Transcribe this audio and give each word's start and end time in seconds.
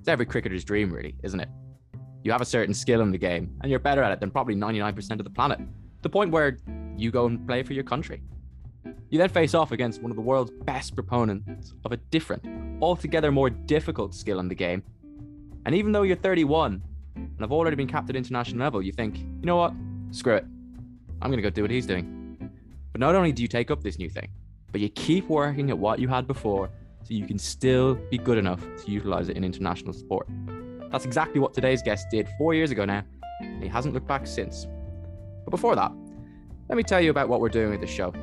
It's 0.00 0.08
every 0.08 0.24
cricketer's 0.24 0.64
dream, 0.64 0.90
really, 0.90 1.14
isn't 1.22 1.38
it? 1.38 1.48
You 2.24 2.32
have 2.32 2.40
a 2.40 2.46
certain 2.46 2.72
skill 2.72 3.02
in 3.02 3.10
the 3.10 3.18
game, 3.18 3.54
and 3.60 3.70
you're 3.70 3.78
better 3.78 4.02
at 4.02 4.12
it 4.12 4.20
than 4.20 4.30
probably 4.30 4.54
99% 4.54 5.10
of 5.12 5.24
the 5.24 5.30
planet. 5.30 5.60
The 6.00 6.08
point 6.08 6.30
where 6.30 6.56
you 6.96 7.10
go 7.10 7.26
and 7.26 7.46
play 7.46 7.62
for 7.62 7.74
your 7.74 7.84
country. 7.84 8.22
You 9.10 9.18
then 9.18 9.28
face 9.28 9.52
off 9.52 9.72
against 9.72 10.00
one 10.00 10.10
of 10.10 10.16
the 10.16 10.22
world's 10.22 10.52
best 10.64 10.94
proponents 10.94 11.74
of 11.84 11.92
a 11.92 11.98
different, 11.98 12.82
altogether 12.82 13.30
more 13.30 13.50
difficult 13.50 14.14
skill 14.14 14.40
in 14.40 14.48
the 14.48 14.54
game. 14.54 14.82
And 15.66 15.74
even 15.74 15.92
though 15.92 16.02
you're 16.02 16.16
31 16.16 16.82
and 17.16 17.40
have 17.40 17.52
already 17.52 17.76
been 17.76 17.86
capped 17.86 18.08
at 18.08 18.16
international 18.16 18.60
level, 18.60 18.80
you 18.80 18.92
think, 18.92 19.18
you 19.18 19.44
know 19.44 19.56
what? 19.56 19.74
Screw 20.12 20.36
it. 20.36 20.46
I'm 21.20 21.30
going 21.30 21.36
to 21.36 21.42
go 21.42 21.50
do 21.50 21.60
what 21.60 21.70
he's 21.70 21.86
doing. 21.86 22.50
But 22.92 23.00
not 23.00 23.14
only 23.14 23.32
do 23.32 23.42
you 23.42 23.48
take 23.48 23.70
up 23.70 23.82
this 23.82 23.98
new 23.98 24.08
thing, 24.08 24.30
but 24.72 24.80
you 24.80 24.88
keep 24.88 25.28
working 25.28 25.68
at 25.68 25.78
what 25.78 25.98
you 25.98 26.08
had 26.08 26.26
before 26.26 26.70
so 27.10 27.16
you 27.16 27.26
can 27.26 27.38
still 27.38 27.96
be 28.08 28.18
good 28.18 28.38
enough 28.38 28.60
to 28.60 28.90
utilize 28.90 29.28
it 29.28 29.36
in 29.36 29.42
international 29.42 29.92
sport. 29.92 30.28
That's 30.92 31.04
exactly 31.04 31.40
what 31.40 31.52
today's 31.52 31.82
guest 31.82 32.06
did 32.08 32.28
four 32.38 32.54
years 32.54 32.70
ago 32.70 32.84
now, 32.84 33.02
and 33.40 33.62
he 33.62 33.68
hasn't 33.68 33.94
looked 33.94 34.06
back 34.06 34.28
since. 34.28 34.68
But 35.44 35.50
before 35.50 35.74
that, 35.74 35.90
let 36.68 36.76
me 36.76 36.84
tell 36.84 37.00
you 37.00 37.10
about 37.10 37.28
what 37.28 37.40
we're 37.40 37.48
doing 37.48 37.70
with 37.70 37.80
this 37.80 37.90
show. 37.90 38.14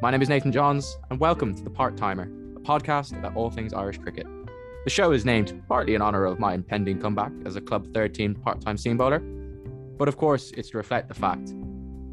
My 0.00 0.12
name 0.12 0.22
is 0.22 0.28
Nathan 0.28 0.52
Johns, 0.52 0.96
and 1.10 1.18
welcome 1.18 1.56
to 1.56 1.62
The 1.64 1.70
Part 1.70 1.96
Timer, 1.96 2.30
a 2.56 2.60
podcast 2.60 3.18
about 3.18 3.34
all 3.34 3.50
things 3.50 3.72
Irish 3.72 3.98
cricket. 3.98 4.26
The 4.84 4.90
show 4.90 5.10
is 5.10 5.24
named 5.24 5.60
partly 5.66 5.96
in 5.96 6.02
honour 6.02 6.24
of 6.24 6.38
my 6.38 6.54
impending 6.54 7.00
comeback 7.00 7.32
as 7.44 7.56
a 7.56 7.60
Club 7.60 7.92
13 7.92 8.36
part 8.36 8.60
time 8.60 8.76
seam 8.76 8.96
bowler, 8.96 9.18
but 9.98 10.06
of 10.06 10.16
course, 10.16 10.52
it's 10.56 10.70
to 10.70 10.76
reflect 10.76 11.08
the 11.08 11.14
fact 11.14 11.52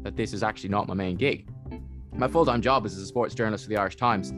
that 0.02 0.16
this 0.16 0.32
is 0.32 0.42
actually 0.42 0.70
not 0.70 0.88
my 0.88 0.94
main 0.94 1.16
gig. 1.16 1.48
My 2.16 2.26
full 2.26 2.44
time 2.44 2.60
job 2.60 2.86
is 2.86 2.96
as 2.96 3.02
a 3.02 3.06
sports 3.06 3.36
journalist 3.36 3.64
for 3.64 3.70
the 3.70 3.76
Irish 3.76 3.96
Times, 3.96 4.32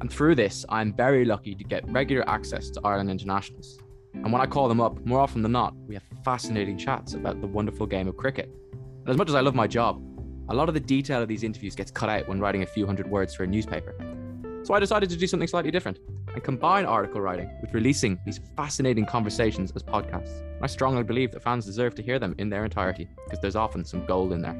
and 0.00 0.12
through 0.12 0.34
this, 0.34 0.64
I'm 0.68 0.92
very 0.92 1.24
lucky 1.24 1.54
to 1.54 1.64
get 1.64 1.88
regular 1.90 2.28
access 2.28 2.70
to 2.70 2.80
Ireland 2.84 3.10
internationals. 3.10 3.78
And 4.12 4.32
when 4.32 4.40
I 4.40 4.46
call 4.46 4.68
them 4.68 4.80
up, 4.80 5.04
more 5.04 5.20
often 5.20 5.42
than 5.42 5.52
not, 5.52 5.74
we 5.86 5.94
have 5.94 6.02
fascinating 6.24 6.78
chats 6.78 7.14
about 7.14 7.40
the 7.40 7.46
wonderful 7.46 7.86
game 7.86 8.08
of 8.08 8.16
cricket. 8.16 8.50
And 8.72 9.08
as 9.08 9.16
much 9.16 9.28
as 9.28 9.34
I 9.34 9.40
love 9.40 9.54
my 9.54 9.66
job, 9.66 10.02
a 10.48 10.54
lot 10.54 10.68
of 10.68 10.74
the 10.74 10.80
detail 10.80 11.22
of 11.22 11.28
these 11.28 11.42
interviews 11.42 11.74
gets 11.74 11.90
cut 11.90 12.08
out 12.08 12.28
when 12.28 12.40
writing 12.40 12.62
a 12.62 12.66
few 12.66 12.86
hundred 12.86 13.10
words 13.10 13.34
for 13.34 13.44
a 13.44 13.46
newspaper. 13.46 13.94
So 14.62 14.74
I 14.74 14.80
decided 14.80 15.10
to 15.10 15.16
do 15.16 15.26
something 15.26 15.48
slightly 15.48 15.70
different 15.70 15.98
and 16.32 16.42
combine 16.42 16.84
article 16.84 17.20
writing 17.20 17.50
with 17.60 17.72
releasing 17.74 18.18
these 18.24 18.40
fascinating 18.56 19.06
conversations 19.06 19.72
as 19.74 19.82
podcasts. 19.82 20.42
I 20.60 20.66
strongly 20.66 21.02
believe 21.02 21.32
that 21.32 21.42
fans 21.42 21.66
deserve 21.66 21.94
to 21.96 22.02
hear 22.02 22.18
them 22.18 22.34
in 22.38 22.48
their 22.48 22.64
entirety 22.64 23.08
because 23.24 23.40
there's 23.40 23.56
often 23.56 23.84
some 23.84 24.06
gold 24.06 24.32
in 24.32 24.42
there. 24.42 24.56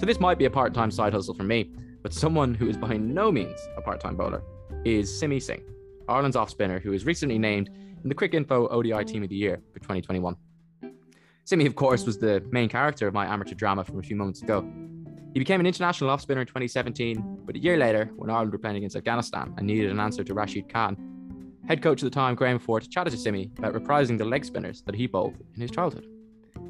So 0.00 0.06
this 0.06 0.20
might 0.20 0.38
be 0.38 0.44
a 0.44 0.50
part-time 0.50 0.90
side 0.90 1.12
hustle 1.12 1.34
for 1.34 1.44
me, 1.44 1.70
but 2.04 2.12
someone 2.12 2.54
who 2.54 2.68
is 2.68 2.76
by 2.76 2.98
no 2.98 3.32
means 3.32 3.58
a 3.78 3.80
part-time 3.80 4.14
bowler 4.14 4.42
is 4.84 5.18
Simi 5.18 5.40
Singh, 5.40 5.64
Ireland's 6.06 6.36
off 6.36 6.50
spinner 6.50 6.78
who 6.78 6.90
was 6.90 7.06
recently 7.06 7.38
named 7.38 7.70
in 8.02 8.10
the 8.10 8.14
Cricinfo 8.14 8.70
ODI 8.70 9.04
Team 9.06 9.22
of 9.22 9.30
the 9.30 9.34
Year 9.34 9.62
for 9.72 9.80
2021. 9.80 10.36
Simi, 11.44 11.64
of 11.64 11.74
course, 11.74 12.04
was 12.04 12.18
the 12.18 12.44
main 12.50 12.68
character 12.68 13.08
of 13.08 13.14
my 13.14 13.24
amateur 13.24 13.54
drama 13.54 13.84
from 13.84 13.98
a 13.98 14.02
few 14.02 14.16
moments 14.16 14.42
ago. 14.42 14.70
He 15.32 15.38
became 15.38 15.60
an 15.60 15.66
international 15.66 16.10
off 16.10 16.20
spinner 16.20 16.42
in 16.42 16.46
2017, 16.46 17.40
but 17.46 17.56
a 17.56 17.58
year 17.58 17.78
later, 17.78 18.10
when 18.16 18.28
Ireland 18.28 18.52
were 18.52 18.58
playing 18.58 18.76
against 18.76 18.96
Afghanistan 18.96 19.54
and 19.56 19.66
needed 19.66 19.90
an 19.90 19.98
answer 19.98 20.22
to 20.24 20.34
Rashid 20.34 20.68
Khan, 20.68 20.98
head 21.66 21.82
coach 21.82 22.02
at 22.02 22.04
the 22.04 22.14
time, 22.14 22.34
Graham 22.34 22.58
Ford, 22.58 22.86
chatted 22.90 23.14
to 23.14 23.18
Simi 23.18 23.50
about 23.56 23.72
reprising 23.72 24.18
the 24.18 24.26
leg 24.26 24.44
spinners 24.44 24.82
that 24.82 24.94
he 24.94 25.06
bowled 25.06 25.36
in 25.54 25.60
his 25.62 25.70
childhood. 25.70 26.06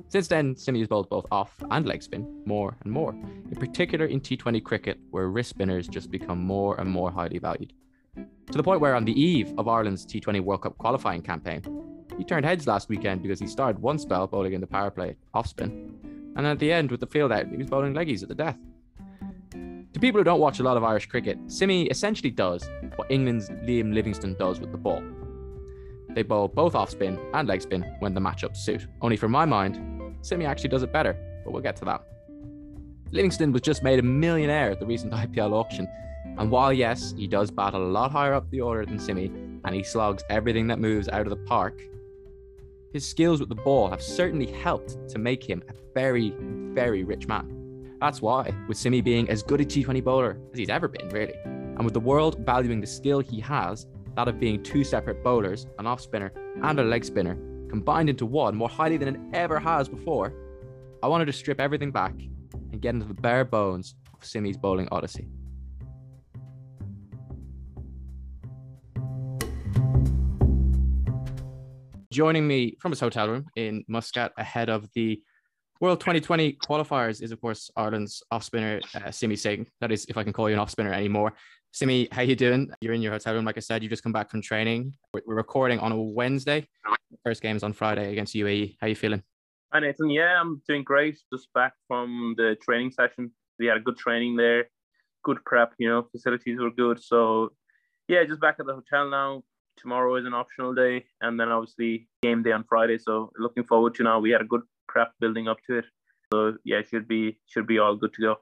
Since 0.08 0.28
then, 0.28 0.56
Simi 0.56 0.78
has 0.80 0.88
bowled 0.88 1.08
both 1.08 1.26
off 1.30 1.54
and 1.70 1.86
leg 1.86 2.02
spin 2.02 2.42
more 2.46 2.76
and 2.82 2.92
more, 2.92 3.10
in 3.12 3.56
particular 3.58 4.06
in 4.06 4.20
T20 4.20 4.62
cricket, 4.62 4.98
where 5.10 5.28
wrist 5.28 5.50
spinners 5.50 5.88
just 5.88 6.10
become 6.10 6.38
more 6.38 6.80
and 6.80 6.88
more 6.88 7.10
highly 7.10 7.38
valued. 7.38 7.72
To 8.16 8.58
the 8.58 8.62
point 8.62 8.80
where, 8.80 8.94
on 8.94 9.04
the 9.04 9.20
eve 9.20 9.52
of 9.58 9.66
Ireland's 9.66 10.06
T20 10.06 10.40
World 10.40 10.62
Cup 10.62 10.78
qualifying 10.78 11.22
campaign, 11.22 11.62
he 12.16 12.24
turned 12.24 12.46
heads 12.46 12.66
last 12.66 12.88
weekend 12.88 13.22
because 13.22 13.40
he 13.40 13.48
started 13.48 13.82
one 13.82 13.98
spell 13.98 14.26
bowling 14.26 14.52
in 14.52 14.60
the 14.60 14.66
power 14.66 14.90
play 14.90 15.16
off 15.32 15.48
spin, 15.48 16.32
and 16.36 16.46
at 16.46 16.58
the 16.58 16.70
end, 16.72 16.90
with 16.90 17.00
the 17.00 17.06
field 17.06 17.32
out, 17.32 17.48
he 17.48 17.56
was 17.56 17.68
bowling 17.68 17.94
leggies 17.94 18.22
at 18.22 18.28
the 18.28 18.34
death. 18.34 18.58
To 19.52 20.00
people 20.00 20.20
who 20.20 20.24
don't 20.24 20.40
watch 20.40 20.60
a 20.60 20.62
lot 20.62 20.76
of 20.76 20.84
Irish 20.84 21.06
cricket, 21.06 21.38
Simi 21.46 21.86
essentially 21.86 22.30
does 22.30 22.68
what 22.96 23.10
England's 23.10 23.48
Liam 23.48 23.94
Livingstone 23.94 24.34
does 24.38 24.60
with 24.60 24.72
the 24.72 24.78
ball. 24.78 25.02
They 26.10 26.22
bowl 26.22 26.48
both 26.48 26.74
off 26.74 26.90
spin 26.90 27.18
and 27.32 27.48
leg 27.48 27.62
spin 27.62 27.82
when 28.00 28.14
the 28.14 28.20
matchups 28.20 28.58
suit. 28.58 28.86
Only 29.00 29.16
for 29.16 29.28
my 29.28 29.44
mind, 29.44 29.93
Simi 30.24 30.46
actually 30.46 30.70
does 30.70 30.82
it 30.82 30.92
better, 30.92 31.16
but 31.44 31.52
we'll 31.52 31.62
get 31.62 31.76
to 31.76 31.84
that. 31.84 32.02
Livingstone 33.12 33.52
was 33.52 33.62
just 33.62 33.82
made 33.82 33.98
a 33.98 34.02
millionaire 34.02 34.70
at 34.70 34.80
the 34.80 34.86
recent 34.86 35.12
IPL 35.22 35.52
auction, 35.52 35.86
and 36.38 36.50
while 36.50 36.72
yes, 36.72 37.14
he 37.16 37.26
does 37.26 37.50
bat 37.50 37.74
a 37.74 37.78
lot 37.78 38.10
higher 38.10 38.34
up 38.34 38.50
the 38.50 38.60
order 38.60 38.86
than 38.86 38.98
Simi, 38.98 39.26
and 39.64 39.74
he 39.74 39.82
slogs 39.82 40.24
everything 40.30 40.66
that 40.68 40.78
moves 40.78 41.08
out 41.08 41.22
of 41.22 41.30
the 41.30 41.44
park, 41.44 41.82
his 42.94 43.04
skills 43.06 43.40
with 43.40 43.48
the 43.48 43.56
ball 43.56 43.90
have 43.90 44.00
certainly 44.00 44.46
helped 44.46 45.08
to 45.08 45.18
make 45.18 45.42
him 45.42 45.62
a 45.68 45.72
very, 45.94 46.32
very 46.38 47.02
rich 47.02 47.26
man. 47.26 47.96
That's 48.00 48.22
why, 48.22 48.54
with 48.68 48.78
Simi 48.78 49.00
being 49.00 49.28
as 49.28 49.42
good 49.42 49.60
a 49.60 49.64
T20 49.64 50.02
bowler 50.02 50.38
as 50.52 50.58
he's 50.58 50.70
ever 50.70 50.88
been, 50.88 51.08
really, 51.08 51.34
and 51.44 51.84
with 51.84 51.92
the 51.92 52.00
world 52.00 52.38
valuing 52.46 52.80
the 52.80 52.86
skill 52.86 53.18
he 53.18 53.40
has, 53.40 53.86
that 54.16 54.28
of 54.28 54.38
being 54.38 54.62
two 54.62 54.84
separate 54.84 55.24
bowlers, 55.24 55.66
an 55.78 55.86
off 55.86 56.00
spinner 56.00 56.32
and 56.62 56.78
a 56.78 56.84
leg 56.84 57.04
spinner, 57.04 57.36
combined 57.74 58.08
into 58.08 58.24
one 58.24 58.54
more 58.54 58.68
highly 58.68 58.96
than 58.96 59.08
it 59.08 59.20
ever 59.32 59.58
has 59.58 59.88
before, 59.88 60.32
I 61.02 61.08
wanted 61.08 61.24
to 61.24 61.32
strip 61.32 61.60
everything 61.60 61.90
back 61.90 62.14
and 62.70 62.80
get 62.80 62.94
into 62.94 63.04
the 63.04 63.14
bare 63.14 63.44
bones 63.44 63.96
of 64.14 64.24
Simi's 64.24 64.56
bowling 64.56 64.86
odyssey. 64.92 65.26
Joining 72.12 72.46
me 72.46 72.76
from 72.78 72.92
his 72.92 73.00
hotel 73.00 73.28
room 73.28 73.46
in 73.56 73.84
Muscat 73.88 74.30
ahead 74.38 74.70
of 74.70 74.88
the 74.94 75.20
World 75.80 75.98
2020 75.98 76.56
qualifiers 76.64 77.20
is, 77.20 77.32
of 77.32 77.40
course, 77.40 77.72
Ireland's 77.76 78.22
off 78.30 78.44
spinner 78.44 78.80
uh, 78.94 79.10
Simi 79.10 79.34
Singh. 79.34 79.66
That 79.80 79.90
is, 79.90 80.06
if 80.08 80.16
I 80.16 80.22
can 80.22 80.32
call 80.32 80.48
you 80.48 80.54
an 80.54 80.60
off 80.60 80.70
spinner 80.70 80.92
anymore. 80.92 81.32
Simi, 81.74 82.06
how 82.12 82.22
you 82.22 82.36
doing? 82.36 82.70
You're 82.80 82.92
in 82.92 83.02
your 83.02 83.10
hotel 83.10 83.34
room, 83.34 83.44
like 83.44 83.56
I 83.56 83.60
said. 83.60 83.82
You 83.82 83.88
just 83.88 84.04
come 84.04 84.12
back 84.12 84.30
from 84.30 84.40
training. 84.40 84.92
We're 85.12 85.34
recording 85.34 85.80
on 85.80 85.90
a 85.90 86.00
Wednesday. 86.00 86.68
First 87.24 87.42
game 87.42 87.56
is 87.56 87.64
on 87.64 87.72
Friday 87.72 88.12
against 88.12 88.32
UAE. 88.32 88.76
How 88.80 88.86
you 88.86 88.94
feeling? 88.94 89.24
Hi 89.72 89.80
Nathan. 89.80 90.08
Yeah, 90.08 90.40
I'm 90.40 90.62
doing 90.68 90.84
great. 90.84 91.18
Just 91.32 91.52
back 91.52 91.72
from 91.88 92.36
the 92.36 92.56
training 92.62 92.92
session. 92.92 93.32
We 93.58 93.66
had 93.66 93.76
a 93.76 93.80
good 93.80 93.96
training 93.96 94.36
there, 94.36 94.68
good 95.24 95.44
prep. 95.44 95.72
You 95.78 95.88
know, 95.88 96.06
facilities 96.12 96.60
were 96.60 96.70
good. 96.70 97.02
So, 97.02 97.50
yeah, 98.06 98.22
just 98.22 98.40
back 98.40 98.58
at 98.60 98.66
the 98.66 98.74
hotel 98.74 99.10
now 99.10 99.42
tomorrow 99.76 100.14
is 100.14 100.26
an 100.26 100.32
optional 100.32 100.74
day, 100.74 101.06
and 101.22 101.40
then 101.40 101.48
obviously 101.48 102.06
game 102.22 102.44
day 102.44 102.52
on 102.52 102.62
Friday. 102.68 102.98
So 102.98 103.32
looking 103.36 103.64
forward 103.64 103.96
to 103.96 104.04
now. 104.04 104.20
We 104.20 104.30
had 104.30 104.42
a 104.42 104.44
good 104.44 104.62
prep 104.86 105.10
building 105.18 105.48
up 105.48 105.58
to 105.66 105.78
it. 105.78 105.86
So 106.32 106.56
yeah, 106.64 106.82
should 106.88 107.08
be 107.08 107.40
should 107.46 107.66
be 107.66 107.80
all 107.80 107.96
good 107.96 108.12
to 108.14 108.22
go. 108.22 108.36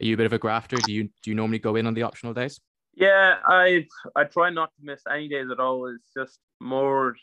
Are 0.00 0.04
you 0.04 0.14
a 0.14 0.16
bit 0.16 0.26
of 0.26 0.32
a 0.32 0.38
grafter? 0.38 0.76
Do 0.76 0.92
you 0.92 1.04
do 1.22 1.30
you 1.30 1.34
normally 1.34 1.58
go 1.58 1.76
in 1.76 1.86
on 1.86 1.94
the 1.94 2.02
optional 2.02 2.34
days? 2.34 2.60
Yeah, 2.94 3.36
I 3.44 3.86
I 4.14 4.24
try 4.24 4.50
not 4.50 4.70
to 4.76 4.84
miss 4.84 5.02
any 5.10 5.28
days 5.28 5.50
at 5.50 5.60
all. 5.60 5.86
It's 5.86 6.12
just 6.16 6.38
more 6.60 7.16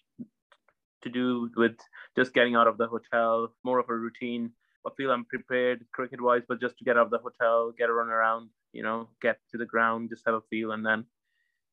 to 1.03 1.09
do 1.09 1.49
with 1.55 1.77
just 2.17 2.33
getting 2.33 2.55
out 2.55 2.67
of 2.67 2.77
the 2.77 2.87
hotel, 2.87 3.53
more 3.63 3.79
of 3.79 3.89
a 3.89 3.95
routine. 3.95 4.51
I 4.85 4.89
feel 4.97 5.11
I'm 5.11 5.25
prepared 5.25 5.85
cricket 5.91 6.21
wise, 6.21 6.43
but 6.47 6.61
just 6.61 6.77
to 6.77 6.83
get 6.83 6.97
out 6.97 7.05
of 7.05 7.11
the 7.11 7.17
hotel, 7.17 7.71
get 7.77 7.89
a 7.89 7.93
run 7.93 8.09
around, 8.09 8.49
you 8.71 8.83
know, 8.83 9.09
get 9.21 9.37
to 9.51 9.57
the 9.57 9.65
ground, 9.65 10.09
just 10.09 10.23
have 10.25 10.35
a 10.35 10.41
feel, 10.49 10.71
and 10.71 10.85
then 10.85 11.05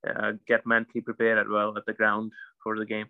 uh, 0.09 0.33
get 0.47 0.67
mentally 0.67 1.01
prepared 1.01 1.39
as 1.39 1.47
well 1.49 1.77
at 1.77 1.85
the 1.87 1.93
ground 1.93 2.33
for 2.63 2.79
the 2.79 2.87
game. 2.87 3.07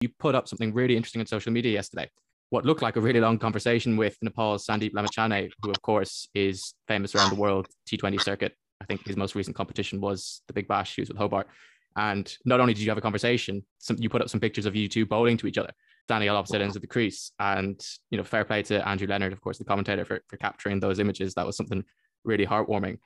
You 0.00 0.08
put 0.08 0.34
up 0.34 0.48
something 0.48 0.72
really 0.72 0.96
interesting 0.96 1.20
on 1.20 1.26
social 1.26 1.52
media 1.52 1.72
yesterday. 1.72 2.10
What 2.50 2.64
looked 2.64 2.82
like 2.82 2.96
a 2.96 3.00
really 3.00 3.20
long 3.20 3.38
conversation 3.38 3.96
with 3.96 4.16
Nepal's 4.22 4.66
Sandeep 4.66 4.92
Lamichhane, 4.92 5.50
who 5.62 5.70
of 5.70 5.80
course 5.82 6.28
is 6.34 6.74
famous 6.88 7.14
around 7.14 7.30
the 7.30 7.36
world 7.36 7.68
T20 7.88 8.20
circuit. 8.20 8.54
I 8.80 8.84
think 8.86 9.06
his 9.06 9.16
most 9.16 9.34
recent 9.34 9.56
competition 9.56 10.00
was 10.00 10.42
the 10.48 10.52
Big 10.52 10.66
Bash. 10.66 10.96
He 10.96 11.02
was 11.02 11.08
with 11.08 11.18
Hobart. 11.18 11.46
And 11.96 12.32
not 12.44 12.60
only 12.60 12.74
did 12.74 12.82
you 12.82 12.90
have 12.90 12.98
a 12.98 13.02
conversation, 13.02 13.64
some, 13.78 13.96
you 13.98 14.08
put 14.08 14.22
up 14.22 14.28
some 14.28 14.40
pictures 14.40 14.66
of 14.66 14.74
you 14.74 14.88
two 14.88 15.06
bowling 15.06 15.36
to 15.38 15.46
each 15.46 15.58
other, 15.58 15.72
standing 16.04 16.28
at 16.28 16.34
opposite 16.34 16.60
ends 16.60 16.76
of 16.76 16.82
the 16.82 16.88
crease. 16.88 17.32
And, 17.38 17.80
you 18.10 18.18
know, 18.18 18.24
fair 18.24 18.44
play 18.44 18.62
to 18.64 18.86
Andrew 18.88 19.06
Leonard, 19.06 19.32
of 19.32 19.40
course, 19.40 19.58
the 19.58 19.64
commentator, 19.64 20.04
for, 20.04 20.20
for 20.28 20.36
capturing 20.36 20.80
those 20.80 20.98
images. 20.98 21.34
That 21.34 21.46
was 21.46 21.56
something 21.56 21.84
really 22.24 22.46
heartwarming. 22.46 22.98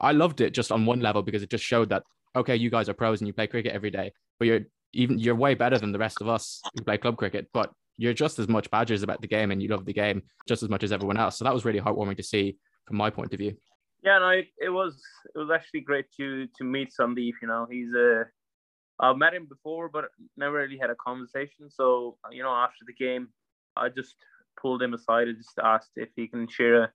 I 0.00 0.12
loved 0.12 0.40
it 0.40 0.52
just 0.52 0.72
on 0.72 0.86
one 0.86 1.00
level 1.00 1.22
because 1.22 1.42
it 1.42 1.50
just 1.50 1.64
showed 1.64 1.90
that 1.90 2.02
okay, 2.36 2.56
you 2.56 2.70
guys 2.70 2.88
are 2.88 2.94
pros 2.94 3.20
and 3.20 3.26
you 3.26 3.32
play 3.32 3.46
cricket 3.46 3.72
every 3.72 3.90
day, 3.90 4.12
but 4.38 4.46
you're 4.46 4.60
even 4.92 5.18
you're 5.18 5.34
way 5.34 5.54
better 5.54 5.78
than 5.78 5.92
the 5.92 5.98
rest 5.98 6.20
of 6.20 6.28
us 6.28 6.60
who 6.74 6.84
play 6.84 6.98
club 6.98 7.16
cricket, 7.16 7.48
but 7.52 7.72
you're 8.00 8.14
just 8.14 8.38
as 8.38 8.48
much 8.48 8.70
badgers 8.70 9.02
about 9.02 9.20
the 9.20 9.28
game 9.28 9.50
and 9.50 9.62
you 9.62 9.68
love 9.68 9.84
the 9.84 9.92
game 9.92 10.22
just 10.48 10.62
as 10.62 10.70
much 10.70 10.82
as 10.82 10.90
everyone 10.90 11.18
else. 11.18 11.36
So 11.36 11.44
that 11.44 11.52
was 11.52 11.66
really 11.66 11.80
heartwarming 11.80 12.16
to 12.16 12.22
see 12.22 12.56
from 12.86 12.96
my 12.96 13.10
point 13.10 13.34
of 13.34 13.38
view. 13.38 13.54
Yeah, 14.02 14.18
no, 14.20 14.30
it, 14.30 14.46
it 14.58 14.70
was 14.70 15.02
it 15.34 15.38
was 15.38 15.50
actually 15.54 15.82
great 15.82 16.06
to 16.16 16.46
to 16.56 16.64
meet 16.64 16.94
Sandeep. 16.98 17.34
You 17.42 17.48
know, 17.48 17.66
he's 17.70 17.92
a 17.92 18.24
I've 19.00 19.18
met 19.18 19.34
him 19.34 19.46
before, 19.46 19.90
but 19.90 20.06
never 20.38 20.56
really 20.56 20.78
had 20.78 20.88
a 20.88 20.94
conversation. 20.94 21.68
So 21.68 22.16
you 22.30 22.42
know, 22.42 22.54
after 22.54 22.86
the 22.86 22.94
game, 22.94 23.28
I 23.76 23.90
just 23.90 24.16
pulled 24.60 24.82
him 24.82 24.94
aside 24.94 25.28
and 25.28 25.36
just 25.36 25.58
asked 25.62 25.90
if 25.96 26.08
he 26.16 26.26
can 26.26 26.48
share 26.48 26.84
a 26.84 26.92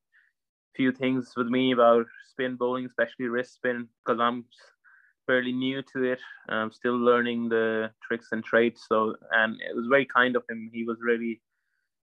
few 0.75 0.91
things 0.91 1.33
with 1.37 1.47
me 1.47 1.71
about 1.71 2.07
spin 2.31 2.55
bowling, 2.55 2.87
especially 2.87 3.27
wrist 3.27 3.53
spin, 3.53 3.87
because 4.03 4.19
I'm 4.19 4.45
fairly 5.25 5.51
new 5.51 5.81
to 5.93 6.03
it. 6.03 6.19
I'm 6.49 6.71
still 6.71 6.97
learning 6.97 7.49
the 7.49 7.91
tricks 8.01 8.27
and 8.31 8.43
trades. 8.43 8.83
So, 8.87 9.15
and 9.31 9.55
it 9.61 9.75
was 9.75 9.87
very 9.89 10.05
kind 10.05 10.35
of 10.35 10.43
him. 10.49 10.69
He 10.73 10.83
was 10.83 10.97
really, 11.01 11.41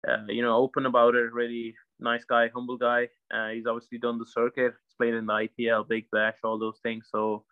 uh, 0.08 0.24
you 0.28 0.42
know, 0.42 0.56
open 0.56 0.86
about 0.86 1.14
it. 1.14 1.32
Really 1.32 1.74
nice 2.00 2.24
guy, 2.24 2.48
humble 2.54 2.76
guy. 2.76 3.08
Uh, 3.32 3.48
he's 3.50 3.66
obviously 3.66 3.98
done 3.98 4.18
the 4.18 4.26
circuit. 4.26 4.74
He's 4.86 4.96
played 4.98 5.14
in 5.14 5.26
the 5.26 5.48
IPL, 5.48 5.88
Big 5.88 6.06
Bash, 6.12 6.36
all 6.42 6.58
those 6.58 6.78
things. 6.82 7.08
So, 7.10 7.44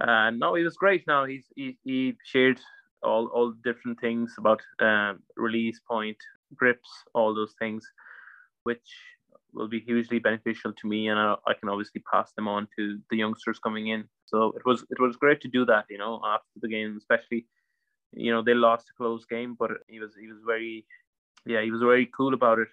uh, 0.00 0.30
no, 0.30 0.54
he 0.54 0.62
was 0.62 0.76
great. 0.76 1.04
Now 1.06 1.24
he's 1.24 1.46
he, 1.56 1.78
he 1.84 2.16
shared 2.24 2.60
all 3.02 3.26
all 3.28 3.52
different 3.64 4.00
things 4.00 4.34
about 4.38 4.60
um, 4.80 5.20
release 5.36 5.80
point, 5.88 6.16
grips, 6.54 6.88
all 7.14 7.34
those 7.34 7.54
things, 7.58 7.84
which 8.64 8.88
will 9.52 9.68
be 9.68 9.80
hugely 9.80 10.18
beneficial 10.18 10.72
to 10.72 10.86
me, 10.86 11.08
and 11.08 11.18
I, 11.18 11.34
I, 11.46 11.54
can 11.54 11.68
obviously 11.68 12.02
pass 12.12 12.32
them 12.32 12.48
on 12.48 12.68
to 12.76 12.98
the 13.10 13.16
youngsters 13.16 13.58
coming 13.58 13.88
in. 13.88 14.04
So 14.26 14.52
it 14.56 14.64
was 14.64 14.84
it 14.90 15.00
was 15.00 15.16
great 15.16 15.40
to 15.42 15.48
do 15.48 15.64
that, 15.66 15.86
you 15.90 15.98
know, 15.98 16.20
after 16.26 16.46
the 16.60 16.68
game, 16.68 16.96
especially, 16.96 17.46
you 18.12 18.30
know, 18.30 18.42
they 18.42 18.54
lost 18.54 18.86
a 18.90 18.96
close 18.96 19.24
game, 19.24 19.56
but 19.58 19.70
he 19.88 20.00
was 20.00 20.12
he 20.20 20.28
was 20.28 20.38
very, 20.46 20.84
yeah, 21.46 21.62
he 21.62 21.70
was 21.70 21.80
very 21.80 22.06
cool 22.06 22.34
about 22.34 22.58
it, 22.58 22.68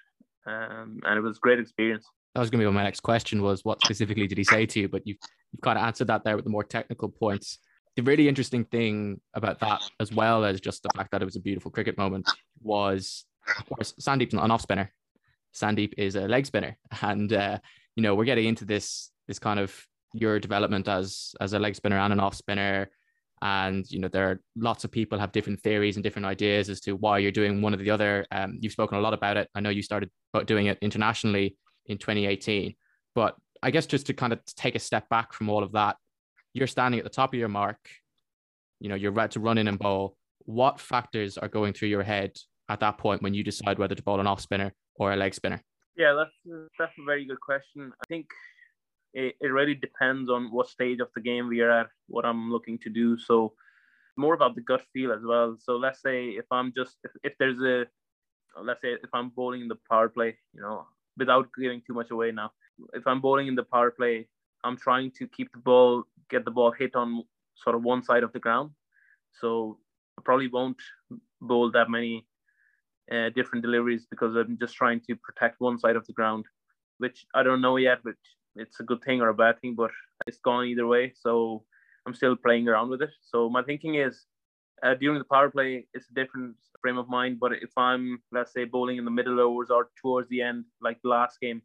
um, 0.45 0.99
and 1.03 1.17
it 1.17 1.21
was 1.21 1.37
a 1.37 1.39
great 1.39 1.59
experience. 1.59 2.05
That 2.33 2.41
was 2.41 2.49
going 2.49 2.61
to 2.61 2.69
be 2.69 2.73
my 2.73 2.83
next 2.83 3.01
question 3.01 3.41
was. 3.41 3.63
What 3.63 3.81
specifically 3.83 4.27
did 4.27 4.37
he 4.37 4.43
say 4.43 4.65
to 4.65 4.79
you? 4.81 4.89
But 4.89 5.07
you've 5.07 5.17
you've 5.51 5.61
kind 5.61 5.77
of 5.77 5.85
answered 5.85 6.07
that 6.07 6.23
there 6.23 6.35
with 6.35 6.45
the 6.45 6.51
more 6.51 6.63
technical 6.63 7.09
points. 7.09 7.59
The 7.95 8.03
really 8.03 8.27
interesting 8.27 8.65
thing 8.65 9.21
about 9.33 9.61
that, 9.61 9.81
as 10.01 10.11
well 10.11 10.43
as 10.43 10.59
just 10.59 10.83
the 10.83 10.89
fact 10.97 11.11
that 11.11 11.21
it 11.21 11.25
was 11.25 11.37
a 11.37 11.39
beautiful 11.39 11.71
cricket 11.71 11.97
moment, 11.97 12.29
was 12.61 13.23
of 13.57 13.65
course 13.67 13.93
Sandeep's 14.01 14.33
an 14.33 14.51
off 14.51 14.61
spinner, 14.61 14.91
Sandeep 15.55 15.93
is 15.97 16.15
a 16.15 16.27
leg 16.27 16.45
spinner, 16.45 16.77
and 17.01 17.31
uh, 17.31 17.59
you 17.95 18.03
know 18.03 18.15
we're 18.15 18.25
getting 18.25 18.45
into 18.45 18.65
this 18.65 19.11
this 19.27 19.39
kind 19.39 19.59
of 19.59 19.73
your 20.13 20.39
development 20.39 20.87
as 20.87 21.33
as 21.41 21.53
a 21.53 21.59
leg 21.59 21.75
spinner 21.75 21.97
and 21.97 22.13
an 22.13 22.19
off 22.19 22.35
spinner, 22.35 22.89
and 23.41 23.89
you 23.89 23.99
know 23.99 24.07
there 24.07 24.31
are 24.31 24.41
lots 24.55 24.83
of 24.83 24.91
people 24.91 25.17
have 25.17 25.31
different 25.31 25.61
theories 25.61 25.95
and 25.95 26.03
different 26.03 26.25
ideas 26.25 26.69
as 26.69 26.81
to 26.81 26.93
why 26.93 27.17
you're 27.17 27.31
doing 27.31 27.61
one 27.61 27.73
or 27.73 27.77
the 27.77 27.89
other. 27.89 28.25
Um, 28.31 28.57
you've 28.59 28.73
spoken 28.73 28.97
a 28.97 29.01
lot 29.01 29.13
about 29.13 29.37
it. 29.37 29.49
I 29.55 29.61
know 29.61 29.69
you 29.69 29.81
started 29.81 30.09
doing 30.45 30.67
it 30.67 30.77
internationally 30.81 31.57
in 31.85 31.97
2018, 31.97 32.75
but 33.13 33.35
I 33.63 33.71
guess 33.71 33.85
just 33.85 34.07
to 34.07 34.13
kind 34.13 34.33
of 34.33 34.43
take 34.55 34.75
a 34.75 34.79
step 34.79 35.07
back 35.09 35.31
from 35.33 35.49
all 35.49 35.63
of 35.63 35.71
that, 35.73 35.97
you're 36.53 36.67
standing 36.67 36.99
at 36.99 37.03
the 37.03 37.09
top 37.09 37.33
of 37.33 37.39
your 37.39 37.49
mark. 37.49 37.79
You 38.81 38.89
know 38.89 38.95
you're 38.95 39.11
ready 39.11 39.31
to 39.33 39.39
run 39.39 39.57
in 39.57 39.69
and 39.69 39.79
bowl. 39.79 40.17
What 40.39 40.79
factors 40.79 41.37
are 41.37 41.47
going 41.47 41.73
through 41.73 41.87
your 41.87 42.03
head 42.03 42.37
at 42.67 42.81
that 42.81 42.97
point 42.97 43.21
when 43.21 43.33
you 43.33 43.43
decide 43.43 43.79
whether 43.79 43.95
to 43.95 44.03
bowl 44.03 44.19
an 44.19 44.27
off 44.27 44.41
spinner 44.41 44.73
or 44.95 45.13
a 45.13 45.15
leg 45.15 45.33
spinner? 45.33 45.61
Yeah, 45.95 46.13
that's 46.13 46.69
that's 46.77 46.97
a 46.99 47.05
very 47.05 47.25
good 47.25 47.39
question. 47.39 47.91
I 48.03 48.05
think 48.07 48.27
it, 49.13 49.35
it 49.39 49.47
really 49.47 49.75
depends 49.75 50.29
on 50.29 50.51
what 50.51 50.67
stage 50.67 50.99
of 50.99 51.07
the 51.15 51.21
game 51.21 51.47
we 51.47 51.61
are 51.61 51.71
at, 51.71 51.87
what 52.07 52.25
I'm 52.25 52.51
looking 52.51 52.77
to 52.79 52.89
do. 52.89 53.17
So 53.17 53.53
more 54.17 54.33
about 54.33 54.55
the 54.55 54.61
gut 54.61 54.83
feel 54.93 55.11
as 55.11 55.21
well. 55.23 55.57
So 55.59 55.77
let's 55.77 56.01
say 56.01 56.29
if 56.29 56.45
I'm 56.51 56.73
just 56.75 56.97
if, 57.03 57.11
if 57.23 57.33
there's 57.39 57.59
a 57.61 57.85
let's 58.61 58.81
say 58.81 58.93
if 58.93 59.09
I'm 59.13 59.29
bowling 59.29 59.61
in 59.61 59.67
the 59.67 59.77
power 59.89 60.09
play, 60.09 60.37
you 60.53 60.61
know, 60.61 60.85
without 61.17 61.49
giving 61.59 61.81
too 61.85 61.93
much 61.93 62.11
away 62.11 62.31
now. 62.31 62.51
If 62.93 63.07
I'm 63.07 63.21
bowling 63.21 63.47
in 63.47 63.55
the 63.55 63.63
power 63.63 63.91
play, 63.91 64.27
I'm 64.63 64.77
trying 64.77 65.11
to 65.19 65.27
keep 65.27 65.51
the 65.51 65.59
ball, 65.59 66.03
get 66.29 66.45
the 66.45 66.51
ball 66.51 66.71
hit 66.71 66.95
on 66.95 67.23
sort 67.55 67.75
of 67.75 67.83
one 67.83 68.03
side 68.03 68.23
of 68.23 68.33
the 68.33 68.39
ground. 68.39 68.71
So 69.39 69.79
I 70.17 70.21
probably 70.23 70.47
won't 70.47 70.77
bowl 71.41 71.71
that 71.71 71.89
many 71.89 72.25
uh, 73.11 73.29
different 73.29 73.63
deliveries 73.63 74.05
because 74.09 74.35
I'm 74.35 74.57
just 74.57 74.75
trying 74.75 75.01
to 75.07 75.15
protect 75.15 75.59
one 75.59 75.77
side 75.77 75.95
of 75.95 76.05
the 76.05 76.13
ground, 76.13 76.45
which 76.97 77.25
I 77.33 77.43
don't 77.43 77.61
know 77.61 77.77
yet, 77.77 77.99
but 78.03 78.15
it's 78.55 78.79
a 78.79 78.83
good 78.83 79.03
thing 79.03 79.21
or 79.21 79.29
a 79.29 79.33
bad 79.33 79.59
thing, 79.59 79.75
but 79.75 79.91
it's 80.27 80.39
gone 80.39 80.65
either 80.65 80.87
way. 80.87 81.13
So 81.15 81.63
I'm 82.05 82.13
still 82.13 82.35
playing 82.35 82.67
around 82.67 82.89
with 82.89 83.01
it. 83.01 83.11
So 83.21 83.49
my 83.49 83.63
thinking 83.63 83.95
is 83.95 84.25
uh, 84.83 84.95
during 84.95 85.19
the 85.19 85.25
power 85.25 85.49
play, 85.49 85.87
it's 85.93 86.09
a 86.09 86.13
different 86.13 86.55
frame 86.81 86.97
of 86.97 87.09
mind. 87.09 87.39
But 87.39 87.53
if 87.53 87.71
I'm, 87.77 88.19
let's 88.31 88.53
say, 88.53 88.65
bowling 88.65 88.97
in 88.97 89.05
the 89.05 89.11
middle 89.11 89.39
overs 89.39 89.69
or 89.69 89.89
towards 90.01 90.29
the 90.29 90.41
end, 90.41 90.65
like 90.81 91.01
the 91.01 91.09
last 91.09 91.39
game, 91.39 91.61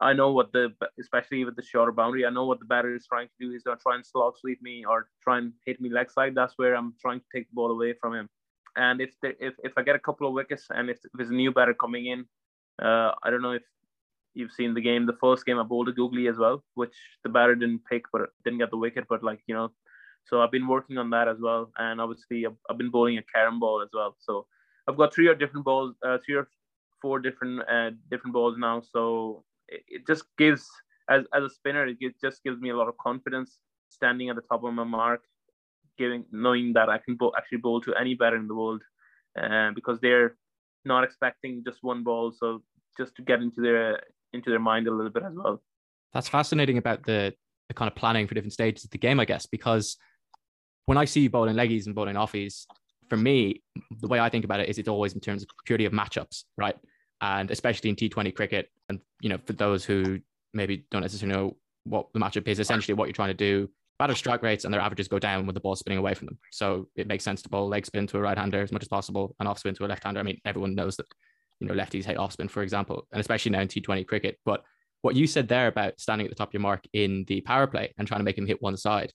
I 0.00 0.12
know 0.12 0.32
what 0.32 0.52
the, 0.52 0.70
especially 0.98 1.44
with 1.44 1.56
the 1.56 1.62
shorter 1.62 1.92
boundary, 1.92 2.24
I 2.26 2.30
know 2.30 2.46
what 2.46 2.58
the 2.58 2.64
batter 2.64 2.94
is 2.94 3.06
trying 3.06 3.28
to 3.28 3.34
do. 3.38 3.52
He's 3.52 3.62
going 3.62 3.76
to 3.76 3.82
try 3.82 3.94
and 3.94 4.04
slog 4.04 4.36
sweep 4.38 4.62
me 4.62 4.84
or 4.88 5.08
try 5.22 5.38
and 5.38 5.52
hit 5.66 5.80
me 5.80 5.90
leg 5.90 6.10
side. 6.10 6.34
That's 6.34 6.54
where 6.56 6.74
I'm 6.74 6.94
trying 7.00 7.20
to 7.20 7.26
take 7.34 7.48
the 7.48 7.54
ball 7.54 7.70
away 7.70 7.94
from 8.00 8.14
him. 8.14 8.28
And 8.76 9.00
if 9.00 9.10
the, 9.20 9.34
if 9.44 9.54
if 9.62 9.72
I 9.76 9.82
get 9.82 9.96
a 9.96 10.00
couple 10.00 10.26
of 10.26 10.32
wickets 10.32 10.66
and 10.70 10.88
if, 10.90 10.98
there's 11.14 11.30
a 11.30 11.34
new 11.34 11.52
batter 11.52 11.74
coming 11.74 12.06
in, 12.06 12.24
uh, 12.80 13.12
I 13.22 13.30
don't 13.30 13.42
know 13.42 13.52
if 13.52 13.62
you've 14.34 14.52
seen 14.52 14.74
the 14.74 14.80
game. 14.80 15.06
The 15.06 15.18
first 15.20 15.44
game 15.44 15.58
I 15.58 15.62
bowled 15.62 15.88
a 15.88 15.92
googly 15.92 16.26
as 16.28 16.38
well, 16.38 16.64
which 16.74 16.94
the 17.22 17.28
batter 17.28 17.54
didn't 17.54 17.84
pick, 17.84 18.04
but 18.12 18.22
didn't 18.44 18.60
get 18.60 18.70
the 18.70 18.78
wicket. 18.78 19.06
But 19.08 19.22
like 19.22 19.40
you 19.46 19.54
know, 19.54 19.72
so 20.24 20.40
I've 20.40 20.50
been 20.50 20.68
working 20.68 20.98
on 20.98 21.10
that 21.10 21.28
as 21.28 21.38
well. 21.40 21.70
And 21.78 22.00
obviously 22.00 22.46
I've, 22.46 22.56
I've 22.70 22.78
been 22.78 22.90
bowling 22.90 23.18
a 23.18 23.22
carom 23.22 23.60
ball 23.60 23.82
as 23.82 23.90
well. 23.92 24.16
So 24.20 24.46
I've 24.88 24.96
got 24.96 25.14
three 25.14 25.28
or 25.28 25.34
different 25.34 25.64
balls, 25.64 25.94
uh, 26.06 26.18
three 26.24 26.36
or 26.36 26.48
four 27.00 27.18
different 27.18 27.60
uh, 27.68 27.90
different 28.10 28.32
balls 28.32 28.56
now. 28.58 28.80
So 28.80 29.44
it, 29.68 29.82
it 29.88 30.06
just 30.06 30.24
gives 30.38 30.66
as 31.10 31.24
as 31.34 31.44
a 31.44 31.50
spinner, 31.50 31.86
it 31.86 31.98
just 32.20 32.42
gives 32.42 32.60
me 32.60 32.70
a 32.70 32.76
lot 32.76 32.88
of 32.88 32.96
confidence 32.98 33.58
standing 33.90 34.30
at 34.30 34.36
the 34.36 34.42
top 34.42 34.64
of 34.64 34.72
my 34.72 34.84
mark 34.84 35.22
giving 35.98 36.24
knowing 36.32 36.72
that 36.74 36.88
I 36.88 36.98
can 36.98 37.16
bowl, 37.16 37.34
actually 37.36 37.58
bowl 37.58 37.80
to 37.82 37.94
any 37.94 38.14
batter 38.14 38.36
in 38.36 38.48
the 38.48 38.54
world, 38.54 38.82
uh, 39.40 39.70
because 39.74 40.00
they're 40.00 40.36
not 40.84 41.04
expecting 41.04 41.62
just 41.64 41.78
one 41.82 42.02
ball. 42.02 42.32
So 42.32 42.62
just 42.96 43.14
to 43.16 43.22
get 43.22 43.40
into 43.40 43.60
their 43.60 44.00
into 44.32 44.50
their 44.50 44.58
mind 44.58 44.86
a 44.86 44.90
little 44.90 45.12
bit 45.12 45.22
as 45.22 45.34
well. 45.34 45.62
That's 46.12 46.28
fascinating 46.28 46.78
about 46.78 47.04
the 47.04 47.34
the 47.68 47.74
kind 47.74 47.88
of 47.88 47.94
planning 47.94 48.26
for 48.26 48.34
different 48.34 48.52
stages 48.52 48.84
of 48.84 48.90
the 48.90 48.98
game, 48.98 49.20
I 49.20 49.24
guess, 49.24 49.46
because 49.46 49.96
when 50.86 50.98
I 50.98 51.04
see 51.04 51.20
you 51.20 51.30
bowling 51.30 51.56
leggies 51.56 51.86
and 51.86 51.94
bowling 51.94 52.16
offies, 52.16 52.66
for 53.08 53.16
me, 53.16 53.62
the 54.00 54.08
way 54.08 54.20
I 54.20 54.28
think 54.28 54.44
about 54.44 54.60
it 54.60 54.68
is 54.68 54.78
it's 54.78 54.88
always 54.88 55.12
in 55.12 55.20
terms 55.20 55.42
of 55.42 55.48
purely 55.64 55.84
of 55.84 55.92
matchups, 55.92 56.44
right? 56.56 56.76
And 57.20 57.50
especially 57.50 57.90
in 57.90 57.96
T20 57.96 58.34
cricket, 58.34 58.68
and 58.88 59.00
you 59.20 59.28
know, 59.28 59.38
for 59.46 59.52
those 59.52 59.84
who 59.84 60.20
maybe 60.52 60.84
don't 60.90 61.02
necessarily 61.02 61.36
know 61.36 61.56
what 61.84 62.12
the 62.12 62.20
matchup 62.20 62.48
is, 62.48 62.58
essentially 62.58 62.94
what 62.94 63.06
you're 63.06 63.14
trying 63.14 63.28
to 63.28 63.34
do 63.34 63.68
batter 64.02 64.16
strike 64.16 64.42
rates 64.42 64.64
and 64.64 64.74
their 64.74 64.80
averages 64.80 65.06
go 65.06 65.20
down 65.20 65.46
with 65.46 65.54
the 65.54 65.60
ball 65.60 65.76
spinning 65.76 65.98
away 66.00 66.12
from 66.12 66.26
them. 66.26 66.36
So 66.50 66.88
it 66.96 67.06
makes 67.06 67.22
sense 67.22 67.40
to 67.42 67.48
bowl 67.48 67.68
leg 67.68 67.86
spin 67.86 68.08
to 68.08 68.18
a 68.18 68.20
right 68.20 68.36
hander 68.36 68.60
as 68.60 68.72
much 68.72 68.82
as 68.82 68.88
possible 68.88 69.36
and 69.38 69.48
off 69.48 69.60
spin 69.60 69.76
to 69.76 69.84
a 69.84 69.86
left 69.86 70.02
hander. 70.02 70.18
I 70.18 70.24
mean, 70.24 70.40
everyone 70.44 70.74
knows 70.74 70.96
that, 70.96 71.06
you 71.60 71.68
know, 71.68 71.74
lefties 71.74 72.04
hate 72.04 72.16
off 72.16 72.32
spin, 72.32 72.48
for 72.48 72.64
example, 72.64 73.06
and 73.12 73.20
especially 73.20 73.52
now 73.52 73.60
in 73.60 73.68
T20 73.68 74.04
cricket. 74.08 74.40
But 74.44 74.64
what 75.02 75.14
you 75.14 75.28
said 75.28 75.46
there 75.46 75.68
about 75.68 76.00
standing 76.00 76.26
at 76.26 76.32
the 76.32 76.34
top 76.34 76.48
of 76.48 76.54
your 76.54 76.62
mark 76.62 76.82
in 76.92 77.24
the 77.28 77.42
power 77.42 77.68
play 77.68 77.94
and 77.96 78.08
trying 78.08 78.18
to 78.18 78.24
make 78.24 78.36
him 78.36 78.44
hit 78.44 78.60
one 78.60 78.76
side. 78.76 79.12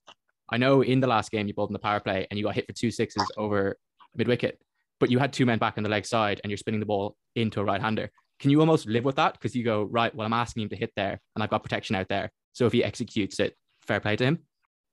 I 0.49 0.55
know 0.55 0.81
in 0.81 1.01
the 1.01 1.07
last 1.07 1.31
game 1.31 1.47
you 1.47 1.53
bowled 1.53 1.69
in 1.69 1.73
the 1.73 1.79
power 1.79 1.99
play 1.99 2.25
and 2.29 2.37
you 2.37 2.45
got 2.45 2.55
hit 2.55 2.65
for 2.65 2.71
two 2.71 2.89
sixes 2.89 3.29
over 3.35 3.77
mid 4.15 4.29
wicket, 4.29 4.57
but 5.01 5.11
you 5.11 5.19
had 5.19 5.33
two 5.33 5.45
men 5.45 5.59
back 5.59 5.73
on 5.75 5.83
the 5.83 5.89
leg 5.89 6.05
side 6.05 6.39
and 6.45 6.49
you're 6.49 6.57
spinning 6.57 6.79
the 6.79 6.85
ball 6.85 7.17
into 7.35 7.59
a 7.59 7.65
right 7.65 7.81
hander. 7.81 8.09
Can 8.39 8.51
you 8.51 8.61
almost 8.61 8.87
live 8.87 9.03
with 9.03 9.17
that? 9.17 9.33
Because 9.33 9.53
you 9.53 9.65
go, 9.65 9.83
right, 9.83 10.15
well, 10.15 10.25
I'm 10.25 10.31
asking 10.31 10.63
him 10.63 10.69
to 10.69 10.77
hit 10.77 10.93
there 10.95 11.19
and 11.35 11.43
I've 11.43 11.49
got 11.49 11.63
protection 11.63 11.97
out 11.97 12.07
there. 12.07 12.31
So 12.53 12.65
if 12.67 12.71
he 12.71 12.85
executes 12.85 13.41
it, 13.41 13.53
fair 13.81 13.99
play 13.99 14.15
to 14.15 14.23
him. 14.23 14.39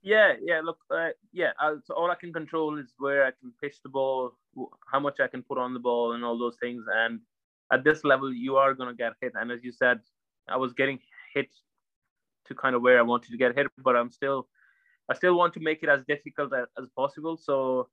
Yeah, 0.05 0.35
yeah. 0.43 0.61
Look, 0.63 0.79
uh, 0.91 1.09
yeah. 1.33 1.53
Uh, 1.61 1.77
so 1.83 1.95
all 1.95 2.11
I 2.11 2.15
can 2.15 2.31
control 2.33 2.79
is 2.79 2.93
where 2.99 3.25
I 3.25 3.31
can 3.41 3.53
pitch 3.63 3.77
the 3.83 3.89
ball, 3.89 4.33
how 4.93 5.01
much 5.01 5.19
I 5.19 5.27
can 5.27 5.43
put 5.43 5.57
on 5.57 5.73
the 5.73 5.81
ball, 5.81 6.13
and 6.13 6.23
all 6.23 6.39
those 6.39 6.57
things. 6.61 6.85
And 6.95 7.21
at 7.73 7.85
this 7.85 8.05
level, 8.05 8.33
you 8.33 8.57
are 8.57 8.75
gonna 8.75 8.95
get 8.95 9.15
hit. 9.23 9.33
And 9.35 9.51
as 9.51 9.65
you 9.65 9.73
said, 9.73 10.01
I 10.47 10.59
was 10.59 10.75
getting 10.75 10.99
hit 11.35 11.49
to 12.47 12.55
kind 12.55 12.77
of 12.77 12.83
where 12.83 12.99
I 12.99 13.03
wanted 13.03 13.31
to 13.31 13.39
get 13.39 13.57
hit, 13.57 13.69
but 13.83 13.97
I'm 13.97 14.11
still, 14.11 14.47
I 15.11 15.15
still 15.15 15.39
want 15.39 15.55
to 15.55 15.61
make 15.61 15.83
it 15.83 15.89
as 15.89 16.05
difficult 16.07 16.53
as, 16.53 16.87
possible. 16.95 17.39
So, 17.39 17.89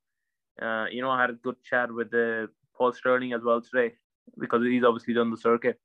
uh, 0.61 0.87
you 0.91 1.01
know, 1.01 1.09
I 1.09 1.21
had 1.21 1.29
a 1.29 1.39
good 1.41 1.55
chat 1.63 1.89
with 1.93 2.13
uh, 2.13 2.47
Paul 2.77 2.91
Stirling 2.91 3.31
as 3.31 3.41
well 3.41 3.61
today 3.61 3.95
because 4.37 4.61
he's 4.63 4.83
obviously 4.83 5.13
done 5.13 5.31
the 5.31 5.37
circuit. 5.37 5.79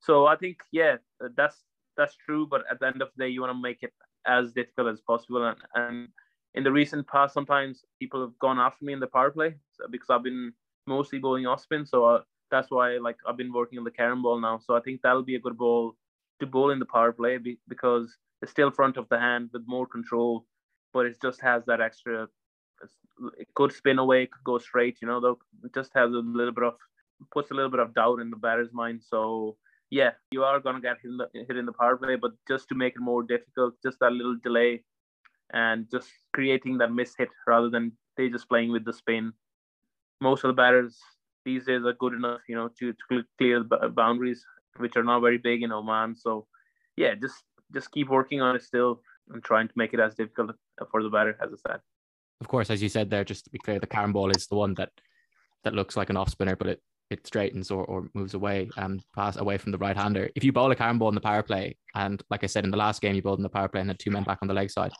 So 0.00 0.26
I 0.26 0.36
think, 0.36 0.58
yeah, 0.72 0.96
that's 1.34 1.56
that's 1.96 2.16
true. 2.16 2.46
But 2.46 2.64
at 2.70 2.80
the 2.80 2.86
end 2.86 3.00
of 3.00 3.08
the 3.16 3.24
day, 3.24 3.30
you 3.30 3.40
want 3.40 3.56
to 3.56 3.62
make 3.62 3.82
it 3.82 3.94
as 4.26 4.52
difficult 4.52 4.88
as 4.88 5.00
possible. 5.00 5.46
And, 5.46 5.56
and 5.74 6.08
in 6.54 6.64
the 6.64 6.72
recent 6.72 7.06
past, 7.06 7.34
sometimes 7.34 7.84
people 7.98 8.20
have 8.20 8.38
gone 8.38 8.58
after 8.58 8.84
me 8.84 8.92
in 8.92 9.00
the 9.00 9.06
power 9.06 9.30
play 9.30 9.54
because 9.90 10.10
I've 10.10 10.22
been 10.22 10.52
mostly 10.86 11.18
bowling 11.18 11.46
off 11.46 11.62
spin. 11.62 11.86
So 11.86 12.04
uh, 12.04 12.22
that's 12.50 12.70
why 12.70 12.98
like 12.98 13.16
I've 13.26 13.36
been 13.36 13.52
working 13.52 13.78
on 13.78 13.84
the 13.84 13.90
carom 13.90 14.22
ball 14.22 14.40
now. 14.40 14.58
So 14.58 14.76
I 14.76 14.80
think 14.80 15.00
that'll 15.02 15.22
be 15.22 15.36
a 15.36 15.40
good 15.40 15.56
ball 15.56 15.96
to 16.40 16.46
bowl 16.46 16.70
in 16.70 16.78
the 16.78 16.86
power 16.86 17.12
play 17.12 17.38
because 17.68 18.16
it's 18.42 18.50
still 18.50 18.70
front 18.70 18.96
of 18.96 19.08
the 19.10 19.18
hand 19.18 19.50
with 19.52 19.62
more 19.66 19.86
control, 19.86 20.46
but 20.92 21.06
it 21.06 21.16
just 21.22 21.40
has 21.40 21.64
that 21.66 21.80
extra. 21.80 22.28
It 23.38 23.48
could 23.54 23.72
spin 23.72 23.98
away, 23.98 24.26
could 24.26 24.44
go 24.44 24.58
straight. 24.58 24.98
You 25.02 25.08
know, 25.08 25.20
though 25.20 25.38
it 25.64 25.74
just 25.74 25.92
has 25.94 26.10
a 26.10 26.14
little 26.14 26.54
bit 26.54 26.64
of 26.64 26.74
puts 27.32 27.50
a 27.50 27.54
little 27.54 27.70
bit 27.70 27.80
of 27.80 27.94
doubt 27.94 28.20
in 28.20 28.30
the 28.30 28.36
batter's 28.36 28.72
mind. 28.72 29.02
So 29.06 29.56
yeah, 29.90 30.10
you 30.30 30.44
are 30.44 30.60
going 30.60 30.76
to 30.76 30.80
get 30.80 30.98
hit 31.02 31.10
in, 31.10 31.16
the, 31.16 31.28
hit 31.34 31.56
in 31.56 31.66
the 31.66 31.72
power 31.72 31.96
play, 31.96 32.16
but 32.16 32.32
just 32.48 32.68
to 32.68 32.74
make 32.74 32.94
it 32.94 33.00
more 33.00 33.22
difficult, 33.22 33.74
just 33.82 33.98
that 34.00 34.12
little 34.12 34.36
delay 34.42 34.84
and 35.52 35.86
just 35.90 36.08
creating 36.32 36.78
that 36.78 36.92
miss 36.92 37.14
hit 37.18 37.28
rather 37.46 37.68
than 37.68 37.92
they 38.16 38.28
just 38.28 38.48
playing 38.48 38.70
with 38.70 38.84
the 38.84 38.92
spin. 38.92 39.32
Most 40.20 40.44
of 40.44 40.48
the 40.48 40.54
batters 40.54 40.98
these 41.44 41.64
days 41.66 41.84
are 41.84 41.92
good 41.94 42.14
enough, 42.14 42.40
you 42.48 42.54
know, 42.54 42.68
to, 42.78 42.92
to 42.92 43.22
clear 43.38 43.64
the 43.64 43.88
boundaries, 43.88 44.44
which 44.76 44.96
are 44.96 45.02
not 45.02 45.20
very 45.20 45.38
big 45.38 45.62
in 45.62 45.72
Oman. 45.72 46.14
So, 46.14 46.46
yeah, 46.96 47.14
just 47.14 47.42
just 47.72 47.90
keep 47.92 48.08
working 48.08 48.40
on 48.40 48.56
it 48.56 48.62
still. 48.62 49.00
and 49.32 49.42
trying 49.42 49.68
to 49.68 49.74
make 49.76 49.94
it 49.94 50.00
as 50.00 50.14
difficult 50.14 50.50
for 50.90 51.02
the 51.02 51.08
batter, 51.08 51.36
as 51.42 51.50
I 51.52 51.70
said. 51.70 51.80
Of 52.40 52.48
course, 52.48 52.70
as 52.70 52.82
you 52.82 52.88
said 52.88 53.10
there, 53.10 53.24
just 53.24 53.44
to 53.44 53.50
be 53.50 53.58
clear, 53.58 53.78
the 53.78 53.86
carom 53.86 54.12
ball 54.12 54.30
is 54.30 54.46
the 54.46 54.56
one 54.56 54.74
that 54.74 54.90
that 55.64 55.74
looks 55.74 55.96
like 55.96 56.10
an 56.10 56.16
off 56.16 56.30
spinner, 56.30 56.56
but 56.56 56.68
it 56.68 56.82
it 57.10 57.26
straightens 57.26 57.70
or, 57.70 57.84
or 57.84 58.08
moves 58.14 58.34
away 58.34 58.70
and 58.76 59.02
pass 59.14 59.36
away 59.36 59.58
from 59.58 59.72
the 59.72 59.78
right 59.78 59.96
hander. 59.96 60.30
If 60.34 60.44
you 60.44 60.52
bowl 60.52 60.70
a 60.70 60.76
carom 60.76 60.98
ball 60.98 61.08
in 61.08 61.14
the 61.14 61.20
power 61.20 61.42
play, 61.42 61.76
and 61.94 62.22
like 62.30 62.44
I 62.44 62.46
said 62.46 62.64
in 62.64 62.70
the 62.70 62.76
last 62.76 63.02
game, 63.02 63.14
you 63.14 63.22
bowled 63.22 63.38
in 63.38 63.42
the 63.42 63.48
power 63.48 63.68
play 63.68 63.80
and 63.80 63.90
had 63.90 63.98
two 63.98 64.10
men 64.10 64.22
back 64.22 64.38
on 64.42 64.48
the 64.48 64.54
leg 64.54 64.70
side, 64.70 64.92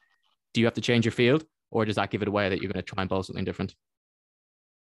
do 0.52 0.61
you 0.61 0.67
have 0.67 0.75
to 0.75 0.81
change 0.81 1.05
your 1.05 1.12
field, 1.12 1.45
or 1.71 1.85
does 1.85 1.97
that 1.97 2.11
give 2.11 2.23
it 2.23 2.29
away 2.29 2.49
that 2.49 2.61
you're 2.61 2.73
going 2.73 2.83
to 2.85 2.95
try 2.95 3.02
and 3.02 3.09
bowl 3.09 3.23
something 3.23 3.45
different? 3.45 3.75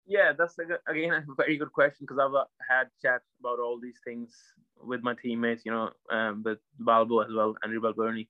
Yeah, 0.05 0.33
that's 0.37 0.57
again 0.59 1.13
a 1.13 1.23
very 1.37 1.57
good 1.57 1.71
question 1.71 2.05
because 2.05 2.19
I've 2.19 2.33
uh, 2.33 2.43
had 2.67 2.85
chats 3.01 3.25
about 3.39 3.59
all 3.59 3.79
these 3.79 3.99
things 4.03 4.35
with 4.81 5.01
my 5.01 5.13
teammates, 5.13 5.63
you 5.65 5.71
know, 5.71 5.91
um, 6.11 6.43
with 6.43 6.59
Balbo 6.79 7.19
as 7.19 7.31
well, 7.33 7.55
Andrew 7.63 7.79
Balbirnie. 7.79 8.27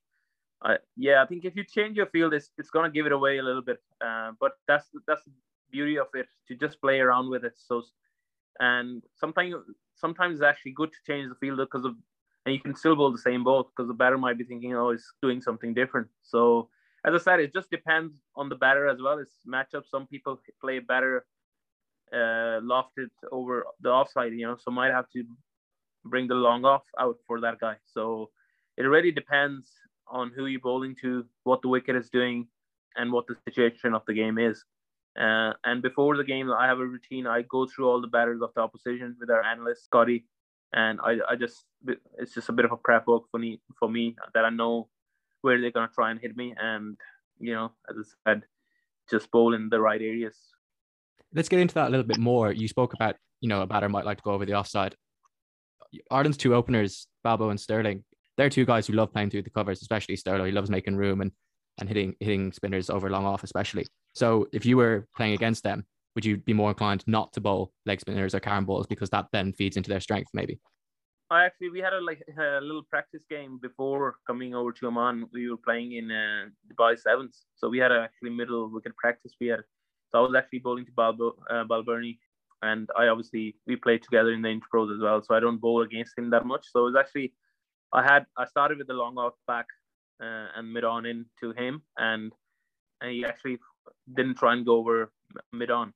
Uh, 0.64 0.76
yeah, 0.96 1.22
I 1.22 1.26
think 1.26 1.44
if 1.44 1.56
you 1.56 1.64
change 1.64 1.96
your 1.96 2.06
field, 2.06 2.32
it's, 2.32 2.50
it's 2.56 2.70
going 2.70 2.84
to 2.84 2.94
give 2.94 3.06
it 3.06 3.12
away 3.12 3.38
a 3.38 3.42
little 3.42 3.60
bit. 3.60 3.82
Uh, 4.00 4.32
but 4.40 4.52
that's 4.68 4.86
that's 5.06 5.24
the 5.24 5.32
beauty 5.70 5.98
of 5.98 6.06
it 6.14 6.26
to 6.48 6.54
just 6.54 6.80
play 6.80 7.00
around 7.00 7.28
with 7.28 7.44
it. 7.44 7.54
So, 7.56 7.82
and 8.60 9.02
sometimes 9.16 9.54
sometimes 9.94 10.34
it's 10.36 10.44
actually 10.44 10.72
good 10.72 10.90
to 10.92 10.98
change 11.06 11.28
the 11.28 11.34
field 11.36 11.58
because 11.58 11.84
of, 11.84 11.94
and 12.44 12.54
you 12.54 12.60
can 12.60 12.74
still 12.74 12.96
bowl 12.96 13.12
the 13.12 13.18
same 13.18 13.44
ball 13.44 13.64
because 13.64 13.88
the 13.88 13.94
batter 13.94 14.18
might 14.18 14.38
be 14.38 14.44
thinking, 14.44 14.74
oh, 14.74 14.90
it's 14.90 15.12
doing 15.22 15.40
something 15.40 15.74
different. 15.74 16.08
So, 16.22 16.68
as 17.04 17.14
I 17.14 17.18
said, 17.18 17.40
it 17.40 17.52
just 17.52 17.70
depends 17.70 18.22
on 18.36 18.48
the 18.48 18.56
batter 18.56 18.88
as 18.88 18.98
well. 19.00 19.18
It's 19.18 19.38
matchup. 19.46 19.84
Some 19.88 20.06
people 20.06 20.40
play 20.60 20.78
better 20.78 21.24
uh, 22.12 22.60
lofted 22.60 23.10
over 23.32 23.66
the 23.80 23.90
offside, 23.90 24.32
you 24.32 24.46
know, 24.46 24.56
so 24.56 24.70
might 24.70 24.92
have 24.92 25.08
to 25.10 25.24
bring 26.04 26.28
the 26.28 26.34
long 26.34 26.64
off 26.64 26.82
out 26.98 27.16
for 27.26 27.40
that 27.40 27.58
guy. 27.60 27.76
So 27.86 28.30
it 28.76 28.82
really 28.82 29.10
depends 29.10 29.70
on 30.06 30.30
who 30.34 30.46
you're 30.46 30.60
bowling 30.60 30.94
to, 31.00 31.24
what 31.44 31.62
the 31.62 31.68
wicket 31.68 31.96
is 31.96 32.10
doing, 32.10 32.46
and 32.96 33.10
what 33.10 33.26
the 33.26 33.36
situation 33.48 33.94
of 33.94 34.02
the 34.06 34.14
game 34.14 34.38
is. 34.38 34.62
Uh, 35.18 35.52
and 35.64 35.82
before 35.82 36.16
the 36.16 36.24
game, 36.24 36.50
I 36.50 36.66
have 36.66 36.80
a 36.80 36.86
routine. 36.86 37.26
I 37.26 37.42
go 37.42 37.66
through 37.66 37.88
all 37.88 38.00
the 38.00 38.08
batters 38.08 38.42
of 38.42 38.50
the 38.54 38.62
opposition 38.62 39.16
with 39.18 39.30
our 39.30 39.42
analyst 39.44 39.84
Scotty, 39.84 40.26
and 40.72 40.98
I, 41.02 41.18
I 41.30 41.36
just 41.36 41.64
it's 42.18 42.34
just 42.34 42.48
a 42.48 42.52
bit 42.52 42.64
of 42.64 42.72
a 42.72 42.76
prep 42.76 43.06
work 43.06 43.24
for 43.30 43.38
me 43.38 43.60
for 43.78 43.88
me 43.88 44.16
that 44.34 44.44
I 44.44 44.50
know 44.50 44.88
where 45.42 45.60
they're 45.60 45.70
gonna 45.70 45.90
try 45.94 46.10
and 46.10 46.20
hit 46.20 46.36
me, 46.36 46.54
and 46.58 46.96
you 47.38 47.54
know, 47.54 47.72
as 47.88 47.96
I 48.26 48.30
said, 48.30 48.42
just 49.10 49.30
bowl 49.30 49.54
in 49.54 49.68
the 49.68 49.80
right 49.80 50.00
areas 50.00 50.36
let's 51.34 51.48
get 51.48 51.58
into 51.58 51.74
that 51.74 51.88
a 51.88 51.90
little 51.90 52.06
bit 52.06 52.18
more. 52.18 52.52
You 52.52 52.68
spoke 52.68 52.94
about, 52.94 53.16
you 53.40 53.48
know, 53.48 53.60
a 53.62 53.66
batter 53.66 53.88
might 53.88 54.04
like 54.04 54.18
to 54.18 54.22
go 54.22 54.30
over 54.32 54.46
the 54.46 54.54
offside. 54.54 54.94
Ireland's 56.10 56.36
two 56.36 56.54
openers, 56.54 57.06
Balbo 57.22 57.50
and 57.50 57.60
Stirling, 57.60 58.04
they're 58.36 58.50
two 58.50 58.64
guys 58.64 58.86
who 58.86 58.94
love 58.94 59.12
playing 59.12 59.30
through 59.30 59.42
the 59.42 59.50
covers, 59.50 59.82
especially 59.82 60.16
Stirling. 60.16 60.46
He 60.46 60.52
loves 60.52 60.70
making 60.70 60.96
room 60.96 61.20
and 61.20 61.32
and 61.78 61.88
hitting 61.88 62.14
hitting 62.20 62.52
spinners 62.52 62.88
over 62.88 63.10
long 63.10 63.24
off, 63.24 63.42
especially. 63.42 63.86
So 64.14 64.48
if 64.52 64.64
you 64.64 64.76
were 64.76 65.06
playing 65.16 65.34
against 65.34 65.64
them, 65.64 65.84
would 66.14 66.24
you 66.24 66.36
be 66.36 66.52
more 66.52 66.70
inclined 66.70 67.04
not 67.06 67.32
to 67.32 67.40
bowl 67.40 67.72
leg 67.86 68.00
spinners 68.00 68.34
or 68.34 68.40
carom 68.40 68.64
balls 68.64 68.86
because 68.86 69.10
that 69.10 69.26
then 69.32 69.52
feeds 69.52 69.76
into 69.76 69.90
their 69.90 70.00
strength, 70.00 70.30
maybe? 70.32 70.60
I 71.30 71.46
actually 71.46 71.70
we 71.70 71.80
had 71.80 71.92
a 71.92 72.00
like 72.00 72.22
a 72.38 72.60
little 72.60 72.84
practice 72.88 73.22
game 73.28 73.58
before 73.60 74.16
coming 74.26 74.54
over 74.54 74.72
to 74.72 74.86
Oman. 74.86 75.26
We 75.32 75.50
were 75.50 75.56
playing 75.56 75.92
in 75.92 76.10
uh, 76.10 76.50
Dubai 76.70 76.98
Sevens, 76.98 77.46
so 77.56 77.68
we 77.68 77.78
had 77.78 77.90
a 77.90 78.00
actually 78.02 78.30
middle 78.30 78.70
wicket 78.70 78.94
practice. 78.96 79.32
We 79.40 79.48
had 79.48 79.60
so 80.10 80.18
I 80.18 80.22
was 80.22 80.34
actually 80.36 80.60
bowling 80.60 80.86
to 80.86 80.92
Balbo, 80.92 81.34
uh, 81.50 81.64
and 82.62 82.88
I 82.96 83.08
obviously 83.08 83.56
we 83.66 83.74
played 83.74 84.02
together 84.02 84.32
in 84.32 84.42
the 84.42 84.48
intros 84.48 84.94
as 84.94 85.00
well. 85.00 85.22
So 85.22 85.34
I 85.34 85.40
don't 85.40 85.60
bowl 85.60 85.82
against 85.82 86.16
him 86.16 86.30
that 86.30 86.46
much. 86.46 86.66
So 86.70 86.80
it 86.80 86.92
was 86.92 86.96
actually 86.96 87.32
I 87.92 88.02
had 88.02 88.26
I 88.36 88.44
started 88.44 88.78
with 88.78 88.86
the 88.86 88.94
long 88.94 89.16
off 89.16 89.34
back 89.48 89.66
uh, 90.22 90.48
and 90.56 90.72
mid 90.72 90.84
on 90.84 91.06
into 91.06 91.52
him, 91.56 91.82
and 91.96 92.32
and 93.00 93.10
he 93.12 93.24
actually 93.24 93.58
didn't 94.16 94.36
try 94.36 94.52
and 94.52 94.66
go 94.66 94.76
over 94.76 95.12
mid 95.52 95.70
on 95.70 95.92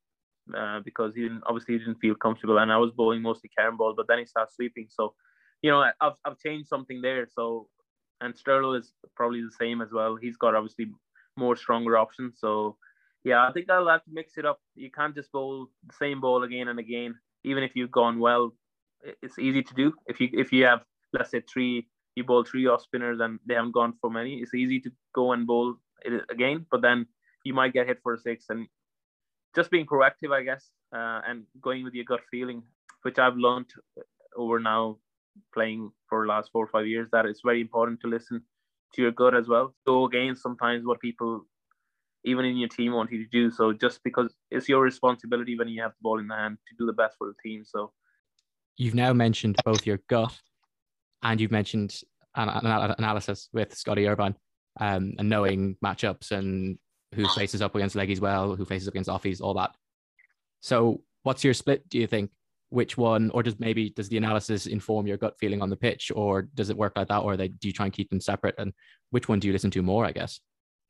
uh, 0.57 0.81
because 0.81 1.15
he 1.15 1.23
didn't 1.23 1.43
obviously 1.47 1.75
he 1.75 1.79
didn't 1.79 2.01
feel 2.01 2.15
comfortable, 2.15 2.59
and 2.59 2.73
I 2.73 2.79
was 2.79 2.93
bowling 2.93 3.23
mostly 3.23 3.51
carom 3.57 3.77
ball, 3.77 3.95
but 3.97 4.07
then 4.09 4.19
he 4.19 4.27
started 4.27 4.53
sweeping. 4.53 4.87
So 4.89 5.15
you 5.63 5.71
know 5.71 5.85
I've 6.01 6.15
I've 6.25 6.39
changed 6.39 6.69
something 6.69 7.01
there. 7.03 7.29
So 7.35 7.69
and 8.21 8.35
Stirlo 8.35 8.79
is 8.79 8.93
probably 9.15 9.43
the 9.43 9.57
same 9.59 9.81
as 9.81 9.91
well. 9.93 10.17
He's 10.17 10.37
got 10.37 10.55
obviously 10.55 10.87
more 11.37 11.57
stronger 11.57 11.97
options. 11.97 12.39
So 12.41 12.77
yeah, 13.25 13.47
I 13.47 13.53
think 13.53 13.71
I'll 13.71 13.89
have 13.89 14.05
to 14.05 14.11
mix 14.13 14.39
it 14.39 14.45
up. 14.45 14.61
You 14.75 14.91
can't 14.91 15.15
just 15.15 15.33
bowl 15.33 15.69
the 15.87 15.95
same 15.95 16.21
ball 16.21 16.43
again 16.43 16.69
and 16.69 16.79
again, 16.79 17.15
even 17.45 17.63
if 17.63 17.73
you've 17.75 17.91
gone 17.91 18.19
well. 18.19 18.55
It's 19.23 19.39
easy 19.39 19.63
to 19.63 19.75
do 19.75 19.93
if 20.07 20.21
you 20.21 20.29
if 20.33 20.53
you 20.53 20.65
have 20.65 20.81
let's 21.13 21.31
say 21.31 21.41
three 21.41 21.87
you 22.17 22.25
bowl 22.25 22.45
three 22.45 22.67
off 22.67 22.83
spinners 22.83 23.21
and 23.21 23.39
they 23.47 23.55
haven't 23.55 23.73
gone 23.73 23.95
for 24.01 24.11
many. 24.11 24.39
It's 24.39 24.55
easy 24.55 24.81
to 24.81 24.91
go 25.15 25.33
and 25.33 25.47
bowl 25.47 25.77
it 26.03 26.23
again, 26.31 26.67
but 26.71 26.83
then 26.83 27.07
you 27.49 27.55
might 27.55 27.73
get 27.73 27.87
hit 27.87 27.99
for 28.03 28.13
a 28.15 28.19
six 28.19 28.47
and 28.51 28.67
just 29.57 29.71
being 29.71 29.87
proactive, 29.87 30.31
I 30.33 30.43
guess, 30.43 30.65
uh, 30.95 31.21
and 31.27 31.45
going 31.61 31.83
with 31.83 31.95
your 31.95 32.05
gut 32.05 32.21
feeling, 32.31 32.63
which 33.03 33.19
I've 33.19 33.37
learned 33.37 33.71
over 34.37 34.61
now 34.61 34.99
playing 35.55 35.91
for 36.09 36.23
the 36.23 36.29
last 36.29 36.51
four 36.53 36.65
or 36.65 36.69
five 36.69 36.87
years 36.87 37.09
that 37.13 37.25
it's 37.25 37.41
very 37.45 37.61
important 37.61 38.01
to 38.03 38.09
listen 38.09 38.43
to 38.95 39.03
your 39.03 39.13
gut 39.13 39.35
as 39.35 39.49
well. 39.49 39.75
Go 39.87 40.05
against 40.05 40.43
sometimes 40.43 40.85
what 40.85 41.01
people 41.01 41.47
even 42.25 42.45
in 42.45 42.57
your 42.57 42.69
team 42.69 42.93
want 42.93 43.11
you 43.11 43.25
to 43.25 43.31
do. 43.31 43.51
So 43.51 43.73
just 43.73 44.03
because 44.05 44.35
it's 44.51 44.69
your 44.69 44.83
responsibility 44.83 45.57
when 45.57 45.69
you 45.69 45.81
have 45.83 45.93
the 45.93 46.03
ball 46.03 46.19
in 46.19 46.29
the 46.29 46.35
hand 46.35 46.59
to 46.69 46.77
do 46.79 46.85
the 46.85 46.93
best 46.93 47.17
for 47.17 47.29
the 47.29 47.49
team. 47.49 47.65
So 47.65 47.93
you've 48.77 48.95
now 48.95 49.13
mentioned 49.13 49.57
both 49.65 49.87
your 49.87 50.01
gut 50.09 50.37
and 51.23 51.41
you've 51.41 51.53
mentioned 51.53 51.99
an, 52.35 52.49
an 52.49 52.95
analysis 52.99 53.49
with 53.53 53.75
Scotty 53.75 54.07
Irvine 54.07 54.35
um, 54.81 55.15
and 55.19 55.29
knowing 55.29 55.77
matchups 55.85 56.31
and 56.33 56.79
who 57.15 57.27
faces 57.29 57.63
up 57.63 57.75
against 57.75 57.97
leggies 57.97 58.21
well, 58.21 58.55
who 58.55 58.65
faces 58.65 58.89
up 58.89 58.95
against 58.95 59.11
offies, 59.11 59.41
all 59.41 59.55
that. 59.55 59.71
So 60.61 61.03
what's 61.23 61.45
your 61.45 61.55
split, 61.55 61.89
do 61.89 61.99
you 61.99 62.07
think? 62.07 62.31
Which 62.71 62.99
one, 62.99 63.31
or 63.31 63.43
does 63.43 63.59
maybe 63.59 63.91
does 63.91 64.11
the 64.11 64.19
analysis 64.19 64.67
inform 64.67 65.07
your 65.07 65.17
gut 65.17 65.39
feeling 65.41 65.63
on 65.63 65.71
the 65.71 65.77
pitch, 65.77 66.13
or 66.15 66.43
does 66.43 66.69
it 66.69 66.77
work 66.77 66.93
like 66.97 67.09
that, 67.09 67.21
or 67.21 67.37
they, 67.37 67.49
do 67.49 67.69
you 67.69 67.73
try 67.73 67.87
and 67.87 67.93
keep 67.95 68.11
them 68.11 68.21
separate? 68.21 68.57
And 68.59 68.75
which 69.11 69.27
one 69.27 69.39
do 69.39 69.47
you 69.47 69.55
listen 69.55 69.71
to 69.71 69.81
more? 69.81 70.05
I 70.05 70.13
guess. 70.13 70.41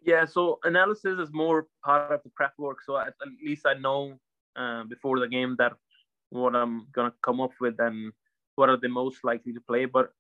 Yeah, 0.04 0.24
so 0.24 0.58
analysis 0.64 1.20
is 1.20 1.28
more 1.32 1.66
part 1.84 2.10
of 2.10 2.22
the 2.24 2.30
prep 2.30 2.52
work. 2.58 2.78
So 2.84 2.96
at, 2.98 3.08
at 3.08 3.28
least 3.44 3.64
I 3.64 3.74
know 3.74 4.18
uh, 4.56 4.84
before 4.84 5.20
the 5.20 5.28
game 5.28 5.54
that 5.58 5.74
what 6.30 6.56
I'm 6.56 6.88
gonna 6.92 7.12
come 7.22 7.40
up 7.40 7.52
with 7.60 7.78
and 7.78 8.12
what 8.56 8.68
are 8.68 8.76
the 8.76 8.88
most 8.88 9.22
likely 9.22 9.52
to 9.52 9.60
play. 9.60 9.84
But 9.84 10.10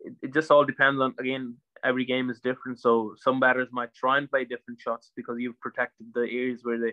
it, 0.00 0.14
it 0.22 0.32
just 0.32 0.50
all 0.50 0.64
depends 0.64 1.02
on 1.02 1.14
again. 1.18 1.56
Every 1.84 2.04
game 2.04 2.30
is 2.30 2.40
different, 2.40 2.80
so 2.80 3.14
some 3.16 3.40
batters 3.40 3.68
might 3.72 3.92
try 3.94 4.18
and 4.18 4.30
play 4.30 4.44
different 4.44 4.80
shots 4.80 5.10
because 5.16 5.36
you've 5.38 5.58
protected 5.60 6.06
the 6.14 6.20
areas 6.20 6.60
where 6.62 6.78
they 6.78 6.92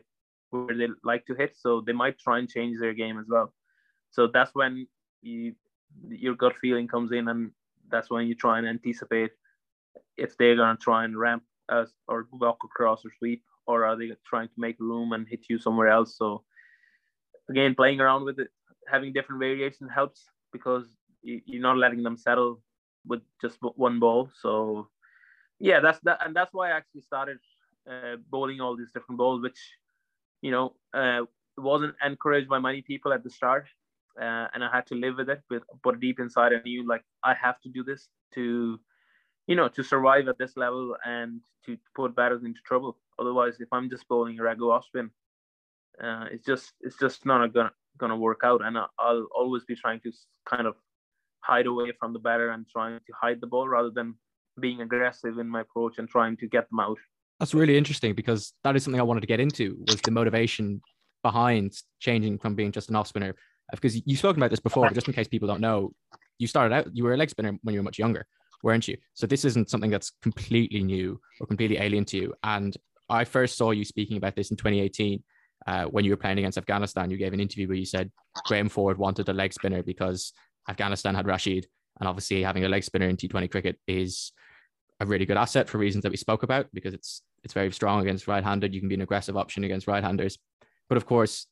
where 0.50 0.76
they 0.76 0.88
like 1.04 1.26
to 1.28 1.36
hit. 1.36 1.56
So 1.56 1.82
they 1.82 1.94
might 1.94 2.18
try 2.18 2.40
and 2.40 2.50
change 2.50 2.80
their 2.80 2.94
game 2.94 3.20
as 3.20 3.28
well. 3.30 3.54
So 4.12 4.28
that's 4.28 4.56
when 4.56 4.88
you 5.22 5.54
your 6.08 6.36
gut 6.36 6.56
feeling 6.62 6.88
comes 6.88 7.12
in, 7.12 7.28
and 7.28 7.52
that's 7.90 8.10
when 8.10 8.28
you 8.28 8.36
try 8.36 8.58
and 8.58 8.68
anticipate 8.68 9.32
if 10.18 10.38
they're 10.38 10.56
gonna 10.56 10.78
try 10.78 11.06
and 11.06 11.18
ramp 11.18 11.44
us 11.70 11.92
or 12.08 12.28
walk 12.32 12.64
across 12.64 13.06
or 13.06 13.12
sweep, 13.20 13.44
or 13.68 13.86
are 13.86 13.96
they 13.96 14.12
trying 14.26 14.48
to 14.48 14.60
make 14.60 14.80
room 14.80 15.14
and 15.14 15.28
hit 15.28 15.46
you 15.50 15.60
somewhere 15.60 15.90
else? 15.90 16.18
So 16.18 16.44
again, 17.50 17.76
playing 17.76 18.02
around 18.02 18.26
with 18.26 18.40
it, 18.40 18.50
having 18.88 19.14
different 19.14 19.40
variation 19.40 19.88
helps 19.88 20.26
because 20.52 20.86
you're 21.22 21.62
not 21.62 21.78
letting 21.78 22.02
them 22.04 22.18
settle 22.18 22.62
with 23.06 23.22
just 23.42 23.58
one 23.62 24.00
ball. 24.00 24.30
So 24.42 24.90
yeah, 25.60 25.80
that's 25.80 26.00
that, 26.02 26.26
and 26.26 26.36
that's 26.36 26.54
why 26.54 26.70
I 26.70 26.78
actually 26.78 27.02
started 27.02 27.38
uh, 27.90 28.18
bowling 28.30 28.62
all 28.62 28.76
these 28.76 28.92
different 28.94 29.18
balls, 29.18 29.42
which 29.42 29.60
you 30.42 30.52
know 30.52 30.74
uh, 30.94 31.22
wasn't 31.58 31.96
encouraged 32.06 32.50
by 32.50 32.60
many 32.60 32.82
people 32.82 33.14
at 33.14 33.24
the 33.24 33.30
start, 33.30 33.66
uh, 34.22 34.48
and 34.54 34.64
I 34.64 34.70
had 34.72 34.88
to 34.88 34.96
live 34.96 35.18
with 35.18 35.30
it. 35.30 35.42
But 35.50 35.64
but 35.84 36.00
deep 36.00 36.20
inside, 36.20 36.54
I 36.54 36.62
knew 36.64 36.88
like 36.88 37.04
I 37.24 37.34
have 37.34 37.60
to 37.62 37.70
do 37.70 37.84
this 37.84 38.08
to 38.36 38.80
you 39.50 39.56
know, 39.56 39.68
to 39.68 39.84
survive 39.84 40.28
at 40.28 40.38
this 40.38 40.56
level 40.56 40.96
and 41.04 41.42
to 41.66 41.76
put 41.96 42.16
batters 42.16 42.44
into 42.44 42.60
trouble. 42.64 43.00
Otherwise, 43.18 43.56
if 43.60 43.68
I'm 43.72 43.90
just 43.90 44.08
bowling 44.08 44.40
a 44.40 44.44
regu 44.44 44.72
off 44.72 44.86
spin, 44.86 45.10
uh, 46.02 46.26
it's 46.32 46.46
just 46.46 46.74
it's 46.82 46.98
just 47.00 47.26
not 47.26 47.52
gonna 47.52 47.72
gonna 47.98 48.16
work 48.16 48.42
out. 48.44 48.64
And 48.64 48.78
I'll 48.78 49.28
always 49.36 49.66
be 49.66 49.76
trying 49.76 50.02
to 50.02 50.12
kind 50.48 50.68
of 50.68 50.76
hide 51.42 51.66
away 51.66 51.92
from 52.00 52.14
the 52.14 52.20
batter 52.20 52.50
and 52.50 52.68
trying 52.68 53.00
to 53.00 53.14
hide 53.20 53.42
the 53.42 53.48
ball 53.48 53.68
rather 53.68 53.90
than 53.90 54.16
being 54.60 54.82
aggressive 54.82 55.38
in 55.38 55.48
my 55.48 55.62
approach 55.62 55.98
and 55.98 56.10
trying 56.10 56.38
to 56.38 56.48
get 56.48 56.70
them 56.70 56.80
out. 56.80 56.98
That's 57.40 57.54
really 57.54 57.78
interesting 57.78 58.14
because 58.14 58.54
that 58.64 58.76
is 58.76 58.84
something 58.84 59.00
I 59.00 59.04
wanted 59.04 59.22
to 59.22 59.28
get 59.28 59.40
into 59.40 59.78
was 59.88 60.02
the 60.02 60.12
motivation 60.12 60.82
behind 61.24 61.74
changing 62.00 62.40
from 62.40 62.56
being 62.56 62.72
just 62.72 62.90
an 62.90 62.96
off 62.96 63.08
spinner. 63.08 63.36
Because 63.72 64.02
you've 64.06 64.20
spoken 64.20 64.42
about 64.42 64.50
this 64.50 64.60
before, 64.60 64.90
just 64.90 65.08
in 65.08 65.14
case 65.14 65.28
people 65.28 65.48
don't 65.48 65.62
know, 65.62 65.94
you 66.40 66.48
started 66.48 66.74
out 66.74 66.88
you 66.94 67.04
were 67.04 67.14
a 67.14 67.18
leg 67.18 67.30
spinner 67.30 67.58
when 67.62 67.74
you 67.74 67.80
were 67.80 67.84
much 67.84 68.00
younger 68.00 68.26
weren't 68.64 68.88
you? 68.88 68.98
So 69.14 69.28
this 69.28 69.46
isn't 69.46 69.70
something 69.70 69.90
that's 69.90 70.12
completely 70.22 70.84
new 70.84 71.20
or 71.40 71.48
completely 71.48 71.78
alien 71.78 72.06
to 72.06 72.18
you. 72.18 72.34
And 72.44 72.76
I 73.10 73.24
first 73.24 73.58
saw 73.58 73.72
you 73.72 73.86
speaking 73.86 74.18
about 74.18 74.36
this 74.36 74.52
in 74.52 74.58
2018 74.58 75.24
uh, 75.68 75.86
when 75.86 76.06
you 76.06 76.12
were 76.12 76.18
playing 76.18 76.40
against 76.40 76.58
Afghanistan. 76.58 77.10
You 77.10 77.18
gave 77.18 77.34
an 77.34 77.40
interview 77.40 77.68
where 77.68 77.78
you 77.78 77.86
said 77.86 78.12
Graham 78.46 78.70
Ford 78.70 78.98
wanted 78.98 79.30
a 79.30 79.34
leg 79.34 79.54
spinner 79.54 79.84
because 79.84 80.34
Afghanistan 80.68 81.16
had 81.16 81.28
Rashid, 81.28 81.68
and 82.00 82.08
obviously 82.08 82.44
having 82.44 82.66
a 82.66 82.70
leg 82.70 82.84
spinner 82.84 83.08
in 83.08 83.18
T20 83.18 83.52
cricket 83.52 83.80
is 83.88 84.32
a 85.00 85.06
really 85.06 85.26
good 85.26 85.38
asset 85.38 85.70
for 85.70 85.78
reasons 85.78 86.04
that 86.04 86.12
we 86.12 86.18
spoke 86.18 86.44
about 86.44 86.68
because 86.74 86.94
it's 86.94 87.22
it's 87.44 87.54
very 87.54 87.72
strong 87.72 88.02
against 88.02 88.28
right-handed. 88.28 88.74
You 88.74 88.82
can 88.82 88.90
be 88.90 88.96
an 88.96 89.02
aggressive 89.02 89.38
option 89.38 89.64
against 89.64 89.88
right-handers, 89.88 90.38
but 90.90 90.98
of 90.98 91.06
course, 91.06 91.48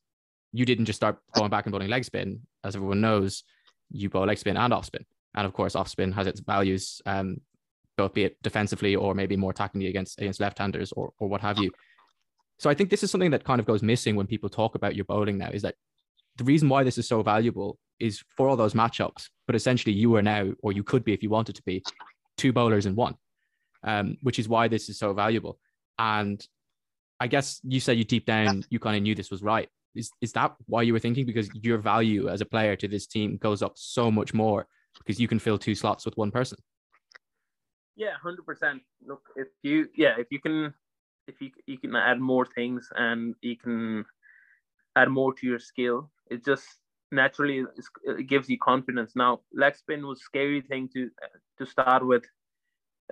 you 0.52 0.66
didn't 0.66 0.86
just 0.86 0.98
start 0.98 1.18
going 1.34 1.50
back 1.50 1.66
and 1.66 1.72
bowling 1.72 1.90
leg 1.90 2.04
spin. 2.04 2.42
As 2.64 2.76
everyone 2.76 3.02
knows, 3.02 3.44
you 3.90 4.10
bowl 4.10 4.26
leg 4.26 4.38
spin 4.38 4.58
and 4.58 4.74
off 4.74 4.86
spin, 4.86 5.06
and 5.36 5.46
of 5.46 5.54
course, 5.54 5.76
off 5.76 5.88
spin 5.88 6.12
has 6.12 6.28
its 6.28 6.42
values, 6.42 7.02
um, 7.06 7.42
both 7.98 8.14
be 8.14 8.26
it 8.26 8.38
defensively 8.44 8.96
or 8.96 9.16
maybe 9.16 9.38
more 9.38 9.54
attackingly 9.54 9.90
against 9.90 10.20
against 10.20 10.40
left-handers 10.40 10.92
or 10.92 11.12
or 11.20 11.30
what 11.30 11.42
have 11.42 11.58
you. 11.58 11.72
So 12.60 12.70
I 12.70 12.74
think 12.74 12.90
this 12.90 13.04
is 13.04 13.12
something 13.12 13.32
that 13.32 13.44
kind 13.44 13.60
of 13.60 13.68
goes 13.68 13.84
missing 13.84 14.16
when 14.16 14.28
people 14.28 14.50
talk 14.50 14.76
about 14.76 14.96
your 14.96 15.06
bowling 15.06 15.38
now. 15.38 15.50
Is 15.50 15.62
that 15.62 15.76
the 16.38 16.44
reason 16.44 16.70
why 16.70 16.84
this 16.84 16.98
is 16.98 17.08
so 17.08 17.22
valuable 17.22 17.78
is 18.00 18.24
for 18.36 18.48
all 18.48 18.56
those 18.56 18.74
matchups, 18.74 19.30
but 19.46 19.56
essentially 19.56 19.94
you 19.94 20.16
are 20.16 20.22
now, 20.22 20.51
or 20.62 20.72
you 20.72 20.84
could 20.84 21.04
be 21.04 21.13
if 21.13 21.24
you 21.24 21.30
wanted 21.30 21.56
to 21.56 21.63
be, 21.63 21.84
two 22.38 22.54
bowlers 22.54 22.86
in 22.86 22.96
one, 22.96 23.16
um, 23.84 24.18
which 24.22 24.39
is 24.39 24.48
why 24.48 24.68
this 24.68 24.89
is 24.89 25.00
so 25.00 25.13
valuable. 25.13 25.60
And 25.98 26.46
I 27.20 27.27
guess 27.27 27.60
you 27.63 27.80
said 27.80 27.98
you 27.98 28.04
deep 28.04 28.25
down 28.25 28.63
you 28.70 28.80
kind 28.80 28.96
of 28.96 29.04
knew 29.04 29.16
this 29.16 29.32
was 29.32 29.42
right. 29.42 29.70
Is 29.96 30.12
is 30.22 30.32
that 30.34 30.56
why 30.68 30.84
you 30.84 30.94
were 30.94 31.00
thinking? 31.00 31.25
Because 31.25 31.50
your 31.56 31.80
value 31.80 32.30
as 32.30 32.42
a 32.42 32.46
player 32.46 32.75
to 32.75 32.88
this 32.88 33.08
team 33.08 33.38
goes 33.38 33.63
up 33.63 33.74
so 33.75 34.12
much 34.12 34.34
more 34.34 34.68
because 35.00 35.20
you 35.20 35.27
can 35.27 35.39
fill 35.39 35.58
two 35.58 35.74
slots 35.74 36.06
with 36.06 36.16
one 36.18 36.32
person. 36.32 36.58
Yeah, 37.96 38.13
hundred 38.22 38.46
percent. 38.46 38.84
Look, 39.06 39.24
if 39.36 39.48
you 39.63 39.88
yeah, 39.96 40.13
if 40.20 40.27
you 40.30 40.39
can 40.39 40.74
if 41.27 41.42
you 41.42 41.50
you 41.66 41.80
can 41.80 41.96
add 41.96 42.20
more 42.20 42.46
things 42.46 42.88
and 42.96 43.34
you 43.42 43.58
can 43.58 44.06
add 44.96 45.10
more 45.10 45.34
to 45.34 45.48
your 45.48 45.60
skill, 45.60 46.12
it 46.30 46.46
just 46.46 46.68
naturally 47.12 47.64
it 48.04 48.28
gives 48.28 48.50
you 48.50 48.58
confidence. 48.60 49.14
Now, 49.16 49.42
leg 49.54 49.76
spin 49.76 50.06
was 50.06 50.22
scary 50.22 50.62
thing 50.62 50.90
to 50.94 51.10
to 51.58 51.66
start 51.66 52.06
with. 52.06 52.24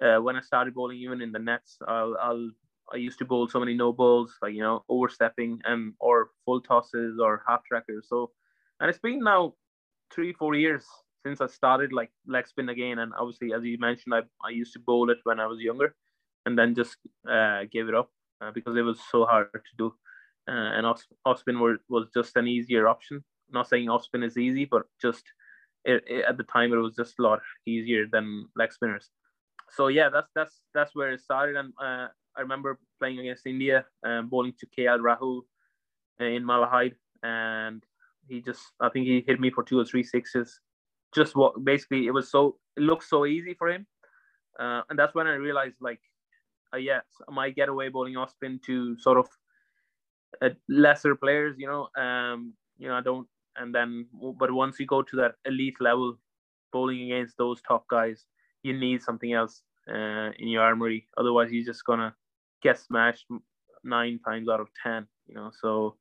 Uh, 0.02 0.18
when 0.18 0.36
I 0.36 0.42
started 0.42 0.74
bowling, 0.74 0.98
even 0.98 1.22
in 1.22 1.32
the 1.32 1.40
nets, 1.40 1.78
I'll, 1.88 2.18
I'll 2.22 2.52
I 2.94 2.98
used 2.98 3.18
to 3.20 3.26
bowl 3.26 3.48
so 3.48 3.60
many 3.60 3.74
no 3.74 3.94
balls, 3.94 4.36
like 4.42 4.54
you 4.54 4.62
know, 4.62 4.84
overstepping 4.90 5.62
and 5.64 5.94
or 6.00 6.30
full 6.44 6.62
tosses 6.62 7.18
or 7.20 7.44
half 7.48 7.64
trackers. 7.64 8.08
So, 8.10 8.32
and 8.80 8.90
it's 8.90 9.00
been 9.00 9.24
now 9.24 9.54
three 10.14 10.34
four 10.34 10.56
years 10.56 10.86
since 11.26 11.42
I 11.42 11.48
started 11.48 11.94
like 11.94 12.12
leg 12.28 12.48
spin 12.48 12.70
again. 12.70 13.00
And 13.00 13.14
obviously, 13.18 13.54
as 13.54 13.64
you 13.64 13.78
mentioned, 13.80 14.14
I 14.14 14.22
I 14.46 14.50
used 14.50 14.74
to 14.74 14.80
bowl 14.80 15.10
it 15.10 15.20
when 15.24 15.40
I 15.40 15.48
was 15.48 15.60
younger, 15.62 15.96
and 16.46 16.58
then 16.60 16.76
just 16.76 16.98
uh, 17.30 17.62
gave 17.72 17.88
it 17.88 17.96
up 17.96 18.10
uh, 18.42 18.52
because 18.52 18.76
it 18.76 18.82
was 18.82 19.00
so 19.12 19.26
hard 19.26 19.48
to 19.54 19.76
do. 19.78 19.94
Uh, 20.48 20.78
and 20.78 20.86
off, 20.86 21.02
off 21.26 21.40
spin 21.40 21.60
were, 21.60 21.78
was 21.90 22.08
just 22.14 22.36
an 22.36 22.48
easier 22.48 22.88
option 22.88 23.24
not 23.52 23.68
saying 23.68 23.90
off 23.90 24.04
spin 24.04 24.24
is 24.24 24.38
easy, 24.38 24.66
but 24.66 24.84
just 25.02 25.24
it, 25.86 26.04
it, 26.08 26.26
at 26.28 26.38
the 26.38 26.44
time 26.44 26.74
it 26.74 26.78
was 26.78 26.96
just 26.96 27.20
a 27.20 27.22
lot 27.22 27.40
easier 27.66 28.06
than 28.12 28.48
leg 28.56 28.74
spinners. 28.74 29.10
So 29.72 29.88
yeah, 29.88 30.10
that's 30.10 30.30
that's 30.36 30.62
that's 30.74 30.96
where 30.96 31.12
it 31.12 31.22
started. 31.22 31.56
And 31.56 31.74
uh, 31.82 32.08
I 32.36 32.42
remember 32.42 32.80
playing 33.00 33.20
against 33.20 33.46
India, 33.46 33.86
um, 34.06 34.30
bowling 34.30 34.54
to 34.60 34.68
KL 34.68 35.00
Rahul 35.00 35.42
uh, 36.20 36.26
in 36.26 36.44
Malahide, 36.44 36.96
and 37.24 37.84
he 38.28 38.42
just 38.42 38.62
I 38.80 38.90
think 38.90 39.08
he 39.08 39.24
hit 39.26 39.40
me 39.40 39.52
for 39.52 39.64
two 39.64 39.80
or 39.80 39.86
three 39.86 40.04
sixes. 40.04 40.60
Just 41.14 41.36
what 41.36 41.64
basically 41.64 42.08
it 42.08 42.12
was 42.12 42.30
so 42.30 42.58
it 42.76 42.82
looked 42.82 43.06
so 43.06 43.26
easy 43.26 43.54
for 43.54 43.70
him, 43.70 43.86
uh, 44.60 44.82
and 44.90 44.98
that's 45.00 45.16
when 45.16 45.28
I 45.28 45.36
realized 45.36 45.78
like, 45.80 46.02
uh, 46.74 46.78
yes, 46.78 47.04
my 47.30 47.50
getaway 47.50 47.90
bowling 47.90 48.18
off 48.18 48.32
spin 48.32 48.60
to 48.66 48.98
sort 49.00 49.18
of 49.18 49.28
uh, 50.42 50.50
lesser 50.68 51.16
players. 51.16 51.56
You 51.58 51.68
know, 51.68 52.02
um, 52.02 52.54
you 52.78 52.88
know 52.88 52.96
I 52.96 53.02
don't 53.02 53.28
and 53.58 53.74
then 53.74 54.06
but 54.40 54.52
once 54.52 54.80
you 54.80 54.86
go 54.86 55.02
to 55.02 55.16
that 55.16 55.36
elite 55.46 55.80
level 55.80 56.18
bowling 56.72 57.12
against 57.12 57.38
those 57.38 57.62
top 57.62 57.88
guys 57.88 58.26
you 58.64 58.78
need 58.78 59.02
something 59.02 59.34
else 59.34 59.62
uh, 59.90 60.32
in 60.40 60.48
your 60.48 60.64
armory 60.64 61.08
otherwise 61.18 61.52
you're 61.52 61.66
just 61.66 61.86
gonna 61.86 62.14
get 62.62 62.80
smashed 62.80 63.26
nine 63.84 64.20
times 64.26 64.50
out 64.50 64.60
of 64.60 64.68
ten 64.82 65.08
you 65.28 65.36
know 65.36 65.52
so 65.62 65.96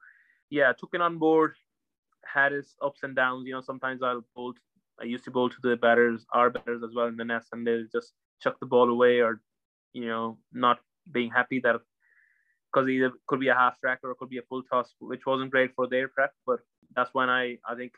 yeah 0.50 0.72
took 0.78 0.90
it 0.94 1.00
on 1.00 1.18
board 1.18 1.54
had 2.24 2.52
its 2.52 2.74
ups 2.82 3.02
and 3.02 3.14
downs 3.14 3.46
you 3.46 3.52
know 3.52 3.60
sometimes 3.60 4.02
i'll 4.02 4.24
bowl 4.34 4.54
i 5.00 5.04
used 5.04 5.24
to 5.24 5.30
bowl 5.30 5.50
to 5.50 5.56
the 5.62 5.76
batters 5.76 6.24
our 6.32 6.50
batters 6.50 6.82
as 6.82 6.94
well 6.94 7.06
in 7.06 7.16
the 7.16 7.24
nest 7.24 7.48
and 7.52 7.66
they'll 7.66 7.86
just 7.92 8.12
chuck 8.42 8.58
the 8.60 8.66
ball 8.66 8.88
away 8.88 9.20
or 9.20 9.42
you 9.92 10.06
know 10.06 10.38
not 10.52 10.78
being 11.12 11.30
happy 11.30 11.60
that 11.60 11.80
because 12.74 12.88
either 12.88 13.12
could 13.26 13.40
be 13.40 13.48
a 13.48 13.54
half 13.54 13.78
track 13.80 14.00
or 14.02 14.10
it 14.10 14.18
could 14.18 14.28
be 14.28 14.38
a 14.38 14.42
full 14.42 14.62
toss, 14.62 14.94
which 14.98 15.26
wasn't 15.26 15.50
great 15.50 15.74
for 15.74 15.86
their 15.86 16.08
prep. 16.08 16.32
But 16.46 16.60
that's 16.96 17.14
when 17.14 17.28
I 17.28 17.58
I 17.68 17.74
think 17.74 17.92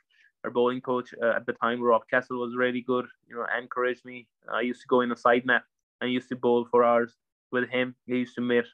our 0.44 0.50
bowling 0.50 0.80
coach 0.80 1.14
uh, 1.22 1.34
at 1.36 1.46
the 1.46 1.52
time, 1.54 1.82
Rob 1.82 2.02
Cassell, 2.10 2.38
was 2.38 2.54
really 2.56 2.80
good. 2.82 3.06
You 3.28 3.36
know, 3.36 3.46
encouraged 3.58 4.04
me. 4.04 4.26
I 4.52 4.60
used 4.60 4.80
to 4.82 4.86
go 4.88 5.00
in 5.00 5.08
the 5.08 5.16
side 5.16 5.44
net 5.46 5.62
and 6.00 6.12
used 6.12 6.28
to 6.28 6.36
bowl 6.36 6.66
for 6.70 6.84
hours 6.84 7.14
with 7.52 7.68
him. 7.68 7.94
He 8.06 8.18
used 8.18 8.34
to 8.36 8.40
meet 8.40 8.64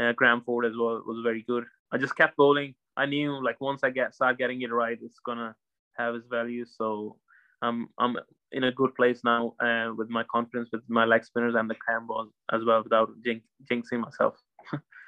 uh, 0.00 0.12
Graham 0.12 0.42
Ford 0.42 0.64
as 0.66 0.72
well. 0.78 1.02
was 1.06 1.22
very 1.22 1.42
good. 1.42 1.64
I 1.92 1.98
just 1.98 2.16
kept 2.16 2.36
bowling. 2.36 2.74
I 2.96 3.06
knew 3.06 3.42
like 3.42 3.60
once 3.60 3.82
I 3.84 3.90
get 3.90 4.14
start 4.14 4.38
getting 4.38 4.62
it 4.62 4.72
right, 4.72 4.98
it's 5.00 5.18
gonna 5.24 5.54
have 5.96 6.14
its 6.14 6.26
value. 6.26 6.64
So 6.64 7.16
um, 7.62 7.88
I'm 7.98 8.16
in 8.52 8.64
a 8.64 8.72
good 8.72 8.94
place 8.94 9.20
now 9.24 9.54
uh, 9.60 9.92
with 9.96 10.08
my 10.08 10.24
confidence 10.30 10.68
with 10.72 10.82
my 10.88 11.04
leg 11.04 11.24
spinners 11.24 11.54
and 11.56 11.68
the 11.68 11.76
carom 11.86 12.06
balls 12.06 12.30
as 12.52 12.62
well 12.64 12.82
without 12.82 13.10
jinx- 13.24 13.46
jinxing 13.70 14.00
myself. 14.00 14.34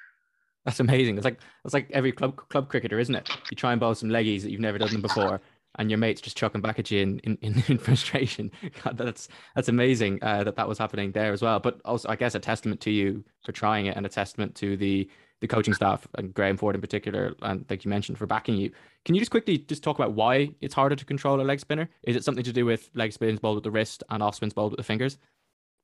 That's 0.66 0.80
amazing. 0.80 1.16
It's 1.16 1.24
like 1.24 1.38
it's 1.64 1.72
like 1.72 1.88
every 1.92 2.10
club 2.10 2.36
club 2.48 2.68
cricketer, 2.68 2.98
isn't 2.98 3.14
it? 3.14 3.30
You 3.50 3.56
try 3.56 3.70
and 3.70 3.80
bowl 3.80 3.94
some 3.94 4.08
leggies 4.10 4.42
that 4.42 4.50
you've 4.50 4.60
never 4.60 4.78
done 4.78 4.90
them 4.90 5.00
before, 5.00 5.40
and 5.78 5.88
your 5.88 5.98
mates 5.98 6.20
just 6.20 6.36
chucking 6.36 6.60
back 6.60 6.80
at 6.80 6.90
you 6.90 7.00
in 7.00 7.20
in, 7.20 7.38
in 7.68 7.78
frustration. 7.78 8.50
God, 8.82 8.98
that's 8.98 9.28
that's 9.54 9.68
amazing 9.68 10.18
uh, 10.22 10.42
that 10.42 10.56
that 10.56 10.68
was 10.68 10.76
happening 10.76 11.12
there 11.12 11.32
as 11.32 11.40
well. 11.40 11.60
But 11.60 11.80
also, 11.84 12.08
I 12.08 12.16
guess 12.16 12.34
a 12.34 12.40
testament 12.40 12.80
to 12.80 12.90
you 12.90 13.24
for 13.44 13.52
trying 13.52 13.86
it, 13.86 13.96
and 13.96 14.04
a 14.04 14.08
testament 14.08 14.56
to 14.56 14.76
the 14.76 15.08
the 15.40 15.46
coaching 15.46 15.74
staff 15.74 16.08
and 16.14 16.34
Graham 16.34 16.56
Ford 16.56 16.74
in 16.74 16.80
particular, 16.80 17.34
and 17.42 17.64
like 17.70 17.84
you 17.84 17.88
mentioned, 17.88 18.18
for 18.18 18.26
backing 18.26 18.56
you. 18.56 18.72
Can 19.04 19.14
you 19.14 19.20
just 19.20 19.30
quickly 19.30 19.58
just 19.58 19.84
talk 19.84 19.96
about 19.96 20.14
why 20.14 20.50
it's 20.60 20.74
harder 20.74 20.96
to 20.96 21.04
control 21.04 21.40
a 21.40 21.44
leg 21.44 21.60
spinner? 21.60 21.88
Is 22.02 22.16
it 22.16 22.24
something 22.24 22.42
to 22.42 22.52
do 22.52 22.66
with 22.66 22.90
leg 22.94 23.12
spins 23.12 23.38
bowled 23.38 23.58
with 23.58 23.64
the 23.64 23.70
wrist 23.70 24.02
and 24.10 24.20
off 24.20 24.34
spins 24.34 24.52
bowled 24.52 24.72
with 24.72 24.78
the 24.78 24.84
fingers? 24.84 25.18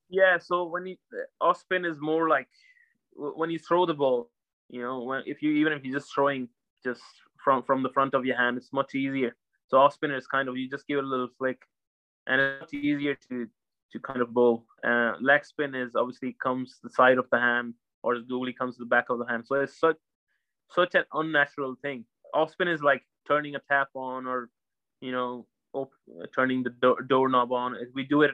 Yeah. 0.08 0.38
So 0.38 0.64
when 0.64 0.86
you 0.86 0.96
off 1.40 1.60
spin 1.60 1.84
is 1.84 2.00
more 2.00 2.28
like 2.28 2.48
when 3.14 3.50
you 3.50 3.58
throw 3.58 3.86
the 3.86 3.94
ball, 3.94 4.30
you 4.72 4.82
know, 4.82 5.02
when 5.02 5.22
if 5.26 5.42
you 5.42 5.52
even 5.52 5.72
if 5.74 5.84
you're 5.84 5.98
just 6.00 6.12
throwing 6.12 6.48
just 6.82 7.02
from 7.44 7.62
from 7.62 7.82
the 7.82 7.90
front 7.90 8.14
of 8.14 8.24
your 8.24 8.36
hand, 8.36 8.56
it's 8.56 8.72
much 8.72 8.94
easier. 8.94 9.36
So 9.68 9.78
off 9.78 9.94
spinner 9.94 10.16
is 10.16 10.26
kind 10.26 10.48
of 10.48 10.56
you 10.56 10.68
just 10.68 10.88
give 10.88 10.98
it 10.98 11.04
a 11.04 11.06
little 11.06 11.28
flick, 11.38 11.60
and 12.26 12.40
it's 12.40 12.74
easier 12.74 13.14
to 13.28 13.46
to 13.92 14.00
kind 14.00 14.22
of 14.22 14.32
bowl. 14.32 14.64
Uh, 14.82 15.12
leg 15.20 15.44
spin 15.44 15.74
is 15.74 15.94
obviously 15.94 16.36
comes 16.42 16.78
the 16.82 16.88
side 16.90 17.18
of 17.18 17.28
the 17.30 17.38
hand, 17.38 17.74
or 18.02 18.16
the 18.16 18.24
googly 18.24 18.54
comes 18.54 18.76
the 18.78 18.86
back 18.86 19.10
of 19.10 19.18
the 19.18 19.26
hand. 19.26 19.46
So 19.46 19.56
it's 19.56 19.78
such 19.78 19.98
such 20.70 20.94
an 20.94 21.04
unnatural 21.12 21.76
thing. 21.82 22.06
Off 22.34 22.50
spin 22.50 22.68
is 22.68 22.82
like 22.82 23.04
turning 23.28 23.54
a 23.54 23.60
tap 23.70 23.88
on, 23.94 24.26
or 24.26 24.48
you 25.02 25.12
know, 25.12 25.46
op- 25.74 25.92
turning 26.34 26.62
the 26.62 26.70
do- 26.70 27.04
doorknob 27.06 27.52
on. 27.52 27.76
We 27.94 28.04
do 28.04 28.22
it 28.22 28.30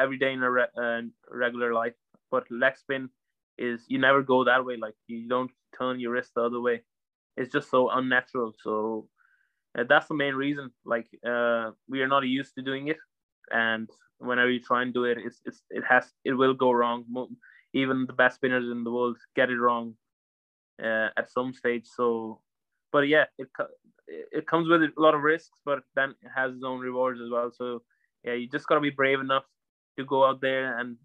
every 0.00 0.18
day 0.18 0.32
in 0.32 0.42
a 0.42 0.50
re- 0.50 0.74
uh, 0.76 1.02
regular 1.30 1.72
life, 1.72 1.94
but 2.32 2.50
leg 2.50 2.76
spin 2.76 3.10
is 3.58 3.84
you 3.88 3.98
never 3.98 4.22
go 4.22 4.44
that 4.44 4.64
way. 4.64 4.76
Like 4.76 4.94
you 5.06 5.28
don't 5.28 5.50
turn 5.76 6.00
your 6.00 6.12
wrist 6.12 6.32
the 6.34 6.42
other 6.42 6.60
way. 6.60 6.82
It's 7.36 7.52
just 7.52 7.70
so 7.70 7.90
unnatural. 7.90 8.54
So 8.62 9.08
uh, 9.78 9.84
that's 9.88 10.08
the 10.08 10.14
main 10.14 10.34
reason. 10.34 10.70
Like 10.84 11.06
uh, 11.26 11.70
we 11.88 12.02
are 12.02 12.08
not 12.08 12.26
used 12.26 12.54
to 12.54 12.62
doing 12.62 12.88
it, 12.88 12.98
and 13.50 13.88
whenever 14.18 14.50
you 14.50 14.60
try 14.60 14.82
and 14.82 14.92
do 14.92 15.04
it, 15.04 15.18
it's, 15.18 15.40
it's 15.44 15.62
it 15.70 15.84
has 15.88 16.12
it 16.24 16.32
will 16.32 16.54
go 16.54 16.72
wrong. 16.72 17.04
Even 17.74 18.06
the 18.06 18.12
best 18.12 18.36
spinners 18.36 18.70
in 18.70 18.82
the 18.82 18.90
world 18.90 19.18
get 19.36 19.50
it 19.50 19.58
wrong 19.58 19.94
uh, 20.82 21.08
at 21.16 21.30
some 21.30 21.52
stage. 21.52 21.86
So, 21.86 22.40
but 22.92 23.08
yeah, 23.08 23.24
it 23.38 23.48
it 24.08 24.46
comes 24.46 24.68
with 24.68 24.82
a 24.82 24.90
lot 24.96 25.14
of 25.14 25.22
risks, 25.22 25.60
but 25.64 25.80
then 25.94 26.14
it 26.22 26.30
has 26.34 26.54
its 26.54 26.64
own 26.64 26.80
rewards 26.80 27.20
as 27.20 27.30
well. 27.30 27.50
So 27.54 27.82
yeah, 28.24 28.32
you 28.34 28.48
just 28.48 28.66
gotta 28.66 28.80
be 28.80 28.90
brave 28.90 29.20
enough 29.20 29.44
to 29.98 30.04
go 30.04 30.24
out 30.24 30.40
there 30.40 30.78
and 30.78 30.96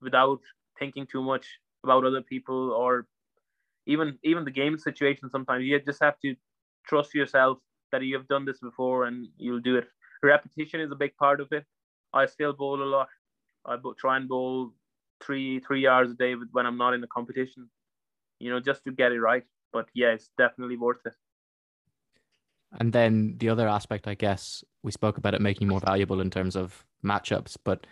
without 0.00 0.40
thinking 0.78 1.06
too 1.06 1.22
much 1.22 1.46
about 1.88 2.04
other 2.04 2.22
people 2.22 2.70
or 2.72 3.06
even 3.86 4.18
even 4.22 4.44
the 4.44 4.50
game 4.50 4.76
situation 4.78 5.30
sometimes. 5.30 5.64
You 5.64 5.80
just 5.80 6.02
have 6.02 6.18
to 6.24 6.34
trust 6.86 7.14
yourself 7.14 7.58
that 7.92 8.02
you 8.02 8.16
have 8.16 8.28
done 8.28 8.44
this 8.44 8.60
before 8.60 9.04
and 9.06 9.26
you'll 9.38 9.66
do 9.70 9.76
it. 9.76 9.88
Repetition 10.22 10.80
is 10.80 10.90
a 10.92 11.00
big 11.04 11.16
part 11.16 11.40
of 11.40 11.48
it. 11.52 11.64
I 12.12 12.26
still 12.26 12.52
bowl 12.52 12.82
a 12.82 12.90
lot. 12.96 13.08
I 13.64 13.76
try 13.98 14.16
and 14.18 14.28
bowl 14.28 14.72
three 15.24 15.60
three 15.60 15.86
hours 15.86 16.10
a 16.10 16.14
day 16.14 16.34
when 16.52 16.64
i'm 16.64 16.78
not 16.78 16.94
in 16.94 17.00
the 17.00 17.06
competition 17.08 17.68
you 18.38 18.50
know 18.50 18.60
just 18.60 18.84
to 18.84 18.92
get 18.92 19.12
it 19.12 19.20
right. 19.20 19.44
But 19.72 19.86
yeah 19.94 20.12
it's 20.16 20.30
definitely 20.38 20.76
worth 20.76 21.04
it. 21.04 21.12
And 22.78 22.92
then 22.92 23.36
the 23.38 23.48
other 23.48 23.68
aspect 23.68 24.06
i 24.06 24.14
guess 24.14 24.64
we 24.82 24.92
spoke 24.92 25.18
about 25.18 25.34
it 25.34 25.40
making 25.40 25.68
more 25.68 25.80
valuable 25.80 26.20
in 26.20 26.30
terms 26.30 26.56
of 26.56 26.84
matchups 27.04 27.56
but 27.64 27.86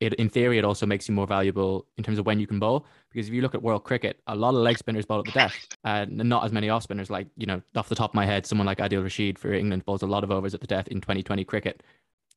it 0.00 0.14
in 0.14 0.28
theory 0.28 0.58
it 0.58 0.64
also 0.64 0.86
makes 0.86 1.08
you 1.08 1.14
more 1.14 1.26
valuable 1.26 1.86
in 1.96 2.04
terms 2.04 2.18
of 2.18 2.26
when 2.26 2.38
you 2.38 2.46
can 2.46 2.58
bowl 2.58 2.86
because 3.10 3.26
if 3.26 3.34
you 3.34 3.42
look 3.42 3.54
at 3.54 3.62
world 3.62 3.82
cricket 3.84 4.20
a 4.28 4.34
lot 4.34 4.50
of 4.50 4.60
leg 4.60 4.78
spinners 4.78 5.04
bowl 5.04 5.18
at 5.18 5.24
the 5.24 5.32
death 5.32 5.66
and 5.84 6.16
not 6.16 6.44
as 6.44 6.52
many 6.52 6.68
off 6.68 6.82
spinners. 6.82 7.10
Like 7.10 7.26
you 7.36 7.46
know 7.46 7.60
off 7.74 7.88
the 7.88 7.94
top 7.94 8.10
of 8.10 8.14
my 8.14 8.26
head 8.26 8.46
someone 8.46 8.66
like 8.66 8.78
Adil 8.78 9.02
Rashid 9.02 9.38
for 9.38 9.52
England 9.52 9.84
bowls 9.84 10.02
a 10.02 10.06
lot 10.06 10.24
of 10.24 10.30
overs 10.30 10.54
at 10.54 10.60
the 10.60 10.66
death 10.66 10.88
in 10.88 11.00
2020 11.00 11.44
cricket. 11.44 11.82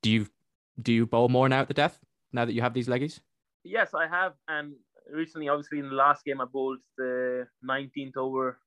Do 0.01 0.09
you 0.09 0.27
do 0.81 0.93
you 0.93 1.05
bowl 1.05 1.29
more 1.29 1.47
now 1.49 1.61
at 1.61 1.67
the 1.67 1.73
death 1.73 1.99
now 2.33 2.45
that 2.45 2.53
you 2.53 2.61
have 2.61 2.73
these 2.73 2.87
leggies? 2.87 3.19
Yes, 3.63 3.93
I 3.93 4.07
have, 4.07 4.33
and 4.47 4.73
recently, 5.11 5.49
obviously, 5.49 5.79
in 5.79 5.89
the 5.89 5.95
last 5.95 6.25
game, 6.25 6.41
I 6.41 6.45
bowled 6.45 6.79
the 6.97 7.47
19th 7.67 8.17
over 8.17 8.57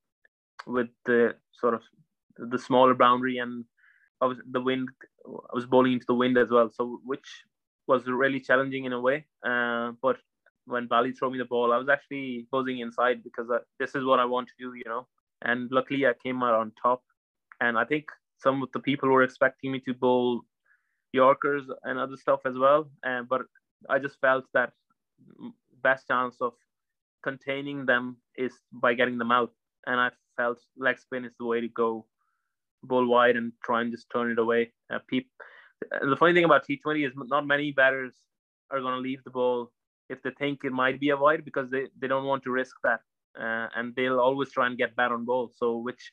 with 0.66 0.88
the 1.04 1.34
sort 1.52 1.74
of 1.74 1.82
the 2.38 2.58
smaller 2.58 2.94
boundary, 2.94 3.38
and 3.38 3.64
I 4.20 4.26
was 4.26 4.38
the 4.50 4.60
wind. 4.60 4.88
I 5.26 5.54
was 5.54 5.66
bowling 5.66 5.94
into 5.94 6.06
the 6.06 6.14
wind 6.14 6.38
as 6.38 6.50
well, 6.50 6.70
so 6.72 7.00
which 7.04 7.26
was 7.86 8.06
really 8.06 8.40
challenging 8.40 8.84
in 8.84 8.92
a 8.92 9.00
way. 9.00 9.26
Uh, 9.46 9.92
but 10.02 10.16
when 10.66 10.86
Bali 10.86 11.12
threw 11.12 11.30
me 11.30 11.38
the 11.38 11.44
ball, 11.44 11.72
I 11.72 11.78
was 11.78 11.88
actually 11.88 12.46
buzzing 12.50 12.78
inside 12.78 13.22
because 13.22 13.48
I, 13.50 13.58
this 13.78 13.94
is 13.94 14.04
what 14.04 14.20
I 14.20 14.24
want 14.24 14.48
to 14.48 14.54
do, 14.58 14.74
you 14.74 14.84
know. 14.86 15.06
And 15.42 15.70
luckily, 15.70 16.06
I 16.06 16.12
came 16.22 16.42
out 16.42 16.54
on 16.54 16.72
top. 16.82 17.02
And 17.60 17.78
I 17.78 17.84
think 17.84 18.06
some 18.38 18.62
of 18.62 18.70
the 18.72 18.80
people 18.80 19.08
were 19.08 19.22
expecting 19.22 19.72
me 19.72 19.80
to 19.80 19.94
bowl 19.94 20.42
Yorkers 21.12 21.64
and 21.84 21.98
other 21.98 22.16
stuff 22.16 22.40
as 22.46 22.56
well. 22.58 22.90
Uh, 23.06 23.22
but 23.28 23.42
I 23.88 23.98
just 23.98 24.18
felt 24.20 24.44
that 24.54 24.72
best 25.82 26.08
chance 26.08 26.36
of 26.40 26.54
containing 27.22 27.86
them 27.86 28.16
is 28.36 28.52
by 28.72 28.94
getting 28.94 29.18
them 29.18 29.30
out. 29.30 29.52
And 29.86 30.00
I 30.00 30.10
felt 30.36 30.58
leg 30.76 30.98
spin 30.98 31.24
is 31.24 31.32
the 31.38 31.44
way 31.44 31.60
to 31.60 31.68
go, 31.68 32.06
bowl 32.82 33.06
wide 33.06 33.36
and 33.36 33.52
try 33.64 33.82
and 33.82 33.92
just 33.92 34.06
turn 34.10 34.30
it 34.30 34.38
away. 34.38 34.72
Uh, 34.92 34.98
peep. 35.08 35.30
The 35.80 36.16
funny 36.16 36.34
thing 36.34 36.44
about 36.44 36.66
T20 36.66 37.06
is 37.06 37.12
not 37.16 37.46
many 37.46 37.72
batters 37.72 38.14
are 38.70 38.80
going 38.80 38.94
to 38.94 39.00
leave 39.00 39.22
the 39.24 39.30
ball 39.30 39.70
if 40.08 40.22
they 40.22 40.30
think 40.30 40.60
it 40.64 40.72
might 40.72 41.00
be 41.00 41.10
a 41.10 41.16
wide 41.16 41.44
because 41.44 41.70
they, 41.70 41.86
they 42.00 42.08
don't 42.08 42.24
want 42.24 42.42
to 42.44 42.50
risk 42.50 42.76
that. 42.82 43.00
Uh, 43.38 43.68
and 43.74 43.94
they'll 43.96 44.20
always 44.20 44.50
try 44.52 44.66
and 44.66 44.78
get 44.78 44.94
bat 44.96 45.12
on 45.12 45.24
ball. 45.24 45.50
So 45.56 45.78
which 45.78 46.12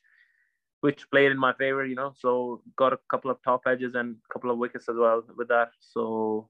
which 0.80 1.08
played 1.12 1.30
in 1.30 1.38
my 1.38 1.52
favor, 1.52 1.86
you 1.86 1.94
know. 1.94 2.12
So 2.18 2.62
got 2.76 2.92
a 2.92 2.98
couple 3.08 3.30
of 3.30 3.42
top 3.42 3.62
edges 3.66 3.94
and 3.94 4.16
a 4.28 4.32
couple 4.32 4.50
of 4.50 4.58
wickets 4.58 4.88
as 4.88 4.96
well 4.96 5.22
with 5.36 5.48
that. 5.48 5.70
So 5.80 6.48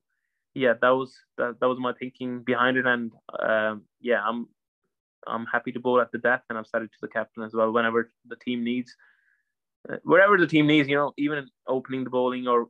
yeah, 0.54 0.74
that 0.80 0.90
was 0.90 1.14
that, 1.38 1.60
that 1.60 1.68
was 1.68 1.78
my 1.78 1.92
thinking 1.92 2.42
behind 2.42 2.76
it, 2.76 2.86
and 2.86 3.12
um, 3.38 3.82
yeah, 4.00 4.22
I'm 4.26 4.48
I'm 5.26 5.46
happy 5.46 5.72
to 5.72 5.80
bowl 5.80 6.00
at 6.00 6.12
the 6.12 6.18
death, 6.18 6.42
and 6.48 6.58
I've 6.58 6.66
said 6.66 6.82
it 6.82 6.92
to 6.92 6.98
the 7.02 7.08
captain 7.08 7.42
as 7.42 7.54
well. 7.54 7.72
Whenever 7.72 8.10
the 8.26 8.36
team 8.36 8.64
needs, 8.64 8.94
uh, 9.90 9.96
wherever 10.02 10.36
the 10.36 10.46
team 10.46 10.66
needs, 10.66 10.88
you 10.88 10.96
know, 10.96 11.12
even 11.16 11.46
opening 11.66 12.04
the 12.04 12.10
bowling 12.10 12.48
or 12.48 12.68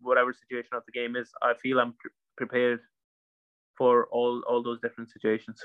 whatever 0.00 0.32
situation 0.32 0.70
of 0.72 0.82
the 0.86 0.92
game 0.92 1.16
is, 1.16 1.30
I 1.42 1.54
feel 1.54 1.78
I'm 1.78 1.94
pre- 1.94 2.10
prepared 2.36 2.80
for 3.76 4.06
all 4.10 4.42
all 4.48 4.62
those 4.62 4.80
different 4.80 5.10
situations. 5.10 5.58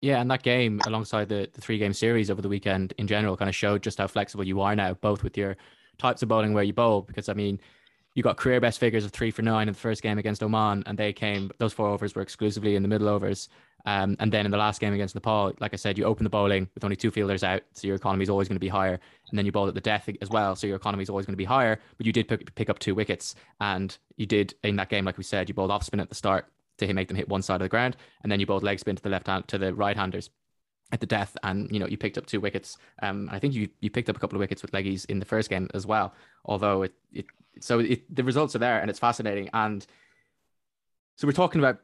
Yeah, 0.00 0.20
and 0.20 0.30
that 0.32 0.42
game 0.42 0.80
alongside 0.86 1.28
the, 1.28 1.48
the 1.52 1.60
three 1.60 1.78
game 1.78 1.92
series 1.92 2.28
over 2.28 2.42
the 2.42 2.48
weekend 2.48 2.92
in 2.98 3.06
general 3.06 3.36
kind 3.36 3.48
of 3.48 3.54
showed 3.54 3.82
just 3.82 3.98
how 3.98 4.08
flexible 4.08 4.44
you 4.44 4.60
are 4.60 4.74
now, 4.74 4.94
both 4.94 5.22
with 5.22 5.36
your 5.36 5.56
types 5.98 6.22
of 6.22 6.28
bowling 6.28 6.54
where 6.54 6.64
you 6.64 6.72
bowl. 6.72 7.02
Because 7.02 7.28
I 7.28 7.34
mean, 7.34 7.60
you 8.14 8.22
got 8.22 8.36
career 8.36 8.60
best 8.60 8.80
figures 8.80 9.04
of 9.04 9.12
three 9.12 9.30
for 9.30 9.42
nine 9.42 9.68
in 9.68 9.74
the 9.74 9.78
first 9.78 10.02
game 10.02 10.18
against 10.18 10.42
Oman, 10.42 10.82
and 10.86 10.98
they 10.98 11.12
came, 11.12 11.50
those 11.58 11.72
four 11.72 11.88
overs 11.88 12.14
were 12.14 12.22
exclusively 12.22 12.74
in 12.74 12.82
the 12.82 12.88
middle 12.88 13.08
overs. 13.08 13.48
Um, 13.84 14.16
and 14.20 14.32
then 14.32 14.44
in 14.44 14.50
the 14.50 14.58
last 14.58 14.80
game 14.80 14.92
against 14.92 15.14
Nepal, 15.14 15.52
like 15.60 15.72
I 15.72 15.76
said, 15.76 15.98
you 15.98 16.04
open 16.04 16.24
the 16.24 16.30
bowling 16.30 16.68
with 16.74 16.84
only 16.84 16.96
two 16.96 17.10
fielders 17.10 17.42
out, 17.42 17.62
so 17.72 17.86
your 17.86 17.96
economy 17.96 18.22
is 18.22 18.30
always 18.30 18.48
going 18.48 18.56
to 18.56 18.60
be 18.60 18.68
higher. 18.68 19.00
And 19.30 19.38
then 19.38 19.46
you 19.46 19.52
bowled 19.52 19.68
at 19.68 19.74
the 19.74 19.80
death 19.80 20.08
as 20.20 20.30
well, 20.30 20.54
so 20.54 20.66
your 20.66 20.76
economy 20.76 21.02
is 21.02 21.10
always 21.10 21.26
going 21.26 21.34
to 21.34 21.38
be 21.38 21.44
higher. 21.44 21.80
But 21.96 22.06
you 22.06 22.12
did 22.12 22.28
pick, 22.28 22.54
pick 22.54 22.70
up 22.70 22.78
two 22.78 22.94
wickets, 22.94 23.34
and 23.60 23.96
you 24.16 24.26
did 24.26 24.54
in 24.62 24.76
that 24.76 24.88
game, 24.88 25.04
like 25.04 25.18
we 25.18 25.24
said, 25.24 25.48
you 25.48 25.54
bowled 25.54 25.70
off 25.70 25.84
spin 25.84 26.00
at 26.00 26.08
the 26.08 26.14
start 26.14 26.46
to 26.78 26.92
make 26.94 27.08
them 27.08 27.16
hit 27.16 27.28
one 27.28 27.42
side 27.42 27.56
of 27.56 27.62
the 27.62 27.68
ground, 27.68 27.96
and 28.22 28.30
then 28.30 28.40
you 28.40 28.46
bowled 28.46 28.62
leg 28.62 28.78
spin 28.78 28.96
to 28.96 29.02
the 29.02 29.08
left 29.08 29.26
hand 29.26 29.48
to 29.48 29.58
the 29.58 29.74
right 29.74 29.96
handers 29.96 30.30
at 30.92 31.00
the 31.00 31.06
death, 31.06 31.36
and 31.42 31.70
you 31.72 31.78
know 31.78 31.86
you 31.86 31.96
picked 31.96 32.18
up 32.18 32.26
two 32.26 32.40
wickets. 32.40 32.76
Um, 33.02 33.28
I 33.32 33.38
think 33.38 33.54
you 33.54 33.68
you 33.80 33.90
picked 33.90 34.08
up 34.08 34.16
a 34.16 34.20
couple 34.20 34.36
of 34.36 34.40
wickets 34.40 34.62
with 34.62 34.72
leggies 34.72 35.06
in 35.06 35.18
the 35.18 35.24
first 35.24 35.50
game 35.50 35.68
as 35.74 35.86
well. 35.86 36.14
Although 36.44 36.82
it 36.82 36.92
it 37.12 37.26
so 37.60 37.80
it, 37.80 38.14
the 38.14 38.24
results 38.24 38.54
are 38.54 38.58
there 38.58 38.80
and 38.80 38.90
it's 38.90 38.98
fascinating. 38.98 39.48
And 39.52 39.86
so 41.16 41.26
we're 41.26 41.32
talking 41.32 41.60
about 41.60 41.80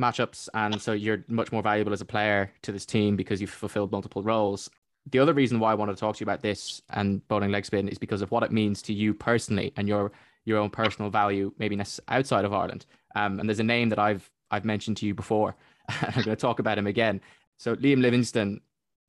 matchups, 0.00 0.48
and 0.54 0.80
so 0.80 0.92
you're 0.92 1.24
much 1.28 1.52
more 1.52 1.62
valuable 1.62 1.92
as 1.92 2.00
a 2.00 2.06
player 2.06 2.52
to 2.62 2.72
this 2.72 2.86
team 2.86 3.16
because 3.16 3.40
you've 3.40 3.50
fulfilled 3.50 3.92
multiple 3.92 4.22
roles. 4.22 4.70
The 5.10 5.18
other 5.18 5.32
reason 5.32 5.60
why 5.60 5.70
I 5.70 5.74
wanted 5.74 5.94
to 5.94 6.00
talk 6.00 6.16
to 6.16 6.20
you 6.20 6.24
about 6.24 6.42
this 6.42 6.82
and 6.90 7.26
bowling 7.28 7.52
leg 7.52 7.64
spin 7.64 7.88
is 7.88 7.98
because 7.98 8.22
of 8.22 8.30
what 8.30 8.42
it 8.42 8.50
means 8.50 8.82
to 8.82 8.92
you 8.92 9.14
personally 9.14 9.72
and 9.76 9.88
your 9.88 10.12
your 10.44 10.58
own 10.58 10.70
personal 10.70 11.10
value, 11.10 11.52
maybe 11.58 11.78
outside 12.08 12.44
of 12.44 12.52
Ireland. 12.52 12.86
Um, 13.16 13.40
and 13.40 13.48
there's 13.48 13.60
a 13.60 13.64
name 13.64 13.88
that 13.90 13.98
I've 13.98 14.30
I've 14.50 14.64
mentioned 14.64 14.96
to 14.98 15.06
you 15.06 15.14
before. 15.14 15.56
I'm 15.88 16.12
going 16.12 16.24
to 16.24 16.36
talk 16.36 16.58
about 16.58 16.78
him 16.78 16.86
again. 16.86 17.20
So 17.58 17.74
Liam 17.76 18.00
Livingstone 18.00 18.60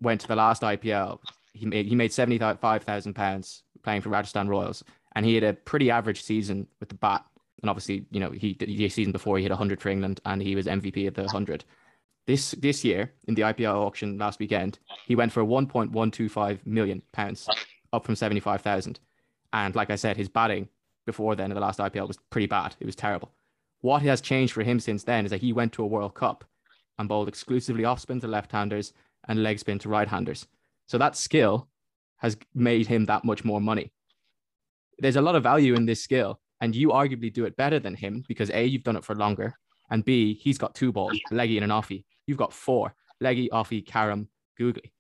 went 0.02 0.22
to 0.22 0.28
the 0.28 0.36
last 0.36 0.62
IPL. 0.62 1.20
He 1.54 1.66
made 1.66 1.86
he 1.88 1.96
made 1.96 2.14
seventy 2.14 2.38
five 2.38 2.84
thousand 2.84 3.14
pounds 3.14 3.64
playing 3.84 4.02
for 4.02 4.10
Rajasthan 4.10 4.48
Royals, 4.48 4.84
and 5.16 5.26
he 5.26 5.36
had 5.36 5.44
a 5.44 5.54
pretty 5.54 5.90
average 5.90 6.24
season 6.24 6.68
with 6.80 6.90
the 6.90 6.96
bat. 6.96 7.26
And 7.62 7.70
obviously, 7.70 8.06
you 8.12 8.20
know, 8.20 8.32
he 8.32 8.54
the 8.60 8.90
season 8.90 9.12
before 9.12 9.38
he 9.38 9.44
hit 9.44 9.52
hundred 9.52 9.82
for 9.82 9.90
England, 9.90 10.20
and 10.26 10.42
he 10.42 10.56
was 10.56 10.68
MVP 10.68 11.08
of 11.08 11.14
the 11.14 11.28
hundred. 11.28 11.66
This 12.26 12.52
this 12.52 12.84
year 12.84 13.14
in 13.28 13.36
the 13.36 13.44
IPL 13.44 13.76
auction 13.76 14.18
last 14.18 14.40
weekend, 14.40 14.80
he 15.06 15.16
went 15.16 15.32
for 15.32 15.44
one 15.44 15.66
point 15.66 15.92
one 15.92 16.12
two 16.12 16.30
five 16.30 16.66
million 16.66 17.02
pounds, 17.14 17.48
up 17.94 18.06
from 18.06 18.16
seventy 18.16 18.40
five 18.40 18.62
thousand. 18.62 19.00
And 19.54 19.76
like 19.76 19.90
I 19.90 19.96
said, 19.96 20.18
his 20.18 20.30
batting 20.30 20.68
before 21.06 21.36
then 21.36 21.52
in 21.52 21.56
the 21.56 21.62
last 21.62 21.80
IPL 21.80 22.08
was 22.08 22.20
pretty 22.30 22.48
bad. 22.48 22.76
It 22.80 22.86
was 22.86 22.96
terrible. 22.96 23.32
What 23.82 24.02
has 24.02 24.22
changed 24.22 24.54
for 24.54 24.64
him 24.64 24.80
since 24.80 25.04
then 25.04 25.26
is 25.26 25.32
that 25.32 25.42
he 25.42 25.54
went 25.54 25.74
to 25.74 25.84
a 25.84 25.88
World 25.88 26.16
Cup 26.16 26.44
and 27.00 27.08
bowled 27.08 27.28
exclusively 27.28 27.86
off 27.86 28.00
spin 28.00 28.20
to 28.22 28.28
left 28.28 28.52
handers 28.52 28.94
and 29.28 29.44
leg 29.44 29.60
spin 29.60 29.80
to 29.80 29.90
right 29.90 30.08
handers. 30.08 30.48
So 30.88 30.98
that 30.98 31.16
skill 31.16 31.68
has 32.18 32.38
made 32.54 32.88
him 32.88 33.06
that 33.06 33.24
much 33.24 33.46
more 33.46 33.62
money. 33.62 33.92
There's 35.00 35.16
a 35.16 35.22
lot 35.22 35.36
of 35.36 35.44
value 35.44 35.76
in 35.76 35.86
this 35.86 36.02
skill, 36.02 36.40
and 36.62 36.76
you 36.76 36.90
arguably 36.90 37.32
do 37.32 37.46
it 37.46 37.56
better 37.56 37.80
than 37.80 37.96
him 37.96 38.24
because 38.28 38.50
A, 38.52 38.66
you've 38.66 38.84
done 38.84 38.96
it 38.96 39.04
for 39.04 39.16
longer, 39.16 39.54
and 39.90 40.04
B, 40.04 40.34
he's 40.34 40.58
got 40.58 40.76
two 40.76 40.92
balls, 40.92 41.20
leggy 41.32 41.58
and 41.58 41.64
an 41.64 41.70
offie. 41.70 42.04
You've 42.26 42.38
got 42.38 42.54
four 42.54 42.94
leggy, 43.22 43.50
offie, 43.50 43.86
carom, 43.86 44.30
googly, 44.58 44.92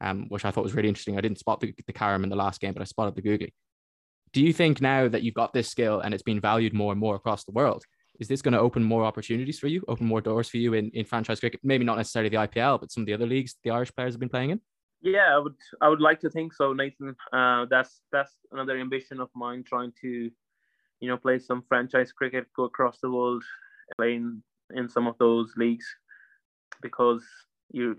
um, 0.00 0.26
which 0.28 0.44
I 0.44 0.50
thought 0.50 0.64
was 0.64 0.74
really 0.74 0.88
interesting. 0.88 1.18
I 1.18 1.20
didn't 1.20 1.38
spot 1.38 1.60
the, 1.60 1.74
the 1.86 1.92
carom 1.92 2.24
in 2.24 2.30
the 2.30 2.36
last 2.36 2.60
game, 2.60 2.72
but 2.72 2.82
I 2.82 2.84
spotted 2.84 3.16
the 3.16 3.22
googly. 3.22 3.54
Do 4.32 4.42
you 4.42 4.52
think 4.52 4.80
now 4.80 5.08
that 5.08 5.22
you've 5.22 5.34
got 5.34 5.52
this 5.52 5.68
skill 5.68 6.00
and 6.00 6.12
it's 6.12 6.22
been 6.22 6.40
valued 6.40 6.74
more 6.74 6.92
and 6.92 7.00
more 7.00 7.14
across 7.14 7.44
the 7.44 7.52
world, 7.52 7.84
is 8.20 8.28
this 8.28 8.42
going 8.42 8.52
to 8.52 8.60
open 8.60 8.82
more 8.82 9.04
opportunities 9.04 9.58
for 9.58 9.66
you, 9.66 9.82
open 9.88 10.06
more 10.06 10.20
doors 10.20 10.48
for 10.48 10.58
you 10.58 10.74
in, 10.74 10.90
in 10.90 11.04
franchise 11.04 11.40
cricket? 11.40 11.60
Maybe 11.62 11.84
not 11.84 11.96
necessarily 11.96 12.28
the 12.28 12.36
IPL, 12.36 12.80
but 12.80 12.92
some 12.92 13.02
of 13.02 13.06
the 13.06 13.14
other 13.14 13.26
leagues 13.26 13.56
the 13.64 13.70
Irish 13.70 13.94
players 13.94 14.14
have 14.14 14.20
been 14.20 14.28
playing 14.28 14.50
in. 14.50 14.60
Yeah, 15.02 15.34
I 15.34 15.38
would 15.38 15.54
I 15.82 15.88
would 15.88 16.00
like 16.00 16.20
to 16.20 16.30
think 16.30 16.54
so, 16.54 16.72
Nathan. 16.72 17.14
Uh, 17.32 17.66
that's 17.68 18.00
that's 18.10 18.32
another 18.52 18.78
ambition 18.78 19.20
of 19.20 19.28
mine, 19.34 19.62
trying 19.62 19.92
to, 20.00 20.30
you 21.04 21.10
know, 21.10 21.18
play 21.18 21.38
some 21.38 21.62
franchise 21.68 22.12
cricket, 22.12 22.46
go 22.56 22.64
across 22.64 22.98
the 23.00 23.10
world, 23.10 23.44
playing 23.98 24.42
in 24.74 24.88
some 24.88 25.06
of 25.06 25.16
those 25.18 25.52
leagues, 25.56 25.86
because 26.80 27.24
you, 27.70 27.96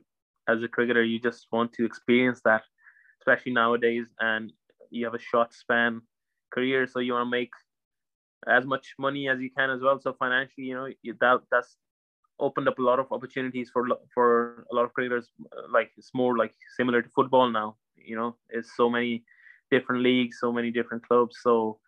as 0.47 0.63
a 0.63 0.67
cricketer, 0.67 1.03
you 1.03 1.19
just 1.19 1.47
want 1.51 1.71
to 1.73 1.85
experience 1.85 2.41
that, 2.45 2.63
especially 3.21 3.53
nowadays, 3.53 4.07
and 4.19 4.51
you 4.89 5.05
have 5.05 5.13
a 5.13 5.19
short 5.19 5.53
span 5.53 6.01
career, 6.53 6.87
so 6.87 6.99
you 6.99 7.13
want 7.13 7.27
to 7.27 7.37
make 7.39 7.53
as 8.47 8.65
much 8.65 8.93
money 8.97 9.29
as 9.29 9.39
you 9.39 9.49
can 9.57 9.69
as 9.69 9.81
well. 9.81 9.99
So 9.99 10.13
financially, 10.13 10.67
you 10.67 10.75
know, 10.75 10.87
that 11.21 11.41
that's 11.51 11.77
opened 12.39 12.67
up 12.67 12.79
a 12.79 12.81
lot 12.81 12.99
of 12.99 13.11
opportunities 13.11 13.69
for 13.73 13.87
for 14.13 14.65
a 14.71 14.75
lot 14.75 14.85
of 14.85 14.93
cricketers. 14.93 15.31
Like 15.77 15.91
it's 15.97 16.11
more 16.13 16.37
like 16.37 16.53
similar 16.77 17.01
to 17.01 17.09
football 17.09 17.49
now. 17.49 17.77
You 17.95 18.15
know, 18.15 18.35
it's 18.49 18.71
so 18.75 18.89
many 18.89 19.23
different 19.71 20.03
leagues, 20.03 20.37
so 20.39 20.51
many 20.51 20.71
different 20.71 21.07
clubs. 21.07 21.37
So 21.41 21.79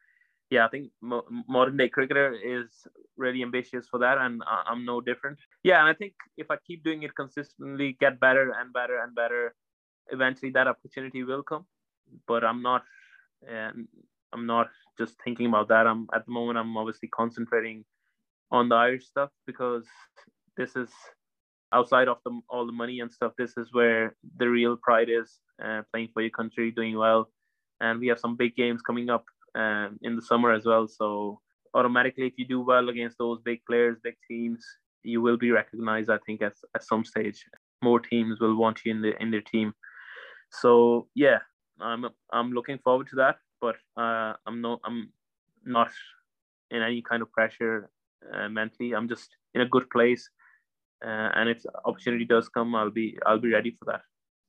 yeah, 0.49 0.65
I 0.65 0.69
think 0.69 0.91
modern 1.01 1.77
day 1.77 1.89
cricketer 1.89 2.33
is 2.33 2.88
really 3.17 3.41
ambitious 3.41 3.88
for 3.89 3.99
that, 3.99 4.17
and 4.17 4.41
I'm 4.47 4.86
no 4.86 5.01
different. 5.01 5.39
Yeah, 5.63 5.79
and 5.79 5.89
I 5.89 5.93
think 5.93 6.13
if 6.38 6.49
I 6.49 6.55
keep 6.65 6.83
doing 6.83 7.03
it 7.03 7.15
consistently, 7.15 7.97
get 7.99 8.19
better 8.19 8.53
and 8.57 8.71
better 8.71 9.01
and 9.01 9.13
better, 9.13 9.55
eventually 10.12 10.51
that 10.51 10.67
opportunity 10.67 11.23
will 11.23 11.43
come. 11.43 11.65
But 12.27 12.45
I'm 12.45 12.62
not, 12.62 12.83
and 13.47 13.88
I'm 14.31 14.45
not 14.45 14.69
just 14.97 15.15
thinking 15.23 15.47
about 15.47 15.67
that. 15.67 15.86
I'm 15.86 16.07
at 16.13 16.25
the 16.25 16.31
moment 16.31 16.57
I'm 16.57 16.77
obviously 16.77 17.10
concentrating 17.10 17.83
on 18.49 18.69
the 18.69 18.75
Irish 18.75 19.05
stuff 19.05 19.29
because 19.45 19.86
this 20.55 20.77
is 20.77 20.89
outside 21.73 22.07
of 22.07 22.19
the, 22.23 22.39
all 22.49 22.65
the 22.65 22.71
money 22.71 23.01
and 23.01 23.12
stuff. 23.12 23.33
This 23.38 23.57
is 23.57 23.67
where 23.73 24.15
the 24.38 24.47
real 24.47 24.77
pride 24.81 25.10
is 25.10 25.39
uh, 25.62 25.81
playing 25.91 26.10
for 26.13 26.21
your 26.21 26.31
country, 26.31 26.71
doing 26.71 26.97
well, 26.97 27.29
and 27.81 27.99
we 27.99 28.07
have 28.07 28.19
some 28.19 28.38
big 28.38 28.55
games 28.55 28.81
coming 28.81 29.10
up 29.10 29.25
um, 29.58 30.00
in 30.02 30.15
the 30.15 30.22
summer 30.22 30.52
as 30.52 30.65
well. 30.65 30.88
So 30.88 31.39
automatically, 31.74 32.28
if 32.28 32.34
you 32.38 32.48
do 32.48 32.62
well 32.62 32.89
against 32.89 33.17
those 33.17 33.39
big 33.43 33.60
players, 33.67 33.98
big 34.04 34.17
teams, 34.30 34.63
you 35.04 35.22
will 35.22 35.38
be 35.38 35.52
recognized. 35.52 36.10
I 36.10 36.20
think 36.26 36.41
at 36.41 36.56
at 36.76 36.84
some 36.84 37.04
stage, 37.04 37.39
more 37.82 38.00
teams 38.00 38.39
will 38.39 38.56
want 38.56 38.82
you 38.84 38.91
in 38.96 39.02
the 39.02 39.12
in 39.22 39.32
their 39.32 39.46
team. 39.54 39.74
So 40.62 40.72
yeah, 41.15 41.39
I'm 41.80 42.06
I'm 42.32 42.52
looking 42.52 42.80
forward 42.86 43.08
to 43.10 43.17
that 43.17 43.38
but 43.62 43.76
uh, 43.98 44.34
I'm 44.46 44.62
no 44.62 44.80
I'm 44.84 45.12
not 45.65 45.91
in 46.72 46.82
any 46.82 47.02
kind 47.02 47.22
of 47.22 47.32
pressure 47.32 47.89
uh, 48.34 48.50
mentally. 48.50 48.93
I'm 48.93 49.08
just 49.08 49.36
in 49.54 49.62
a 49.62 49.67
good 49.67 49.89
place, 49.89 50.30
uh, 51.06 51.30
and 51.36 51.50
if 51.50 51.63
opportunity 51.86 52.26
does 52.26 52.50
come, 52.50 52.76
I'll 52.76 52.91
be 52.91 53.17
I'll 53.26 53.39
be 53.39 53.54
ready 53.54 53.72
for 53.72 53.86
that. 53.86 54.02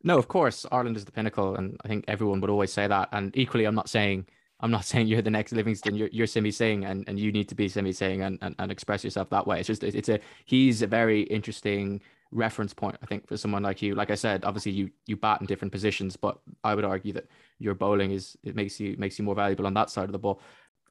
No, 0.04 0.16
of 0.16 0.28
course, 0.28 0.64
Ireland 0.70 0.96
is 0.96 1.04
the 1.04 1.12
pinnacle, 1.12 1.56
and 1.56 1.76
I 1.84 1.88
think 1.88 2.04
everyone 2.06 2.40
would 2.40 2.50
always 2.50 2.72
say 2.72 2.86
that. 2.86 3.08
And 3.12 3.36
equally, 3.36 3.64
I'm 3.64 3.74
not 3.74 3.88
saying 3.88 4.26
I'm 4.60 4.70
not 4.70 4.84
saying 4.90 5.06
you're 5.06 5.22
the 5.22 5.30
next 5.30 5.52
Livingstone. 5.52 5.94
You're 5.94 6.08
you're 6.12 6.26
Simi 6.26 6.50
Singh, 6.50 6.84
and, 6.84 7.04
and 7.08 7.18
you 7.18 7.32
need 7.32 7.48
to 7.48 7.54
be 7.54 7.68
Simi 7.68 7.92
Singh 7.92 8.22
and, 8.22 8.38
and, 8.42 8.54
and 8.58 8.70
express 8.72 9.04
yourself 9.04 9.30
that 9.30 9.46
way. 9.46 9.60
It's 9.60 9.66
just 9.66 9.84
it's 9.84 10.08
a 10.08 10.20
he's 10.44 10.82
a 10.82 10.86
very 10.86 11.22
interesting 11.22 12.00
reference 12.30 12.74
point, 12.74 12.96
I 13.02 13.06
think, 13.06 13.26
for 13.26 13.36
someone 13.36 13.62
like 13.62 13.80
you. 13.80 13.94
Like 13.94 14.10
I 14.10 14.14
said, 14.14 14.44
obviously 14.44 14.72
you 14.72 14.90
you 15.06 15.16
bat 15.16 15.40
in 15.40 15.46
different 15.46 15.72
positions, 15.72 16.16
but 16.16 16.38
I 16.64 16.74
would 16.74 16.84
argue 16.84 17.12
that 17.14 17.26
your 17.58 17.74
bowling 17.74 18.12
is 18.12 18.36
it 18.42 18.54
makes 18.54 18.78
you 18.80 18.96
makes 18.98 19.18
you 19.18 19.24
more 19.24 19.34
valuable 19.34 19.66
on 19.66 19.74
that 19.74 19.90
side 19.90 20.04
of 20.04 20.12
the 20.12 20.18
ball. 20.18 20.40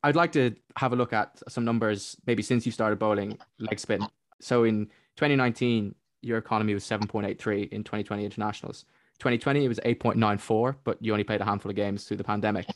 I'd 0.04 0.16
like 0.16 0.32
to 0.34 0.56
have 0.76 0.94
a 0.94 0.96
look 0.96 1.12
at 1.12 1.42
some 1.50 1.66
numbers, 1.66 2.16
maybe 2.28 2.44
since 2.44 2.66
you 2.66 2.72
started 2.72 3.00
bowling 3.00 3.38
leg 3.60 3.80
spin. 3.80 4.08
So 4.40 4.64
in 4.64 4.86
2019, 5.16 5.96
your 6.22 6.38
economy 6.38 6.74
was 6.74 6.84
7.83 6.84 7.70
in 7.70 7.84
2020 7.84 8.24
internationals. 8.24 8.86
2020 9.20 9.66
it 9.66 9.68
was 9.68 9.80
8.94, 9.80 10.76
but 10.84 10.98
you 11.02 11.12
only 11.12 11.24
played 11.24 11.42
a 11.42 11.46
handful 11.46 11.72
of 11.72 11.76
games 11.76 12.04
through 12.04 12.18
the 12.18 12.24
pandemic. 12.24 12.68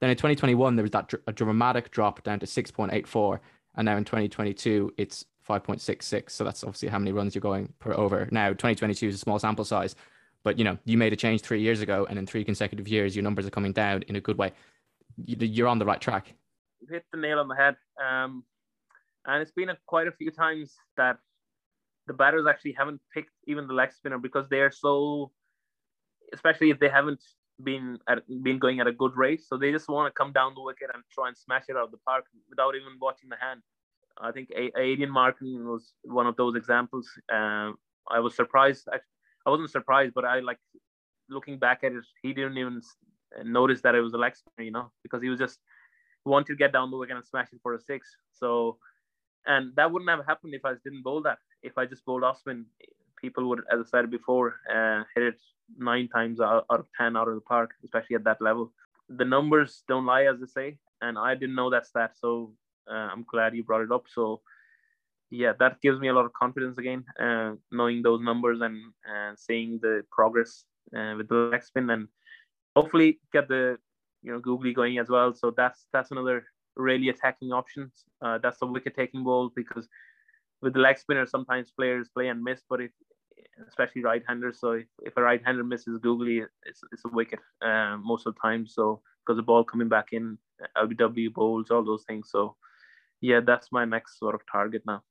Then 0.00 0.10
in 0.10 0.16
2021 0.16 0.76
there 0.76 0.82
was 0.82 0.90
that 0.92 1.08
dr- 1.08 1.22
a 1.26 1.32
dramatic 1.32 1.90
drop 1.90 2.22
down 2.22 2.40
to 2.40 2.46
6.84, 2.46 3.38
and 3.76 3.84
now 3.86 3.96
in 3.96 4.04
2022 4.04 4.92
it's 4.96 5.24
5.66. 5.48 6.30
So 6.30 6.44
that's 6.44 6.64
obviously 6.64 6.88
how 6.88 6.98
many 6.98 7.12
runs 7.12 7.34
you're 7.34 7.40
going 7.40 7.72
per 7.78 7.92
over. 7.94 8.28
Now 8.30 8.48
2022 8.48 9.08
is 9.08 9.14
a 9.14 9.18
small 9.18 9.38
sample 9.38 9.64
size, 9.64 9.94
but 10.44 10.58
you 10.58 10.64
know 10.64 10.78
you 10.84 10.98
made 10.98 11.12
a 11.12 11.16
change 11.16 11.42
three 11.42 11.60
years 11.60 11.80
ago, 11.80 12.06
and 12.08 12.18
in 12.18 12.26
three 12.26 12.44
consecutive 12.44 12.88
years 12.88 13.16
your 13.16 13.22
numbers 13.22 13.46
are 13.46 13.50
coming 13.50 13.72
down 13.72 14.02
in 14.02 14.16
a 14.16 14.20
good 14.20 14.38
way. 14.38 14.52
You're 15.24 15.68
on 15.68 15.78
the 15.78 15.86
right 15.86 16.00
track. 16.00 16.34
You 16.80 16.88
hit 16.90 17.04
the 17.12 17.18
nail 17.18 17.38
on 17.38 17.48
the 17.48 17.56
head. 17.56 17.76
Um, 18.04 18.44
and 19.26 19.42
it's 19.42 19.50
been 19.50 19.70
a, 19.70 19.76
quite 19.86 20.06
a 20.06 20.12
few 20.12 20.30
times 20.30 20.74
that 20.96 21.16
the 22.06 22.12
batters 22.12 22.46
actually 22.46 22.72
haven't 22.72 23.00
picked 23.12 23.32
even 23.46 23.66
the 23.66 23.74
leg 23.74 23.92
spinner 23.92 24.18
because 24.18 24.48
they 24.48 24.60
are 24.60 24.70
so, 24.70 25.32
especially 26.32 26.70
if 26.70 26.78
they 26.78 26.88
haven't 26.88 27.22
been 27.62 27.98
at, 28.08 28.18
been 28.42 28.58
going 28.58 28.80
at 28.80 28.86
a 28.86 28.92
good 28.92 29.16
rate, 29.16 29.42
so 29.42 29.56
they 29.56 29.72
just 29.72 29.88
want 29.88 30.12
to 30.12 30.16
come 30.16 30.32
down 30.32 30.54
the 30.54 30.62
wicket 30.62 30.90
and 30.92 31.02
try 31.12 31.28
and 31.28 31.36
smash 31.36 31.64
it 31.68 31.76
out 31.76 31.84
of 31.84 31.90
the 31.90 31.98
park 31.98 32.24
without 32.48 32.74
even 32.74 32.98
watching 33.00 33.28
the 33.28 33.36
hand. 33.36 33.62
I 34.20 34.32
think 34.32 34.50
Aiden 34.50 35.08
Markram 35.08 35.64
was 35.64 35.92
one 36.04 36.26
of 36.26 36.36
those 36.36 36.56
examples. 36.56 37.08
Um, 37.32 37.76
I 38.10 38.20
was 38.20 38.34
surprised. 38.34 38.88
I, 38.90 38.98
I 39.46 39.50
wasn't 39.50 39.70
surprised, 39.70 40.14
but 40.14 40.24
I 40.24 40.40
like 40.40 40.58
looking 41.28 41.58
back 41.58 41.84
at 41.84 41.92
it. 41.92 42.04
He 42.22 42.32
didn't 42.32 42.56
even 42.56 42.80
notice 43.44 43.82
that 43.82 43.94
it 43.94 44.00
was 44.00 44.14
a 44.14 44.18
leg 44.18 44.34
spinner, 44.36 44.64
you 44.64 44.72
know, 44.72 44.90
because 45.02 45.22
he 45.22 45.28
was 45.28 45.38
just 45.38 45.58
wanted 46.24 46.46
to 46.46 46.56
get 46.56 46.72
down 46.72 46.90
the 46.90 46.96
wicket 46.96 47.16
and 47.16 47.24
smash 47.24 47.48
it 47.52 47.60
for 47.62 47.74
a 47.74 47.80
six. 47.80 48.16
So, 48.32 48.78
and 49.46 49.74
that 49.76 49.92
wouldn't 49.92 50.10
have 50.10 50.26
happened 50.26 50.54
if 50.54 50.64
I 50.64 50.74
didn't 50.82 51.02
bowl 51.02 51.22
that. 51.22 51.38
If 51.62 51.78
I 51.78 51.86
just 51.86 52.04
bowled 52.04 52.24
off 52.24 52.38
spin, 52.38 52.66
people 53.20 53.48
would, 53.48 53.60
as 53.72 53.80
I 53.80 53.88
said 53.88 54.10
before, 54.10 54.56
uh, 54.72 55.02
hit 55.14 55.24
it 55.24 55.40
nine 55.78 56.08
times 56.08 56.40
out, 56.40 56.66
out 56.70 56.80
of 56.80 56.86
10 56.98 57.16
out 57.16 57.28
of 57.28 57.34
the 57.34 57.40
park, 57.40 57.70
especially 57.84 58.16
at 58.16 58.24
that 58.24 58.40
level. 58.40 58.72
The 59.08 59.24
numbers 59.24 59.82
don't 59.88 60.06
lie, 60.06 60.24
as 60.24 60.40
they 60.40 60.46
say. 60.46 60.78
And 61.00 61.18
I 61.18 61.34
didn't 61.34 61.54
know 61.54 61.70
that 61.70 61.86
stat. 61.86 62.12
So 62.18 62.52
uh, 62.90 63.08
I'm 63.12 63.24
glad 63.28 63.54
you 63.54 63.64
brought 63.64 63.82
it 63.82 63.92
up. 63.92 64.04
So, 64.12 64.40
yeah, 65.30 65.52
that 65.58 65.80
gives 65.80 65.98
me 65.98 66.08
a 66.08 66.14
lot 66.14 66.24
of 66.24 66.32
confidence 66.32 66.78
again, 66.78 67.04
uh, 67.20 67.52
knowing 67.70 68.02
those 68.02 68.20
numbers 68.20 68.60
and 68.60 68.76
uh, 69.08 69.32
seeing 69.36 69.78
the 69.82 70.02
progress 70.10 70.64
uh, 70.96 71.14
with 71.16 71.28
the 71.28 71.34
leg 71.34 71.62
spin 71.64 71.90
and 71.90 72.08
hopefully 72.76 73.18
get 73.32 73.48
the 73.48 73.78
you 74.22 74.32
know 74.32 74.38
googly 74.38 74.72
going 74.72 74.98
as 74.98 75.08
well. 75.08 75.34
So 75.34 75.52
that's 75.56 75.86
that's 75.92 76.10
another 76.10 76.44
really 76.76 77.08
attacking 77.08 77.52
option. 77.52 77.90
Uh, 78.20 78.38
that's 78.38 78.58
the 78.58 78.66
wicket 78.66 78.94
taking 78.94 79.24
ball 79.24 79.50
because 79.54 79.88
with 80.62 80.74
the 80.74 80.80
leg 80.80 80.98
spinner, 80.98 81.26
sometimes 81.26 81.70
players 81.70 82.08
play 82.14 82.28
and 82.28 82.42
miss, 82.42 82.62
but 82.68 82.80
if 82.80 82.90
especially 83.68 84.02
right-handers. 84.02 84.60
So 84.60 84.72
if, 84.72 84.86
if 85.02 85.16
a 85.16 85.22
right-hander 85.22 85.64
misses 85.64 85.98
googly, 85.98 86.42
it's, 86.64 86.80
it's 86.92 87.04
a 87.04 87.08
wicket 87.08 87.40
uh, 87.62 87.96
most 88.02 88.26
of 88.26 88.34
the 88.34 88.40
time. 88.40 88.66
So 88.66 89.00
because 89.24 89.36
the 89.36 89.42
ball 89.42 89.64
coming 89.64 89.88
back 89.88 90.08
in, 90.12 90.38
LBW 90.76 91.32
bowls, 91.34 91.70
all 91.70 91.84
those 91.84 92.04
things. 92.04 92.30
So 92.30 92.56
yeah, 93.20 93.40
that's 93.44 93.72
my 93.72 93.84
next 93.84 94.18
sort 94.18 94.34
of 94.34 94.40
target 94.50 94.82
now. 94.86 95.02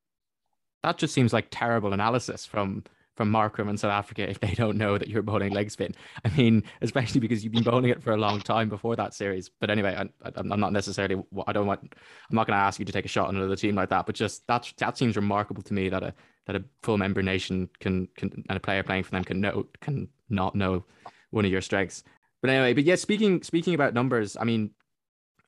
That 0.84 0.97
just 0.97 1.13
seems 1.13 1.34
like 1.34 1.47
terrible 1.51 1.93
analysis 1.93 2.45
from 2.45 2.84
from 3.15 3.32
Markram 3.32 3.69
in 3.69 3.78
South 3.78 3.91
Africa 3.91 4.30
if 4.30 4.39
they 4.39 4.54
don't 4.54 4.78
know 4.78 4.97
that 4.97 5.08
you're 5.08 5.21
bowling 5.21 5.54
leg 5.54 5.71
spin. 5.71 5.93
I 6.23 6.30
mean, 6.30 6.63
especially 6.82 7.21
because 7.21 7.43
you've 7.43 7.54
been 7.54 7.63
bowling 7.63 7.89
it 7.89 8.04
for 8.04 8.13
a 8.13 8.17
long 8.17 8.41
time 8.41 8.69
before 8.69 8.95
that 8.95 9.13
series. 9.13 9.49
But 9.60 9.69
anyway, 9.69 9.95
I, 9.95 10.32
am 10.36 10.47
not 10.47 10.73
necessarily. 10.73 11.23
I 11.47 11.54
don't 11.54 11.67
want. 11.67 11.82
I'm 11.84 12.36
not 12.36 12.47
going 12.47 12.58
to 12.58 12.63
ask 12.63 12.80
you 12.80 12.86
to 12.86 12.91
take 12.91 13.06
a 13.06 13.10
shot 13.10 13.28
on 13.28 13.36
another 13.36 13.56
team 13.56 13.75
like 13.75 13.89
that. 13.89 14.06
But 14.06 14.15
just 14.15 14.45
that 14.47 14.71
that 14.78 14.97
seems 14.97 15.15
remarkable 15.15 15.63
to 15.63 15.73
me 15.73 15.89
that 15.89 16.04
a 16.04 16.13
that 16.47 16.56
a 16.56 16.63
full 16.84 16.97
member 16.97 17.21
nation 17.21 17.69
can 17.80 18.08
can 18.17 18.43
and 18.49 18.58
a 18.58 18.60
player 18.60 18.84
playing 18.84 19.04
for 19.04 19.12
them 19.12 19.23
can 19.23 19.41
know 19.41 19.65
can 19.82 20.08
not 20.30 20.56
know 20.56 20.86
one 21.32 21.45
of 21.45 21.51
your 21.51 21.62
strengths. 21.62 22.04
But 22.41 22.49
anyway, 22.49 22.73
but 22.73 22.84
yeah, 22.84 22.95
speaking 22.95 23.41
speaking 23.43 23.73
about 23.73 23.93
numbers, 23.93 24.38
I 24.39 24.43
mean, 24.43 24.71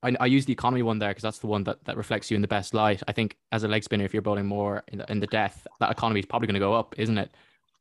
I, 0.03 0.15
I 0.19 0.25
use 0.27 0.45
the 0.45 0.53
economy 0.53 0.83
one 0.83 0.99
there 0.99 1.09
because 1.09 1.23
that's 1.23 1.39
the 1.39 1.47
one 1.47 1.63
that, 1.65 1.83
that 1.85 1.97
reflects 1.97 2.29
you 2.29 2.35
in 2.35 2.41
the 2.41 2.47
best 2.47 2.73
light. 2.73 3.01
I 3.07 3.11
think 3.11 3.37
as 3.51 3.63
a 3.63 3.67
leg 3.67 3.83
spinner, 3.83 4.05
if 4.05 4.13
you're 4.13 4.21
bowling 4.21 4.45
more 4.45 4.83
in 4.89 4.99
the, 4.99 5.11
in 5.11 5.19
the 5.19 5.27
death, 5.27 5.65
that 5.79 5.91
economy 5.91 6.19
is 6.19 6.25
probably 6.25 6.47
going 6.47 6.55
to 6.55 6.59
go 6.59 6.73
up, 6.73 6.95
isn't 6.97 7.17
it? 7.17 7.31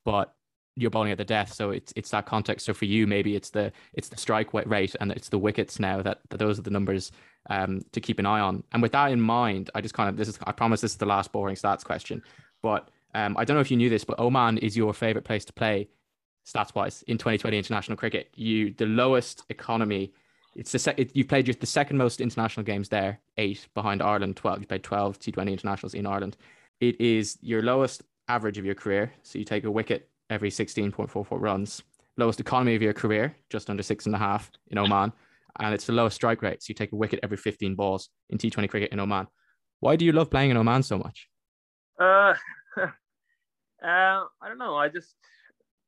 But 0.07 0.33
you're 0.77 0.91
bowling 0.91 1.11
at 1.11 1.19
the 1.19 1.25
death, 1.25 1.53
so 1.53 1.71
it's 1.71 1.93
it's 1.97 2.11
that 2.11 2.27
context. 2.27 2.67
So 2.67 2.75
for 2.75 2.85
you, 2.85 3.07
maybe 3.07 3.35
it's 3.35 3.51
the 3.51 3.73
it's 3.95 4.09
the 4.09 4.17
strike 4.17 4.55
rate 4.55 4.95
and 5.01 5.11
it's 5.11 5.29
the 5.29 5.39
wickets 5.39 5.81
now 5.81 6.01
that, 6.03 6.21
that 6.31 6.39
those 6.39 6.59
are 6.59 6.63
the 6.63 6.71
numbers 6.71 7.13
um, 7.51 7.83
to 7.93 8.01
keep 8.01 8.19
an 8.19 8.27
eye 8.27 8.41
on. 8.41 8.63
And 8.73 8.83
with 8.83 8.93
that 8.93 9.11
in 9.11 9.21
mind, 9.21 9.71
I 9.75 9.81
just 9.81 9.95
kind 9.95 10.09
of 10.09 10.17
this 10.17 10.29
is 10.29 10.39
I 10.47 10.53
promise 10.53 10.81
this 10.81 10.93
is 10.93 10.99
the 10.99 11.07
last 11.07 11.33
boring 11.33 11.57
stats 11.57 11.85
question, 11.85 12.23
but 12.63 12.89
um, 13.15 13.37
I 13.39 13.45
don't 13.45 13.57
know 13.57 13.63
if 13.63 13.71
you 13.71 13.77
knew 13.77 13.89
this, 13.89 14.05
but 14.05 14.21
Oman 14.21 14.59
is 14.59 14.77
your 14.77 14.93
favorite 14.93 15.25
place 15.25 15.45
to 15.47 15.53
play 15.53 15.89
stats 16.47 16.75
wise 16.75 17.03
in 17.09 17.19
2020 17.19 17.57
international 17.57 17.97
cricket. 17.97 18.31
You 18.37 18.73
the 18.75 18.87
lowest 18.87 19.45
economy. 19.49 20.13
It's 20.55 20.73
the 20.73 20.79
sec- 20.79 20.99
it, 20.99 21.17
you 21.17 21.25
played 21.25 21.47
the 21.47 21.67
second 21.67 21.99
most 21.99 22.21
international 22.21 22.65
games 22.65 22.89
there, 22.89 23.21
eight 23.37 23.67
behind 23.75 24.01
Ireland, 24.01 24.37
12. 24.37 24.61
You 24.61 24.67
played 24.67 24.83
12 24.83 25.19
T20 25.19 25.53
internationals 25.53 25.93
in 25.93 26.07
Ireland. 26.07 26.37
It 26.81 26.99
is 26.99 27.39
your 27.43 27.63
lowest 27.63 28.03
average 28.29 28.59
of 28.59 28.65
your 28.65 28.75
career. 28.75 29.13
So 29.23 29.39
you 29.39 29.45
take 29.45 29.65
a 29.65 29.71
wicket 29.71 30.09
every 30.31 30.51
16.44 30.51 31.27
runs. 31.41 31.83
Lowest 32.17 32.41
economy 32.41 32.75
of 32.75 32.83
your 32.83 32.93
career, 32.93 33.37
just 33.51 33.69
under 33.69 33.83
six 33.83 34.07
and 34.07 34.15
a 34.15 34.19
half 34.19 34.51
in 34.69 34.79
Oman. 34.79 35.13
And 35.59 35.75
it's 35.75 35.87
the 35.87 35.93
lowest 35.93 36.17
strike 36.17 36.43
rate. 36.43 36.63
So 36.63 36.67
you 36.71 36.75
take 36.75 36.93
a 36.93 36.97
wicket 36.97 37.21
every 37.23 37.37
15 37.37 37.75
balls 37.75 38.09
in 38.31 38.39
T20 38.39 38.69
cricket 38.69 38.93
in 38.93 39.01
Oman. 39.01 39.27
Why 39.81 39.97
do 39.97 40.05
you 40.05 40.13
love 40.13 40.31
playing 40.31 40.51
in 40.51 40.57
Oman 40.57 40.83
so 40.83 40.99
much? 40.99 41.29
Uh, 42.01 42.35
Uh, 43.83 44.25
I 44.41 44.49
don't 44.49 44.59
know. 44.59 44.77
I 44.77 44.89
just 44.89 45.15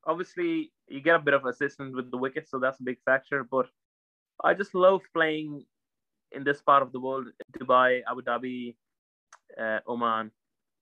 obviously 0.05 0.71
you 0.87 1.01
get 1.01 1.15
a 1.15 1.19
bit 1.19 1.33
of 1.33 1.45
assistance 1.45 1.95
with 1.95 2.11
the 2.11 2.17
wicket, 2.17 2.47
so 2.47 2.59
that's 2.59 2.79
a 2.79 2.83
big 2.83 2.97
factor. 3.03 3.43
But 3.43 3.67
I 4.43 4.53
just 4.53 4.75
love 4.75 5.01
playing 5.13 5.65
in 6.31 6.43
this 6.43 6.61
part 6.61 6.83
of 6.83 6.91
the 6.91 6.99
world: 6.99 7.27
Dubai, 7.57 8.01
Abu 8.09 8.21
Dhabi, 8.21 8.75
uh, 9.59 9.79
Oman. 9.87 10.31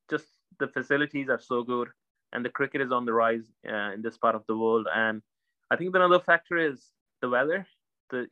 Just 0.09 0.27
the 0.59 0.67
facilities 0.67 1.29
are 1.29 1.39
so 1.39 1.63
good, 1.63 1.89
and 2.33 2.43
the 2.43 2.49
cricket 2.49 2.81
is 2.81 2.91
on 2.91 3.05
the 3.05 3.13
rise 3.13 3.45
uh, 3.67 3.93
in 3.93 4.01
this 4.01 4.17
part 4.17 4.35
of 4.35 4.43
the 4.47 4.57
world. 4.57 4.87
And 4.93 5.21
I 5.71 5.75
think 5.75 5.95
another 5.95 6.19
factor 6.19 6.57
is 6.57 6.85
the 7.21 7.29
weather. 7.29 7.67
The 8.09 8.27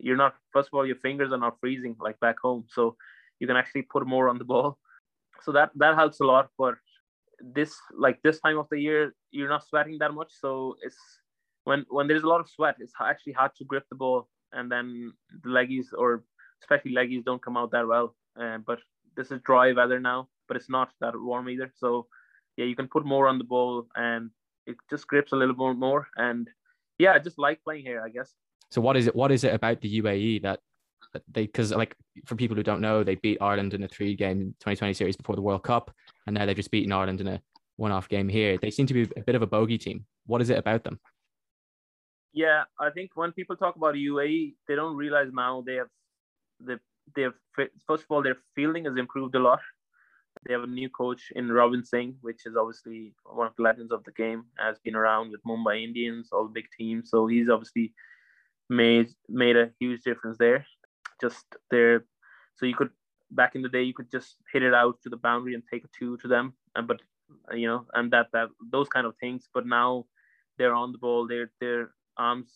you're 0.00 0.16
not 0.16 0.34
first 0.52 0.68
of 0.68 0.74
all 0.74 0.86
your 0.86 0.96
fingers 0.96 1.32
are 1.32 1.38
not 1.38 1.58
freezing 1.60 1.96
like 2.00 2.20
back 2.20 2.36
home, 2.40 2.66
so 2.68 2.96
you 3.40 3.46
can 3.46 3.56
actually 3.56 3.82
put 3.82 4.06
more 4.06 4.28
on 4.28 4.38
the 4.38 4.44
ball. 4.44 4.78
So 5.42 5.52
that 5.52 5.70
that 5.76 5.94
helps 5.94 6.20
a 6.20 6.24
lot. 6.24 6.48
But 6.58 6.74
this 7.40 7.74
like 7.96 8.20
this 8.22 8.40
time 8.40 8.58
of 8.58 8.66
the 8.70 8.80
year 8.80 9.14
you're 9.30 9.48
not 9.48 9.66
sweating 9.66 9.98
that 9.98 10.12
much 10.12 10.32
so 10.40 10.76
it's 10.82 10.96
when 11.64 11.84
when 11.88 12.06
there's 12.08 12.22
a 12.22 12.28
lot 12.28 12.40
of 12.40 12.48
sweat 12.48 12.76
it's 12.78 12.92
actually 13.00 13.32
hard 13.32 13.50
to 13.56 13.64
grip 13.64 13.84
the 13.90 13.96
ball 13.96 14.28
and 14.52 14.70
then 14.70 15.12
the 15.42 15.48
leggies 15.48 15.86
or 15.96 16.24
especially 16.62 16.92
leggies 16.92 17.24
don't 17.24 17.42
come 17.42 17.56
out 17.56 17.70
that 17.70 17.86
well 17.86 18.14
uh, 18.40 18.58
but 18.66 18.78
this 19.16 19.30
is 19.30 19.40
dry 19.44 19.72
weather 19.72 20.00
now 20.00 20.28
but 20.48 20.56
it's 20.56 20.70
not 20.70 20.90
that 21.00 21.14
warm 21.14 21.48
either 21.48 21.70
so 21.76 22.06
yeah 22.56 22.64
you 22.64 22.74
can 22.74 22.88
put 22.88 23.04
more 23.04 23.28
on 23.28 23.38
the 23.38 23.44
ball 23.44 23.86
and 23.96 24.30
it 24.66 24.76
just 24.90 25.06
grips 25.06 25.32
a 25.32 25.36
little 25.36 25.54
bit 25.54 25.78
more 25.78 26.08
and 26.16 26.48
yeah 26.98 27.12
i 27.12 27.18
just 27.18 27.38
like 27.38 27.62
playing 27.62 27.84
here 27.84 28.02
i 28.04 28.08
guess 28.08 28.34
so 28.70 28.80
what 28.80 28.96
is 28.96 29.06
it 29.06 29.14
what 29.14 29.30
is 29.30 29.44
it 29.44 29.54
about 29.54 29.80
the 29.80 30.00
uae 30.00 30.42
that 30.42 30.60
they 31.32 31.46
because 31.46 31.72
like 31.72 31.96
for 32.26 32.36
people 32.36 32.56
who 32.56 32.62
don't 32.62 32.80
know, 32.80 33.02
they 33.02 33.14
beat 33.16 33.38
Ireland 33.40 33.74
in 33.74 33.82
a 33.82 33.88
three 33.88 34.14
game 34.14 34.54
2020 34.60 34.94
series 34.94 35.16
before 35.16 35.36
the 35.36 35.42
World 35.42 35.62
Cup, 35.62 35.90
and 36.26 36.34
now 36.34 36.46
they've 36.46 36.56
just 36.56 36.70
beaten 36.70 36.92
Ireland 36.92 37.20
in 37.20 37.28
a 37.28 37.40
one 37.76 37.92
off 37.92 38.08
game 38.08 38.28
here. 38.28 38.58
They 38.60 38.70
seem 38.70 38.86
to 38.86 38.94
be 38.94 39.02
a 39.16 39.22
bit 39.22 39.34
of 39.34 39.42
a 39.42 39.46
bogey 39.46 39.78
team. 39.78 40.04
What 40.26 40.42
is 40.42 40.50
it 40.50 40.58
about 40.58 40.84
them? 40.84 40.98
Yeah, 42.32 42.64
I 42.78 42.90
think 42.90 43.12
when 43.14 43.32
people 43.32 43.56
talk 43.56 43.76
about 43.76 43.94
UAE, 43.94 44.54
they 44.66 44.74
don't 44.74 44.96
realize 44.96 45.28
now 45.32 45.62
they 45.66 45.76
have 45.76 45.88
the 46.60 46.78
they 47.16 47.22
have 47.22 47.34
first 47.86 48.04
of 48.04 48.10
all 48.10 48.22
their 48.22 48.36
fielding 48.54 48.84
has 48.84 48.96
improved 48.96 49.34
a 49.34 49.38
lot. 49.38 49.60
They 50.46 50.54
have 50.54 50.62
a 50.62 50.66
new 50.66 50.88
coach 50.88 51.32
in 51.34 51.50
Robin 51.50 51.84
Singh, 51.84 52.16
which 52.20 52.46
is 52.46 52.56
obviously 52.56 53.14
one 53.24 53.46
of 53.46 53.56
the 53.56 53.62
legends 53.62 53.92
of 53.92 54.04
the 54.04 54.12
game, 54.12 54.44
has 54.58 54.78
been 54.78 54.94
around 54.94 55.30
with 55.30 55.42
Mumbai 55.44 55.82
Indians, 55.82 56.28
all 56.32 56.48
big 56.48 56.66
teams. 56.76 57.10
So 57.10 57.26
he's 57.26 57.48
obviously 57.48 57.92
made 58.70 59.08
made 59.28 59.56
a 59.56 59.70
huge 59.80 60.02
difference 60.02 60.38
there 60.38 60.66
just 61.20 61.44
there. 61.70 62.04
So 62.56 62.66
you 62.66 62.74
could 62.74 62.90
back 63.30 63.54
in 63.54 63.62
the 63.62 63.68
day 63.68 63.82
you 63.82 63.94
could 63.94 64.10
just 64.10 64.36
hit 64.52 64.62
it 64.62 64.74
out 64.74 65.00
to 65.02 65.10
the 65.10 65.16
boundary 65.16 65.54
and 65.54 65.62
take 65.70 65.84
a 65.84 65.88
two 65.98 66.16
to 66.18 66.28
them, 66.28 66.54
and 66.74 66.86
but 66.88 67.00
you 67.52 67.66
know 67.66 67.86
and 67.94 68.10
that 68.12 68.28
that 68.32 68.48
those 68.72 68.88
kind 68.88 69.06
of 69.06 69.16
things. 69.16 69.48
But 69.52 69.66
now 69.66 70.06
they're 70.56 70.74
on 70.74 70.92
the 70.92 70.98
ball. 70.98 71.26
Their 71.26 71.50
their 71.60 71.90
arms 72.16 72.50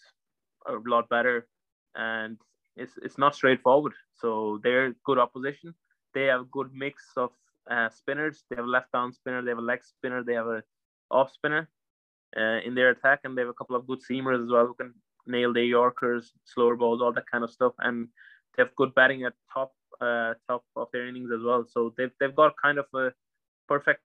are 0.66 0.76
a 0.76 0.90
lot 0.90 1.08
better, 1.08 1.46
and 1.94 2.38
it's 2.76 2.94
it's 3.02 3.18
not 3.18 3.34
straightforward. 3.34 3.92
So 4.14 4.60
they're 4.62 4.94
good 5.04 5.18
opposition. 5.18 5.74
They 6.14 6.26
have 6.26 6.42
a 6.42 6.52
good 6.52 6.70
mix 6.74 7.04
of 7.16 7.30
uh, 7.70 7.88
spinners. 7.90 8.44
They 8.48 8.56
have 8.56 8.64
a 8.64 8.68
left 8.68 8.88
arm 8.94 9.12
spinner. 9.12 9.42
They 9.42 9.50
have 9.50 9.58
a 9.58 9.62
leg 9.62 9.80
spinner. 9.84 10.22
They 10.22 10.34
have 10.34 10.46
a 10.46 10.62
off 11.10 11.32
spinner 11.32 11.68
uh, 12.36 12.60
in 12.64 12.74
their 12.74 12.90
attack, 12.90 13.20
and 13.24 13.36
they 13.36 13.42
have 13.42 13.48
a 13.48 13.54
couple 13.54 13.76
of 13.76 13.86
good 13.86 14.00
seamers 14.00 14.42
as 14.42 14.50
well 14.50 14.66
who 14.66 14.74
can 14.74 14.94
nail 15.26 15.52
their 15.52 15.64
Yorkers, 15.64 16.32
slower 16.44 16.76
balls, 16.76 17.00
all 17.00 17.12
that 17.12 17.30
kind 17.30 17.44
of 17.44 17.50
stuff. 17.50 17.72
And 17.78 18.08
they 18.56 18.62
have 18.62 18.74
good 18.76 18.94
batting 18.94 19.24
at 19.24 19.34
top 19.52 19.72
uh, 20.00 20.34
top 20.48 20.64
of 20.76 20.88
their 20.92 21.06
innings 21.06 21.30
as 21.30 21.42
well. 21.44 21.64
So 21.68 21.94
they've 21.96 22.12
they've 22.18 22.34
got 22.34 22.54
kind 22.62 22.78
of 22.78 22.86
a 22.94 23.12
perfect 23.68 24.02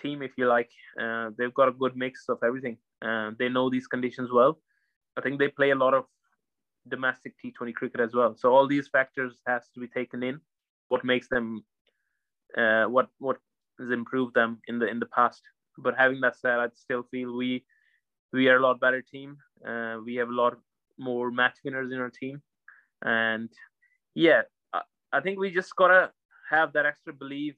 team, 0.00 0.22
if 0.22 0.32
you 0.36 0.46
like. 0.46 0.70
Uh, 1.00 1.30
they've 1.36 1.54
got 1.54 1.68
a 1.68 1.72
good 1.72 1.96
mix 1.96 2.28
of 2.28 2.38
everything. 2.44 2.78
Uh, 3.02 3.30
they 3.38 3.48
know 3.48 3.70
these 3.70 3.86
conditions 3.86 4.30
well. 4.32 4.58
I 5.16 5.20
think 5.20 5.38
they 5.38 5.48
play 5.48 5.70
a 5.70 5.74
lot 5.74 5.94
of 5.94 6.04
domestic 6.88 7.34
T20 7.42 7.74
cricket 7.74 8.00
as 8.00 8.14
well. 8.14 8.34
So 8.36 8.52
all 8.52 8.66
these 8.66 8.88
factors 8.88 9.38
has 9.46 9.68
to 9.74 9.80
be 9.80 9.88
taken 9.88 10.22
in. 10.22 10.40
What 10.88 11.04
makes 11.04 11.28
them, 11.28 11.64
uh, 12.56 12.84
what 12.84 13.08
what 13.18 13.38
has 13.78 13.90
improved 13.90 14.34
them 14.34 14.60
in 14.68 14.78
the 14.78 14.86
in 14.86 14.98
the 14.98 15.06
past. 15.06 15.42
But 15.78 15.94
having 15.96 16.20
that 16.20 16.36
said, 16.36 16.58
I 16.58 16.68
still 16.74 17.04
feel 17.10 17.36
we 17.36 17.64
we 18.32 18.48
are 18.48 18.56
a 18.56 18.62
lot 18.62 18.80
better 18.80 19.02
team. 19.02 19.36
Uh, 19.66 19.98
we 20.04 20.14
have 20.16 20.28
a 20.28 20.34
lot 20.34 20.56
more 20.98 21.30
match 21.30 21.58
winners 21.64 21.92
in 21.92 21.98
our 21.98 22.10
team, 22.10 22.42
and 23.04 23.50
yeah, 24.14 24.42
I, 24.72 24.82
I 25.12 25.20
think 25.20 25.38
we 25.38 25.50
just 25.50 25.74
gotta 25.76 26.10
have 26.50 26.72
that 26.72 26.86
extra 26.86 27.12
belief 27.12 27.54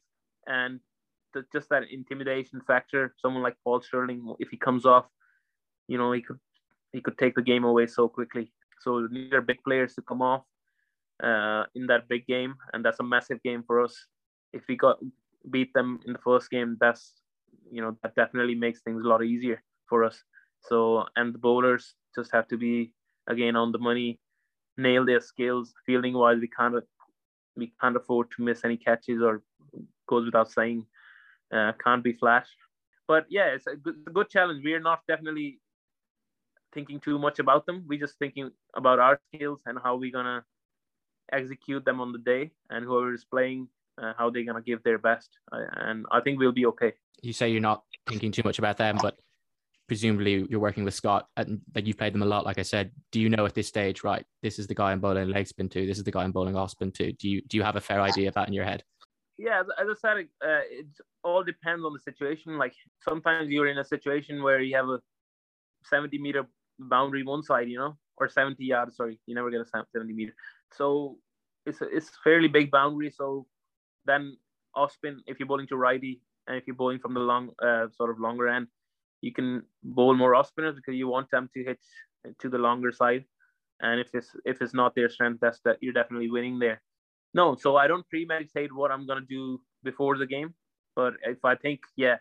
and 0.46 0.80
the, 1.34 1.44
just 1.52 1.68
that 1.68 1.84
intimidation 1.90 2.60
factor. 2.66 3.14
Someone 3.18 3.42
like 3.42 3.56
Paul 3.64 3.80
Stirling, 3.80 4.34
if 4.38 4.48
he 4.50 4.56
comes 4.56 4.86
off, 4.86 5.06
you 5.86 5.98
know, 5.98 6.12
he 6.12 6.22
could 6.22 6.38
he 6.92 7.00
could 7.00 7.18
take 7.18 7.34
the 7.34 7.42
game 7.42 7.64
away 7.64 7.86
so 7.86 8.08
quickly. 8.08 8.52
So 8.80 9.08
these 9.08 9.32
are 9.32 9.40
big 9.40 9.62
players 9.64 9.94
to 9.94 10.02
come 10.02 10.22
off 10.22 10.42
uh, 11.22 11.64
in 11.74 11.86
that 11.86 12.08
big 12.08 12.26
game, 12.26 12.54
and 12.72 12.84
that's 12.84 13.00
a 13.00 13.04
massive 13.04 13.42
game 13.42 13.62
for 13.66 13.82
us. 13.82 13.94
If 14.52 14.62
we 14.68 14.76
got 14.76 14.98
beat 15.50 15.72
them 15.74 16.00
in 16.06 16.12
the 16.12 16.18
first 16.18 16.50
game, 16.50 16.76
that's 16.80 17.14
you 17.70 17.82
know 17.82 17.96
that 18.02 18.14
definitely 18.14 18.54
makes 18.54 18.80
things 18.80 19.04
a 19.04 19.08
lot 19.08 19.24
easier 19.24 19.62
for 19.86 20.04
us. 20.04 20.22
So 20.60 21.04
and 21.16 21.34
the 21.34 21.38
bowlers 21.38 21.94
just 22.14 22.32
have 22.32 22.48
to 22.48 22.56
be 22.56 22.92
again 23.28 23.56
on 23.56 23.72
the 23.72 23.78
money, 23.78 24.18
nail 24.76 25.04
their 25.04 25.20
skills. 25.20 25.74
Fielding 25.86 26.14
wise, 26.14 26.38
we 26.40 26.48
can't 26.48 26.74
we 27.56 27.72
can't 27.80 27.96
afford 27.96 28.30
to 28.32 28.42
miss 28.42 28.64
any 28.64 28.76
catches 28.76 29.22
or 29.22 29.42
goes 30.08 30.24
without 30.24 30.50
saying. 30.50 30.86
Uh, 31.52 31.72
can't 31.82 32.04
be 32.04 32.12
flat. 32.12 32.46
But 33.06 33.24
yeah, 33.30 33.46
it's 33.46 33.66
a 33.66 33.76
good, 33.76 33.96
a 34.06 34.10
good 34.10 34.28
challenge. 34.28 34.62
We 34.62 34.74
are 34.74 34.80
not 34.80 35.00
definitely 35.08 35.60
thinking 36.74 37.00
too 37.00 37.18
much 37.18 37.38
about 37.38 37.64
them. 37.64 37.84
We're 37.88 37.98
just 37.98 38.18
thinking 38.18 38.50
about 38.76 38.98
our 38.98 39.18
skills 39.32 39.62
and 39.64 39.78
how 39.82 39.96
we're 39.96 40.12
gonna 40.12 40.44
execute 41.32 41.84
them 41.84 42.00
on 42.00 42.12
the 42.12 42.18
day, 42.18 42.50
and 42.70 42.84
whoever 42.84 43.14
is 43.14 43.24
playing, 43.24 43.68
uh, 44.00 44.12
how 44.16 44.30
they're 44.30 44.44
gonna 44.44 44.62
give 44.62 44.82
their 44.82 44.98
best. 44.98 45.30
Uh, 45.52 45.64
and 45.76 46.06
I 46.10 46.20
think 46.20 46.38
we'll 46.38 46.52
be 46.52 46.66
okay. 46.66 46.92
You 47.22 47.32
say 47.32 47.48
you're 47.50 47.60
not 47.60 47.82
thinking 48.08 48.32
too 48.32 48.42
much 48.44 48.58
about 48.58 48.76
them, 48.76 48.98
but 49.00 49.16
presumably 49.88 50.46
you're 50.48 50.60
working 50.60 50.84
with 50.84 50.94
Scott 50.94 51.26
and 51.36 51.60
like 51.74 51.86
you've 51.86 51.98
played 51.98 52.12
them 52.12 52.22
a 52.22 52.26
lot. 52.26 52.44
Like 52.44 52.58
I 52.58 52.62
said, 52.62 52.92
do 53.10 53.20
you 53.20 53.28
know 53.28 53.46
at 53.46 53.54
this 53.54 53.66
stage, 53.66 54.04
right? 54.04 54.24
This 54.42 54.58
is 54.58 54.66
the 54.66 54.74
guy 54.74 54.92
I'm 54.92 55.00
bowling 55.00 55.30
leg 55.30 55.48
spin 55.48 55.68
to. 55.70 55.86
This 55.86 55.98
is 55.98 56.04
the 56.04 56.12
guy 56.12 56.22
I'm 56.22 56.32
bowling 56.32 56.56
off 56.56 56.70
spin 56.70 56.92
to. 56.92 57.12
Do 57.12 57.28
you 57.28 57.42
do 57.42 57.56
you 57.56 57.62
have 57.62 57.76
a 57.76 57.80
fair 57.80 58.00
idea 58.00 58.28
of 58.28 58.34
that 58.34 58.48
in 58.48 58.54
your 58.54 58.64
head? 58.64 58.84
Yeah, 59.38 59.60
as, 59.60 59.86
I 59.88 59.94
said, 60.00 60.26
uh, 60.44 60.62
it 60.68 60.86
all 61.22 61.44
depends 61.44 61.84
on 61.84 61.92
the 61.92 62.00
situation. 62.00 62.58
Like 62.58 62.74
sometimes 63.02 63.50
you're 63.50 63.68
in 63.68 63.78
a 63.78 63.84
situation 63.84 64.42
where 64.42 64.60
you 64.60 64.74
have 64.76 64.88
a 64.88 65.00
70 65.84 66.18
meter 66.18 66.44
boundary 66.78 67.22
one 67.22 67.42
side, 67.42 67.68
you 67.68 67.78
know, 67.78 67.96
or 68.16 68.28
70 68.28 68.62
yards. 68.64 68.96
Sorry, 68.96 69.18
you 69.26 69.34
never 69.34 69.50
get 69.50 69.60
a 69.60 69.84
70 69.92 70.12
meter. 70.12 70.34
So 70.72 71.18
it's 71.64 71.80
a, 71.80 71.84
it's 71.84 72.10
fairly 72.24 72.48
big 72.48 72.70
boundary. 72.70 73.10
So 73.10 73.46
then 74.08 74.36
off 74.74 74.92
spin, 74.92 75.22
if 75.26 75.38
you're 75.38 75.46
bowling 75.48 75.68
to 75.68 75.76
righty 75.76 76.20
and 76.46 76.56
if 76.56 76.66
you're 76.66 76.76
bowling 76.76 76.98
from 76.98 77.14
the 77.14 77.20
long, 77.20 77.50
uh, 77.62 77.86
sort 77.96 78.10
of 78.10 78.18
longer 78.18 78.48
end, 78.48 78.66
you 79.20 79.32
can 79.32 79.62
bowl 79.82 80.14
more 80.14 80.34
off 80.34 80.48
spinners 80.48 80.76
because 80.76 80.94
you 80.94 81.08
want 81.08 81.30
them 81.30 81.48
to 81.54 81.64
hit 81.64 81.78
to 82.40 82.48
the 82.48 82.58
longer 82.58 82.92
side. 82.92 83.24
And 83.80 84.00
if 84.00 84.08
it's 84.14 84.30
if 84.44 84.60
it's 84.60 84.74
not 84.74 84.94
their 84.94 85.08
strength, 85.08 85.38
that's 85.40 85.60
that 85.64 85.78
you're 85.80 85.92
definitely 85.92 86.30
winning 86.30 86.58
there. 86.58 86.82
No, 87.34 87.54
so 87.54 87.76
I 87.76 87.86
don't 87.86 88.08
premeditate 88.08 88.74
what 88.74 88.90
I'm 88.90 89.06
gonna 89.06 89.28
do 89.28 89.60
before 89.84 90.16
the 90.18 90.26
game. 90.26 90.54
But 90.96 91.14
if 91.22 91.44
I 91.44 91.54
think, 91.54 91.80
yeah, 91.96 92.16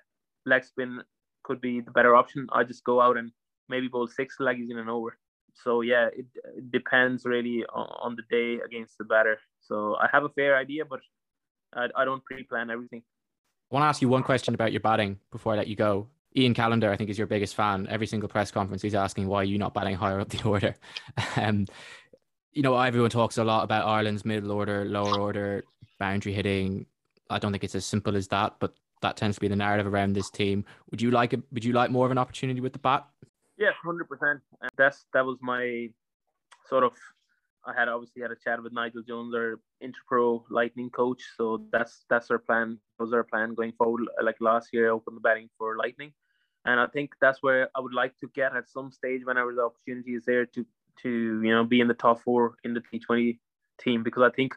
leg 0.45 0.63
spin 0.63 1.01
could 1.43 1.59
be 1.61 1.81
the 1.81 1.91
better 1.91 2.15
option, 2.15 2.47
I 2.51 2.63
just 2.63 2.83
go 2.83 3.01
out 3.01 3.17
and 3.17 3.31
maybe 3.69 3.87
bowl 3.87 4.07
six 4.07 4.35
leggies 4.39 4.69
in 4.69 4.77
an 4.77 4.89
over. 4.89 5.17
So 5.63 5.81
yeah, 5.81 6.07
it, 6.15 6.27
it 6.55 6.71
depends 6.71 7.25
really 7.25 7.65
on, 7.73 7.87
on, 8.01 8.15
the 8.15 8.21
day 8.29 8.61
against 8.63 8.97
the 8.99 9.05
batter. 9.05 9.39
So 9.61 9.95
I 9.95 10.07
have 10.11 10.23
a 10.23 10.29
fair 10.29 10.55
idea, 10.55 10.85
but 10.85 10.99
I, 11.77 11.87
I 11.95 12.05
don't 12.05 12.23
pre-plan 12.25 12.69
everything. 12.69 13.03
I 13.71 13.75
want 13.75 13.83
to 13.83 13.87
ask 13.87 14.01
you 14.01 14.09
one 14.09 14.23
question 14.23 14.53
about 14.53 14.71
your 14.71 14.81
batting 14.81 15.19
before 15.31 15.53
I 15.53 15.57
let 15.57 15.67
you 15.67 15.75
go. 15.75 16.07
Ian 16.35 16.53
Callender, 16.53 16.91
I 16.91 16.97
think, 16.97 17.09
is 17.09 17.17
your 17.17 17.27
biggest 17.27 17.55
fan. 17.55 17.87
Every 17.89 18.07
single 18.07 18.29
press 18.29 18.51
conference, 18.51 18.81
he's 18.81 18.95
asking 18.95 19.27
why 19.27 19.43
you're 19.43 19.59
not 19.59 19.73
batting 19.73 19.95
higher 19.95 20.19
up 20.19 20.29
the 20.29 20.43
order. 20.47 20.75
um, 21.35 21.67
you 22.51 22.61
know, 22.61 22.77
everyone 22.77 23.09
talks 23.09 23.37
a 23.37 23.43
lot 23.43 23.63
about 23.63 23.87
Ireland's 23.87 24.25
middle 24.25 24.51
order, 24.51 24.85
lower 24.85 25.19
order, 25.19 25.63
boundary 25.99 26.33
hitting. 26.33 26.85
I 27.29 27.39
don't 27.39 27.51
think 27.51 27.63
it's 27.63 27.75
as 27.75 27.85
simple 27.85 28.15
as 28.15 28.27
that, 28.29 28.55
but 28.59 28.73
that 29.01 29.17
tends 29.17 29.37
to 29.37 29.41
be 29.41 29.47
the 29.47 29.55
narrative 29.55 29.91
around 29.91 30.13
this 30.13 30.29
team. 30.29 30.65
Would 30.91 31.01
you 31.01 31.11
like 31.11 31.33
it? 31.33 31.41
Would 31.51 31.63
you 31.63 31.73
like 31.73 31.91
more 31.91 32.05
of 32.05 32.11
an 32.11 32.17
opportunity 32.17 32.61
with 32.61 32.73
the 32.73 32.79
bat? 32.79 33.05
Yeah, 33.57 33.69
hundred 33.83 34.05
percent. 34.05 34.39
And 34.61 34.71
that's 34.77 35.05
that 35.13 35.25
was 35.25 35.37
my 35.41 35.89
sort 36.67 36.83
of. 36.83 36.93
I 37.67 37.73
had 37.77 37.89
obviously 37.89 38.21
had 38.21 38.31
a 38.31 38.35
chat 38.35 38.63
with 38.63 38.71
Nigel 38.71 39.03
Jones, 39.03 39.35
our 39.35 39.59
Interpro 39.83 40.43
Lightning 40.49 40.89
coach. 40.89 41.21
So 41.35 41.65
that's 41.71 42.05
that's 42.09 42.31
our 42.31 42.39
plan. 42.39 42.79
Was 42.97 43.13
our 43.13 43.23
plan 43.23 43.53
going 43.53 43.73
forward. 43.73 44.05
Like 44.23 44.37
last 44.39 44.69
year, 44.71 44.87
I 44.87 44.91
opened 44.91 45.17
the 45.17 45.21
batting 45.21 45.49
for 45.57 45.77
Lightning, 45.77 46.13
and 46.65 46.79
I 46.79 46.87
think 46.87 47.11
that's 47.19 47.43
where 47.43 47.69
I 47.75 47.81
would 47.81 47.93
like 47.93 48.17
to 48.19 48.27
get 48.33 48.55
at 48.55 48.69
some 48.69 48.91
stage 48.91 49.21
whenever 49.25 49.53
the 49.53 49.63
opportunity 49.63 50.15
is 50.15 50.25
there 50.25 50.45
to 50.45 50.65
to 51.03 51.09
you 51.43 51.53
know 51.53 51.63
be 51.63 51.81
in 51.81 51.87
the 51.87 51.93
top 51.93 52.21
four 52.21 52.55
in 52.63 52.73
the 52.73 52.81
T20 52.81 53.37
team 53.79 54.01
because 54.01 54.23
I 54.23 54.33
think 54.33 54.55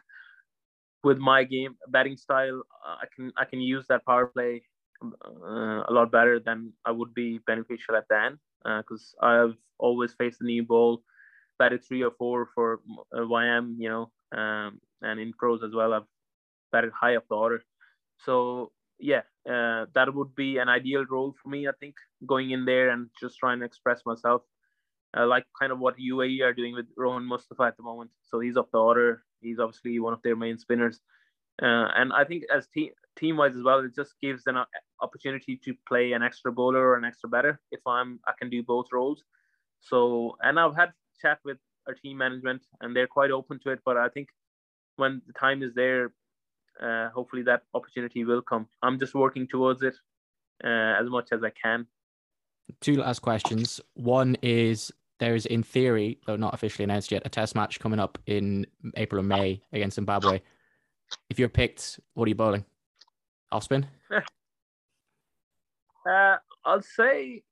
with 1.03 1.17
my 1.17 1.43
game 1.43 1.75
batting 1.89 2.17
style, 2.17 2.63
I 2.85 3.05
can 3.13 3.31
I 3.37 3.45
can 3.45 3.59
use 3.59 3.85
that 3.89 4.05
power 4.05 4.27
play 4.27 4.63
uh, 5.03 5.83
a 5.87 5.91
lot 5.91 6.11
better 6.11 6.39
than 6.39 6.73
I 6.85 6.91
would 6.91 7.13
be 7.13 7.39
beneficial 7.45 7.95
at 7.95 8.07
the 8.09 8.19
end 8.19 8.37
because 8.63 9.13
uh, 9.21 9.25
I've 9.25 9.57
always 9.79 10.13
faced 10.13 10.39
the 10.39 10.45
new 10.45 10.63
ball, 10.63 11.03
batted 11.61 11.83
three 11.85 12.03
or 12.09 12.13
four 12.17 12.47
for 12.55 12.81
uh, 13.15 13.25
YM, 13.41 13.75
you 13.77 13.89
know, 13.93 14.05
um, 14.39 14.79
and 15.03 15.19
in 15.19 15.31
pros 15.37 15.61
as 15.63 15.73
well. 15.75 15.93
I've 15.93 16.09
batted 16.71 16.91
high 17.01 17.15
up 17.17 17.25
the 17.29 17.35
order. 17.35 17.61
So 18.25 18.71
yeah, 18.99 19.23
uh, 19.55 19.85
that 19.95 20.13
would 20.13 20.33
be 20.35 20.57
an 20.57 20.69
ideal 20.69 21.05
role 21.09 21.35
for 21.41 21.49
me. 21.49 21.67
I 21.67 21.75
think 21.79 21.95
going 22.25 22.49
in 22.51 22.65
there 22.65 22.89
and 22.89 23.09
just 23.19 23.37
trying 23.37 23.59
to 23.59 23.65
express 23.65 24.01
myself, 24.05 24.41
uh, 25.17 25.27
like 25.27 25.45
kind 25.59 25.71
of 25.71 25.79
what 25.79 25.97
UAE 25.97 26.41
are 26.41 26.53
doing 26.61 26.73
with 26.73 26.87
Rohan 26.97 27.27
Mustafa 27.27 27.63
at 27.63 27.77
the 27.77 27.83
moment. 27.83 28.11
So 28.29 28.39
he's 28.39 28.57
up 28.57 28.69
the 28.71 28.79
order. 28.79 29.23
He's 29.41 29.59
obviously 29.59 29.99
one 29.99 30.13
of 30.13 30.21
their 30.23 30.35
main 30.35 30.57
spinners, 30.57 30.99
uh, 31.61 31.89
and 31.99 32.13
I 32.13 32.23
think 32.23 32.43
as 32.55 32.67
team 32.67 32.89
team 33.19 33.37
wise 33.37 33.55
as 33.55 33.63
well, 33.63 33.79
it 33.79 33.95
just 34.01 34.13
gives 34.21 34.43
an 34.47 34.57
opportunity 35.05 35.59
to 35.65 35.73
play 35.87 36.13
an 36.13 36.23
extra 36.23 36.51
bowler 36.51 36.83
or 36.89 36.95
an 36.95 37.05
extra 37.05 37.29
batter 37.29 37.59
if 37.71 37.81
I'm 37.85 38.19
I 38.25 38.33
can 38.39 38.49
do 38.49 38.63
both 38.63 38.87
roles. 38.93 39.23
So 39.79 40.37
and 40.41 40.59
I've 40.59 40.75
had 40.75 40.91
chat 41.21 41.39
with 41.43 41.57
our 41.87 41.93
team 41.93 42.17
management 42.17 42.61
and 42.81 42.95
they're 42.95 43.07
quite 43.07 43.31
open 43.31 43.59
to 43.63 43.71
it. 43.71 43.79
But 43.85 43.97
I 43.97 44.09
think 44.09 44.29
when 44.97 45.21
the 45.27 45.33
time 45.33 45.63
is 45.63 45.73
there, 45.73 46.13
uh, 46.81 47.09
hopefully 47.09 47.43
that 47.43 47.63
opportunity 47.73 48.23
will 48.23 48.41
come. 48.41 48.67
I'm 48.81 48.99
just 48.99 49.13
working 49.13 49.47
towards 49.47 49.83
it 49.83 49.95
uh, 50.63 50.95
as 50.99 51.09
much 51.09 51.29
as 51.31 51.43
I 51.43 51.51
can. 51.51 51.87
Two 52.79 52.95
last 52.95 53.19
questions. 53.19 53.81
One 53.95 54.37
is 54.41 54.91
there's 55.19 55.45
in 55.45 55.61
theory, 55.61 56.19
though 56.25 56.35
not 56.35 56.53
officially 56.53 56.83
announced 56.83 57.11
yet, 57.11 57.21
a 57.25 57.29
test 57.29 57.55
match 57.55 57.79
coming 57.79 57.99
up 57.99 58.17
in 58.25 58.65
April 58.95 59.19
or 59.19 59.23
May 59.23 59.61
against 59.71 59.95
Zimbabwe. 59.95 60.41
If 61.29 61.37
you're 61.37 61.49
picked, 61.49 61.99
what 62.13 62.25
are 62.25 62.29
you 62.29 62.35
bowling? 62.35 62.65
Off 63.51 63.63
spin? 63.63 63.85
uh, 66.09 66.37
I'll 66.65 66.81
say, 66.81 67.43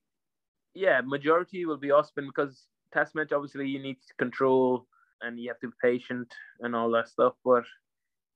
yeah, 0.74 1.02
majority 1.04 1.66
will 1.66 1.78
be 1.78 1.92
off 1.92 2.08
spin 2.08 2.26
because 2.26 2.66
test 2.94 3.16
match, 3.16 3.32
obviously, 3.32 3.68
you 3.68 3.82
need 3.82 3.98
to 4.08 4.14
control 4.18 4.88
and 5.22 5.40
you 5.40 5.50
have 5.50 5.60
to 5.60 5.68
be 5.68 5.74
patient 5.82 6.32
and 6.62 6.76
all 6.76 6.90
that 6.92 7.10
stuff. 7.10 7.34
But 7.44 7.64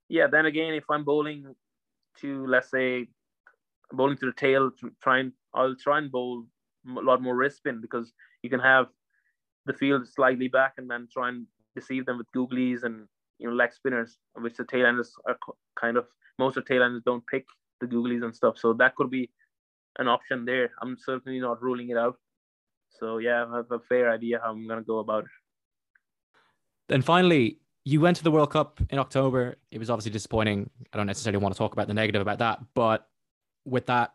yeah, 0.10 0.28
then 0.28 0.46
again, 0.46 0.74
if 0.74 0.84
I'm 0.90 1.04
bowling 1.04 1.56
to, 2.22 2.46
let's 2.48 2.70
say, 2.70 3.08
bowling 3.92 4.18
to 4.18 4.26
the 4.26 4.34
tail, 4.34 4.72
try 5.02 5.20
and 5.20 5.32
I'll 5.54 5.76
try 5.76 5.98
and 6.00 6.12
bowl 6.12 6.46
a 6.88 7.02
lot 7.02 7.22
more 7.22 7.36
wrist 7.36 7.58
spin 7.58 7.80
because 7.82 8.12
you 8.42 8.50
can 8.50 8.60
have 8.60 8.88
the 9.66 9.74
field 9.74 10.08
slightly 10.08 10.48
back 10.48 10.74
and 10.78 10.90
then 10.90 11.08
try 11.12 11.30
and 11.30 11.46
deceive 11.76 12.06
them 12.06 12.18
with 12.18 12.28
googlies 12.36 12.84
and 12.84 13.08
you 13.40 13.48
know 13.48 13.56
leg 13.56 13.74
spinners, 13.74 14.18
which 14.36 14.58
the 14.58 14.64
tailenders 14.64 15.10
are 15.28 15.38
kind 15.80 15.98
of 15.98 16.06
most 16.40 16.58
of 16.58 16.66
the 16.66 16.74
tailenders 16.74 17.04
don't 17.04 17.26
pick 17.28 17.46
the 17.80 17.88
googlies 17.88 18.24
and 18.24 18.36
stuff. 18.36 18.58
So 18.58 18.74
that 18.74 18.96
could 18.96 19.10
be 19.10 19.30
an 20.00 20.08
option 20.08 20.46
there. 20.46 20.72
I'm 20.82 20.98
certainly 20.98 21.40
not 21.40 21.62
ruling 21.62 21.90
it 21.90 21.98
out. 21.98 22.18
So 23.00 23.18
yeah, 23.18 23.46
I 23.46 23.58
have 23.58 23.72
a 23.72 23.80
fair 23.80 24.12
idea 24.12 24.40
how 24.44 24.52
I'm 24.52 24.68
gonna 24.68 24.82
go 24.82 25.00
about 25.00 25.26
it. 25.26 25.30
Then 26.90 27.02
finally, 27.02 27.60
you 27.86 28.00
went 28.00 28.18
to 28.18 28.24
the 28.24 28.32
World 28.32 28.52
Cup 28.52 28.80
in 28.90 29.00
October. 29.00 29.56
It 29.72 29.78
was 29.78 29.90
obviously 29.90 30.12
disappointing. 30.12 30.70
I 30.94 30.98
don't 30.98 31.08
necessarily 31.08 31.42
want 31.42 31.54
to 31.54 31.58
talk 31.58 31.74
about 31.74 31.88
the 31.88 31.94
negative 31.94 32.22
about 32.22 32.40
that, 32.40 32.60
but 32.74 33.08
with 33.66 33.86
that 33.88 34.14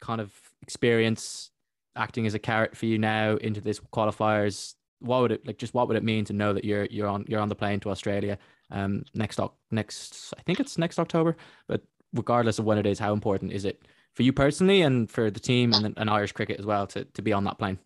kind 0.00 0.20
of 0.20 0.32
experience 0.62 1.50
acting 1.96 2.26
as 2.26 2.34
a 2.34 2.38
carrot 2.38 2.76
for 2.76 2.86
you 2.86 2.98
now 2.98 3.36
into 3.36 3.60
this 3.60 3.80
qualifiers, 3.92 4.74
what 5.00 5.22
would 5.22 5.32
it 5.32 5.46
like? 5.46 5.58
Just 5.58 5.74
what 5.74 5.88
would 5.88 5.96
it 5.96 6.04
mean 6.04 6.24
to 6.26 6.32
know 6.32 6.52
that 6.52 6.64
you're 6.64 6.86
you're 6.86 7.08
on 7.08 7.24
you're 7.28 7.40
on 7.40 7.48
the 7.48 7.54
plane 7.54 7.80
to 7.80 7.90
Australia 7.90 8.38
um 8.70 9.04
next 9.14 9.40
next 9.70 10.32
I 10.38 10.42
think 10.42 10.60
it's 10.60 10.78
next 10.78 10.98
October, 10.98 11.36
but 11.66 11.82
regardless 12.14 12.58
of 12.58 12.64
when 12.64 12.78
it 12.78 12.86
is, 12.86 12.98
how 12.98 13.12
important 13.12 13.52
is 13.52 13.64
it 13.64 13.82
for 14.14 14.22
you 14.22 14.32
personally 14.32 14.82
and 14.82 15.10
for 15.10 15.30
the 15.30 15.40
team 15.40 15.72
and, 15.72 15.94
and 15.96 16.10
Irish 16.10 16.32
cricket 16.32 16.58
as 16.58 16.66
well 16.66 16.86
to 16.88 17.04
to 17.04 17.22
be 17.22 17.32
on 17.32 17.44
that 17.44 17.58
plane? 17.58 17.78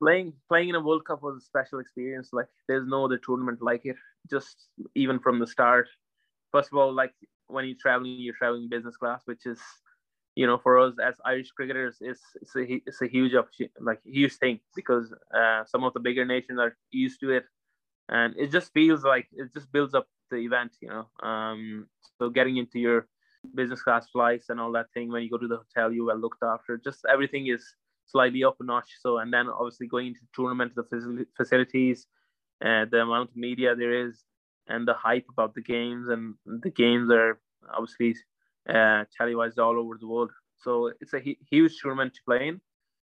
Playing 0.00 0.32
playing 0.48 0.68
in 0.70 0.74
a 0.74 0.80
World 0.80 1.04
Cup 1.04 1.22
was 1.22 1.36
a 1.36 1.40
special 1.40 1.78
experience. 1.78 2.30
Like 2.32 2.46
there's 2.68 2.86
no 2.86 3.04
other 3.04 3.18
tournament 3.18 3.62
like 3.62 3.82
it. 3.84 3.96
Just 4.30 4.68
even 4.94 5.18
from 5.18 5.38
the 5.38 5.46
start. 5.46 5.88
First 6.52 6.70
of 6.72 6.78
all, 6.78 6.92
like 6.92 7.12
when 7.48 7.66
you're 7.66 7.76
traveling, 7.80 8.16
you're 8.18 8.34
traveling 8.34 8.68
business 8.68 8.96
class, 8.96 9.22
which 9.26 9.46
is, 9.46 9.60
you 10.34 10.46
know, 10.46 10.58
for 10.58 10.78
us 10.78 10.94
as 11.04 11.14
Irish 11.24 11.50
cricketers, 11.50 11.98
it's 12.00 12.22
it's 12.40 12.56
a 12.56 12.80
it's 12.86 13.02
a 13.02 13.06
huge 13.06 13.32
like 13.80 14.00
huge 14.04 14.34
thing 14.36 14.60
because 14.74 15.12
uh, 15.34 15.64
some 15.66 15.84
of 15.84 15.92
the 15.94 16.00
bigger 16.00 16.24
nations 16.24 16.58
are 16.58 16.76
used 16.90 17.20
to 17.20 17.30
it, 17.30 17.44
and 18.08 18.34
it 18.36 18.50
just 18.50 18.72
feels 18.72 19.04
like 19.04 19.28
it 19.32 19.52
just 19.54 19.70
builds 19.72 19.94
up 19.94 20.08
the 20.30 20.36
event, 20.36 20.72
you 20.80 20.88
know. 20.88 21.08
Um, 21.26 21.86
so 22.18 22.30
getting 22.30 22.56
into 22.56 22.78
your 22.78 23.06
business 23.54 23.82
class 23.82 24.08
flights 24.10 24.48
and 24.48 24.60
all 24.60 24.72
that 24.72 24.86
thing 24.92 25.10
when 25.10 25.22
you 25.22 25.30
go 25.30 25.38
to 25.38 25.48
the 25.48 25.58
hotel, 25.58 25.92
you 25.92 26.06
well 26.06 26.18
looked 26.18 26.42
after. 26.42 26.76
Just 26.78 27.06
everything 27.10 27.46
is 27.46 27.64
slightly 28.06 28.44
up 28.44 28.56
a 28.60 28.64
notch. 28.64 28.90
So, 29.00 29.18
and 29.18 29.32
then 29.32 29.48
obviously 29.48 29.86
going 29.86 30.08
into 30.08 30.20
the 30.20 30.28
tournament, 30.34 30.74
the 30.74 31.26
facilities, 31.36 32.06
uh, 32.64 32.86
the 32.90 33.02
amount 33.02 33.30
of 33.30 33.36
media 33.36 33.74
there 33.76 34.06
is, 34.06 34.24
and 34.68 34.86
the 34.86 34.94
hype 34.94 35.26
about 35.28 35.54
the 35.54 35.62
games, 35.62 36.08
and 36.08 36.34
the 36.46 36.70
games 36.70 37.10
are 37.10 37.38
obviously 37.72 38.16
uh, 38.68 39.04
televised 39.16 39.58
all 39.58 39.78
over 39.78 39.96
the 39.98 40.06
world. 40.06 40.30
So 40.58 40.92
it's 41.00 41.14
a 41.14 41.20
huge 41.50 41.78
tournament 41.80 42.14
to 42.14 42.20
play 42.24 42.48
in. 42.48 42.60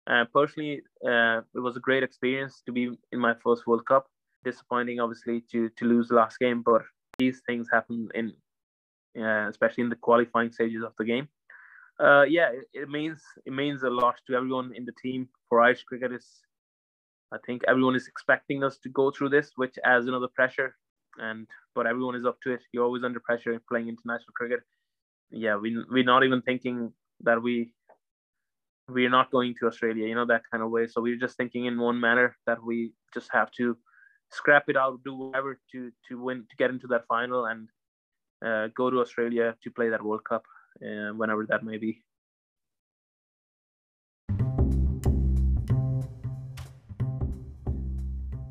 Uh, 0.07 0.25
personally, 0.33 0.83
uh, 1.07 1.41
it 1.55 1.61
was 1.61 1.77
a 1.77 1.81
great 1.81 2.03
experience 2.03 2.63
to 2.67 2.73
be 2.73 2.91
in 3.13 3.19
my 3.19 3.35
first 3.43 3.67
World 3.67 3.87
Cup. 3.87 4.07
Disappointing, 4.45 5.01
obviously, 5.01 5.43
to 5.53 5.69
to 5.77 5.85
lose 5.85 6.09
the 6.09 6.15
last 6.15 6.39
game, 6.39 6.63
but 6.63 6.83
these 7.19 7.43
things 7.47 7.69
happen 7.71 8.09
in, 8.15 8.33
uh, 9.23 9.49
especially 9.49 9.83
in 9.83 9.91
the 9.91 9.97
qualifying 9.97 10.51
stages 10.51 10.83
of 10.83 10.95
the 10.99 11.05
game 11.05 11.29
uh, 12.01 12.23
yeah, 12.23 12.51
it, 12.73 12.89
means 12.89 13.21
it 13.45 13.53
means 13.53 13.83
a 13.83 13.91
lot 13.91 14.17
to 14.27 14.35
everyone 14.35 14.73
in 14.75 14.85
the 14.85 14.93
team. 15.03 15.29
For 15.49 15.61
Irish 15.61 15.83
cricket, 15.85 16.13
is 16.13 16.27
I 17.33 17.39
think 17.45 17.63
everyone 17.69 17.95
is 17.95 18.07
expecting 18.07 18.65
us 18.65 18.79
to 18.79 18.89
go 18.89 19.11
through 19.11 19.31
this, 19.31 19.53
which 19.57 19.77
adds 19.85 20.07
another 20.07 20.29
pressure. 20.35 20.77
And 21.19 21.47
but 21.75 21.87
everyone 21.87 22.15
is 22.15 22.25
up 22.25 22.39
to 22.43 22.53
it. 22.53 22.61
You're 22.73 22.85
always 22.85 23.05
under 23.05 23.21
pressure 23.21 23.61
playing 23.69 23.89
international 23.89 24.33
cricket. 24.35 24.61
Yeah, 25.31 25.57
we 25.57 25.77
we're 25.91 26.05
not 26.05 26.25
even 26.25 26.41
thinking 26.43 26.93
that 27.23 27.43
we 27.43 27.73
we're 28.89 29.11
not 29.11 29.31
going 29.31 29.55
to 29.61 29.67
Australia, 29.67 30.07
you 30.07 30.15
know, 30.15 30.27
that 30.27 30.43
kind 30.51 30.63
of 30.63 30.71
way. 30.71 30.87
So 30.87 31.01
we're 31.01 31.17
just 31.17 31.37
thinking 31.37 31.67
in 31.67 31.79
one 31.79 32.01
manner 32.01 32.37
that 32.47 32.63
we 32.63 32.93
just 33.13 33.29
have 33.33 33.51
to 33.53 33.77
scrap 34.33 34.65
it 34.69 34.77
out, 34.77 35.01
do 35.05 35.15
whatever 35.15 35.61
to 35.73 35.91
to 36.09 36.23
win 36.23 36.47
to 36.49 36.57
get 36.57 36.71
into 36.71 36.87
that 36.89 37.07
final 37.07 37.47
and 37.47 37.69
uh, 38.45 38.69
go 38.75 38.89
to 38.89 39.01
Australia 39.01 39.55
to 39.63 39.71
play 39.71 39.91
that 39.91 40.03
World 40.03 40.25
Cup 40.25 40.45
uh, 40.83 41.13
whenever 41.15 41.47
that 41.47 41.63
may 41.65 41.79
be. 41.79 42.03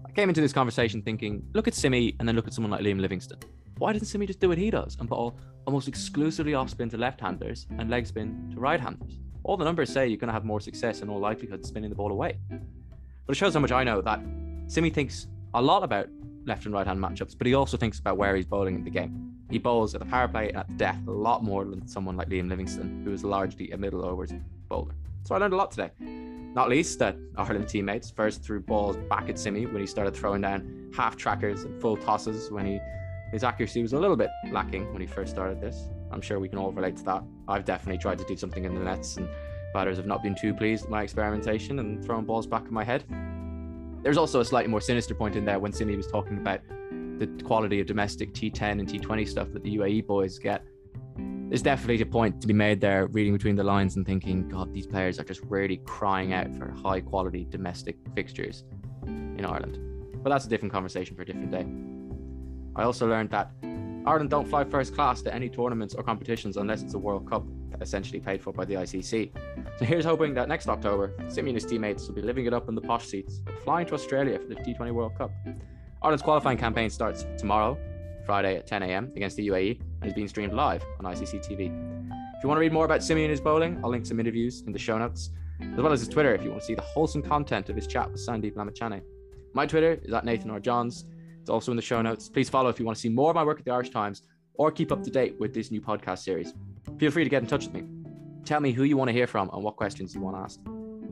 I 0.06 0.12
came 0.14 0.30
into 0.30 0.42
this 0.42 0.54
conversation 0.54 1.02
thinking, 1.02 1.44
look 1.54 1.68
at 1.68 1.74
Simi 1.74 2.16
and 2.20 2.28
then 2.28 2.36
look 2.36 2.48
at 2.48 2.54
someone 2.54 2.72
like 2.72 2.82
Liam 2.82 3.00
Livingstone. 3.00 3.40
Why 3.78 3.94
doesn't 3.94 4.08
Simi 4.08 4.26
just 4.26 4.40
do 4.40 4.50
what 4.50 4.58
he 4.58 4.70
does 4.70 4.98
and 5.00 5.08
ball 5.08 5.40
almost 5.66 5.88
exclusively 5.88 6.54
off 6.54 6.70
spin 6.70 6.90
to 6.90 6.98
left 6.98 7.22
handers 7.22 7.66
and 7.78 7.90
leg 7.90 8.06
spin 8.06 8.52
to 8.54 8.60
right 8.60 8.80
handers? 8.80 9.20
All 9.44 9.56
the 9.56 9.64
numbers 9.64 9.90
say 9.90 10.08
you're 10.08 10.18
going 10.18 10.28
to 10.28 10.34
have 10.34 10.44
more 10.44 10.60
success 10.60 11.02
in 11.02 11.10
all 11.10 11.20
likelihood 11.20 11.66
spinning 11.66 11.90
the 11.90 11.96
ball 11.96 12.12
away. 12.12 12.38
But 12.50 13.36
it 13.36 13.36
shows 13.36 13.54
how 13.54 13.62
much 13.62 13.72
I 13.72 13.86
know 13.86 14.02
that 14.02 14.20
Simi 14.68 14.90
thinks 14.90 15.28
a 15.54 15.62
lot 15.62 15.84
about 15.84 16.10
left 16.50 16.66
and 16.66 16.74
right 16.74 16.86
hand 16.86 17.00
matchups, 17.00 17.38
but 17.38 17.48
he 17.48 17.54
also 17.54 17.78
thinks 17.78 18.00
about 18.00 18.18
where 18.18 18.36
he's 18.36 18.46
bowling 18.46 18.76
in 18.76 18.84
the 18.84 18.90
game. 18.90 19.34
He 19.50 19.58
bowls 19.58 19.96
at 19.96 20.00
the 20.00 20.06
power 20.06 20.28
play 20.28 20.50
and 20.50 20.58
at 20.58 20.68
the 20.68 20.74
death 20.74 21.00
a 21.08 21.12
lot 21.12 21.44
more 21.44 21.64
than 21.64 21.88
someone 21.88 22.18
like 22.18 22.28
Liam 22.28 22.50
Livingstone, 22.50 23.04
who 23.06 23.14
is 23.14 23.24
largely 23.24 23.72
a 23.72 23.78
middle 23.78 24.04
overs 24.04 24.34
bowler. 24.68 24.94
So 25.24 25.36
I 25.36 25.38
learned 25.38 25.54
a 25.54 25.58
lot 25.58 25.72
today. 25.72 25.92
Not 26.54 26.70
least 26.70 27.00
that 27.00 27.16
Ireland 27.38 27.70
teammates 27.70 28.10
first 28.10 28.44
threw 28.44 28.60
balls 28.60 28.98
back 29.10 29.30
at 29.30 29.40
Simi 29.40 29.66
when 29.68 29.80
he 29.80 29.88
started 29.88 30.16
throwing 30.16 30.42
down 30.42 30.92
half 30.96 31.16
trackers 31.16 31.64
and 31.64 31.80
full 31.80 31.96
tosses 31.96 32.52
when 32.52 32.66
he 32.66 32.80
his 33.32 33.44
accuracy 33.44 33.84
was 33.84 33.94
a 33.94 34.00
little 34.00 34.16
bit 34.16 34.32
lacking 34.52 34.92
when 34.92 35.02
he 35.02 35.08
first 35.08 35.32
started 35.32 35.62
this. 35.62 35.88
I'm 36.12 36.22
sure 36.22 36.40
we 36.40 36.50
can 36.50 36.58
all 36.58 36.72
relate 36.72 36.98
to 36.98 37.04
that. 37.04 37.24
I've 37.48 37.64
definitely 37.64 38.00
tried 38.00 38.18
to 38.18 38.26
do 38.26 38.36
something 38.36 38.66
in 38.66 38.74
the 38.74 38.84
nets 38.84 39.18
and 39.18 39.30
batters 39.72 39.98
have 39.98 40.08
not 40.08 40.24
been 40.24 40.34
too 40.36 40.52
pleased 40.52 40.84
with 40.84 40.90
my 40.90 41.04
experimentation 41.04 41.78
and 41.78 42.04
throwing 42.04 42.26
balls 42.26 42.48
back 42.48 42.66
in 42.66 42.74
my 42.74 42.84
head. 42.84 43.04
There's 44.02 44.18
also 44.18 44.40
a 44.40 44.46
slightly 44.46 44.70
more 44.70 44.82
sinister 44.82 45.14
point 45.14 45.36
in 45.36 45.44
there 45.46 45.60
when 45.60 45.74
Simi 45.74 45.96
was 45.96 46.08
talking 46.08 46.38
about 46.38 46.62
the 47.20 47.28
quality 47.44 47.82
of 47.82 47.88
domestic 47.88 48.34
T10 48.34 48.80
and 48.80 48.88
T20 48.88 49.28
stuff 49.28 49.52
that 49.52 49.64
the 49.64 49.78
UAE 49.78 50.08
boys 50.08 50.40
get. 50.40 50.64
There's 51.18 51.62
definitely 51.62 52.02
a 52.02 52.06
point 52.06 52.40
to 52.42 52.48
be 52.48 52.54
made 52.54 52.80
there, 52.80 53.08
reading 53.08 53.34
between 53.34 53.56
the 53.56 53.64
lines 53.64 53.98
and 53.98 54.06
thinking, 54.06 54.48
God, 54.48 54.74
these 54.74 54.88
players 54.88 55.20
are 55.20 55.24
just 55.24 55.42
really 55.44 55.78
crying 55.78 56.32
out 56.32 56.56
for 56.56 56.72
high 56.72 57.02
quality 57.02 57.46
domestic 57.50 57.98
fixtures 58.16 58.64
in 59.06 59.46
Ireland. 59.46 59.80
But 60.24 60.30
that's 60.30 60.46
a 60.46 60.50
different 60.50 60.72
conversation 60.72 61.16
for 61.16 61.24
a 61.24 61.26
different 61.26 61.52
day. 61.52 61.66
I 62.76 62.86
also 62.86 63.08
learned 63.08 63.32
that 63.32 63.52
Ireland 64.06 64.30
don't 64.30 64.48
fly 64.48 64.64
first 64.64 64.96
class 64.96 65.22
to 65.24 65.34
any 65.34 65.50
tournaments 65.50 65.94
or 65.94 66.04
competitions 66.04 66.56
unless 66.56 66.84
it's 66.84 66.94
a 66.94 67.00
World 67.00 67.30
Cup, 67.30 67.46
essentially 67.82 68.20
paid 68.20 68.42
for 68.42 68.54
by 68.54 68.66
the 68.66 68.76
ICC. 68.76 69.32
So 69.78 69.86
here's 69.86 70.06
hoping 70.06 70.34
that 70.36 70.48
next 70.48 70.68
October, 70.68 71.14
Simi 71.28 71.50
and 71.52 71.56
his 71.56 71.66
teammates 71.66 72.08
will 72.08 72.16
be 72.16 72.22
living 72.22 72.46
it 72.46 72.54
up 72.54 72.70
in 72.70 72.76
the 72.76 72.82
posh 72.82 73.08
seats, 73.08 73.42
flying 73.64 73.88
to 73.88 73.94
Australia 73.94 74.40
for 74.40 74.48
the 74.48 74.56
T20 74.56 74.92
World 74.92 75.18
Cup. 75.18 75.32
Ireland's 76.02 76.24
qualifying 76.24 76.58
campaign 76.58 76.90
starts 76.90 77.26
tomorrow, 77.38 77.78
Friday 78.26 78.56
at 78.58 78.68
10 78.68 78.84
a.m. 78.84 79.12
against 79.16 79.38
the 79.38 79.48
UAE, 79.48 79.82
and 80.02 80.08
is 80.10 80.14
being 80.14 80.28
streamed 80.28 80.54
live 80.54 80.84
on 81.00 81.06
ICC 81.06 81.46
TV. 81.46 81.66
If 82.38 82.44
you 82.44 82.48
want 82.48 82.58
to 82.58 82.62
read 82.62 82.72
more 82.72 82.86
about 82.86 83.04
Simi 83.04 83.24
and 83.24 83.32
his 83.32 83.42
bowling, 83.42 83.82
I'll 83.84 83.90
link 83.90 84.06
some 84.06 84.20
interviews 84.20 84.64
in 84.66 84.72
the 84.72 84.80
show 84.80 84.98
notes, 84.98 85.32
as 85.62 85.82
well 85.82 85.92
as 85.92 86.00
his 86.00 86.08
Twitter 86.08 86.34
if 86.34 86.42
you 86.42 86.50
want 86.50 86.62
to 86.62 86.66
see 86.66 86.76
the 86.76 86.82
wholesome 86.82 87.22
content 87.22 87.70
of 87.70 87.76
his 87.76 87.86
chat 87.86 88.10
with 88.12 88.26
Sandeep 88.26 88.54
Lamichhane. 88.54 89.02
My 89.54 89.66
Twitter 89.66 90.00
is 90.04 90.14
at 90.14 90.24
Nathan 90.24 90.52
R. 90.52 90.60
Johns. 90.60 91.06
It's 91.42 91.50
also 91.50 91.72
in 91.72 91.76
the 91.76 91.82
show 91.82 92.02
notes. 92.02 92.30
Please 92.30 92.50
follow 92.50 92.70
if 92.70 92.80
you 92.80 92.86
want 92.86 92.96
to 92.96 93.02
see 93.02 93.10
more 93.10 93.32
of 93.32 93.36
my 93.36 93.44
work 93.44 93.60
at 93.60 93.66
the 93.66 93.72
Irish 93.72 93.90
Times 93.90 94.22
or 94.60 94.72
keep 94.72 94.92
up 94.92 95.02
to 95.02 95.10
date 95.10 95.40
with 95.40 95.54
this 95.54 95.72
new 95.72 95.80
podcast 95.80 96.20
series. 96.20 96.54
Feel 97.00 97.12
free 97.12 97.24
to 97.24 97.30
get 97.30 97.42
in 97.42 97.48
touch 97.48 97.66
with 97.66 97.74
me. 97.74 97.84
Tell 98.44 98.60
me 98.60 98.74
who 98.74 98.84
you 98.84 98.98
want 98.98 99.08
to 99.08 99.14
hear 99.14 99.26
from 99.26 99.50
and 99.54 99.64
what 99.64 99.78
questions 99.78 100.14
you 100.14 100.20
want 100.20 100.36
asked. 100.36 100.60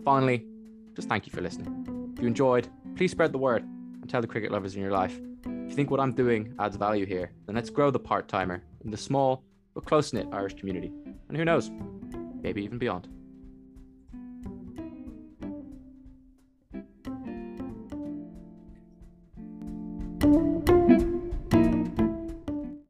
Finally, 0.04 0.46
just 0.96 1.08
thank 1.08 1.26
you 1.26 1.32
for 1.32 1.42
listening. 1.42 2.12
If 2.14 2.22
you 2.22 2.28
enjoyed, 2.28 2.68
please 2.96 3.12
spread 3.12 3.32
the 3.32 3.38
word 3.38 3.64
and 3.64 4.10
tell 4.10 4.20
the 4.20 4.28
cricket 4.28 4.52
lovers 4.52 4.76
in 4.76 4.82
your 4.82 4.92
life. 4.92 5.18
If 5.46 5.70
you 5.70 5.76
think 5.76 5.90
what 5.90 6.02
I'm 6.02 6.12
doing 6.12 6.54
adds 6.60 6.76
value 6.76 7.06
here, 7.06 7.32
then 7.46 7.56
let's 7.56 7.70
grow 7.70 7.90
the 7.90 8.00
part 8.00 8.28
timer 8.28 8.64
in 8.84 8.92
the 8.92 8.98
small 8.98 9.44
but 9.74 9.86
close 9.86 10.12
knit 10.12 10.28
Irish 10.34 10.56
community. 10.56 10.92
And 11.30 11.38
who 11.38 11.46
knows, 11.46 11.72
maybe 12.42 12.64
even 12.64 12.78
beyond. 12.78 13.08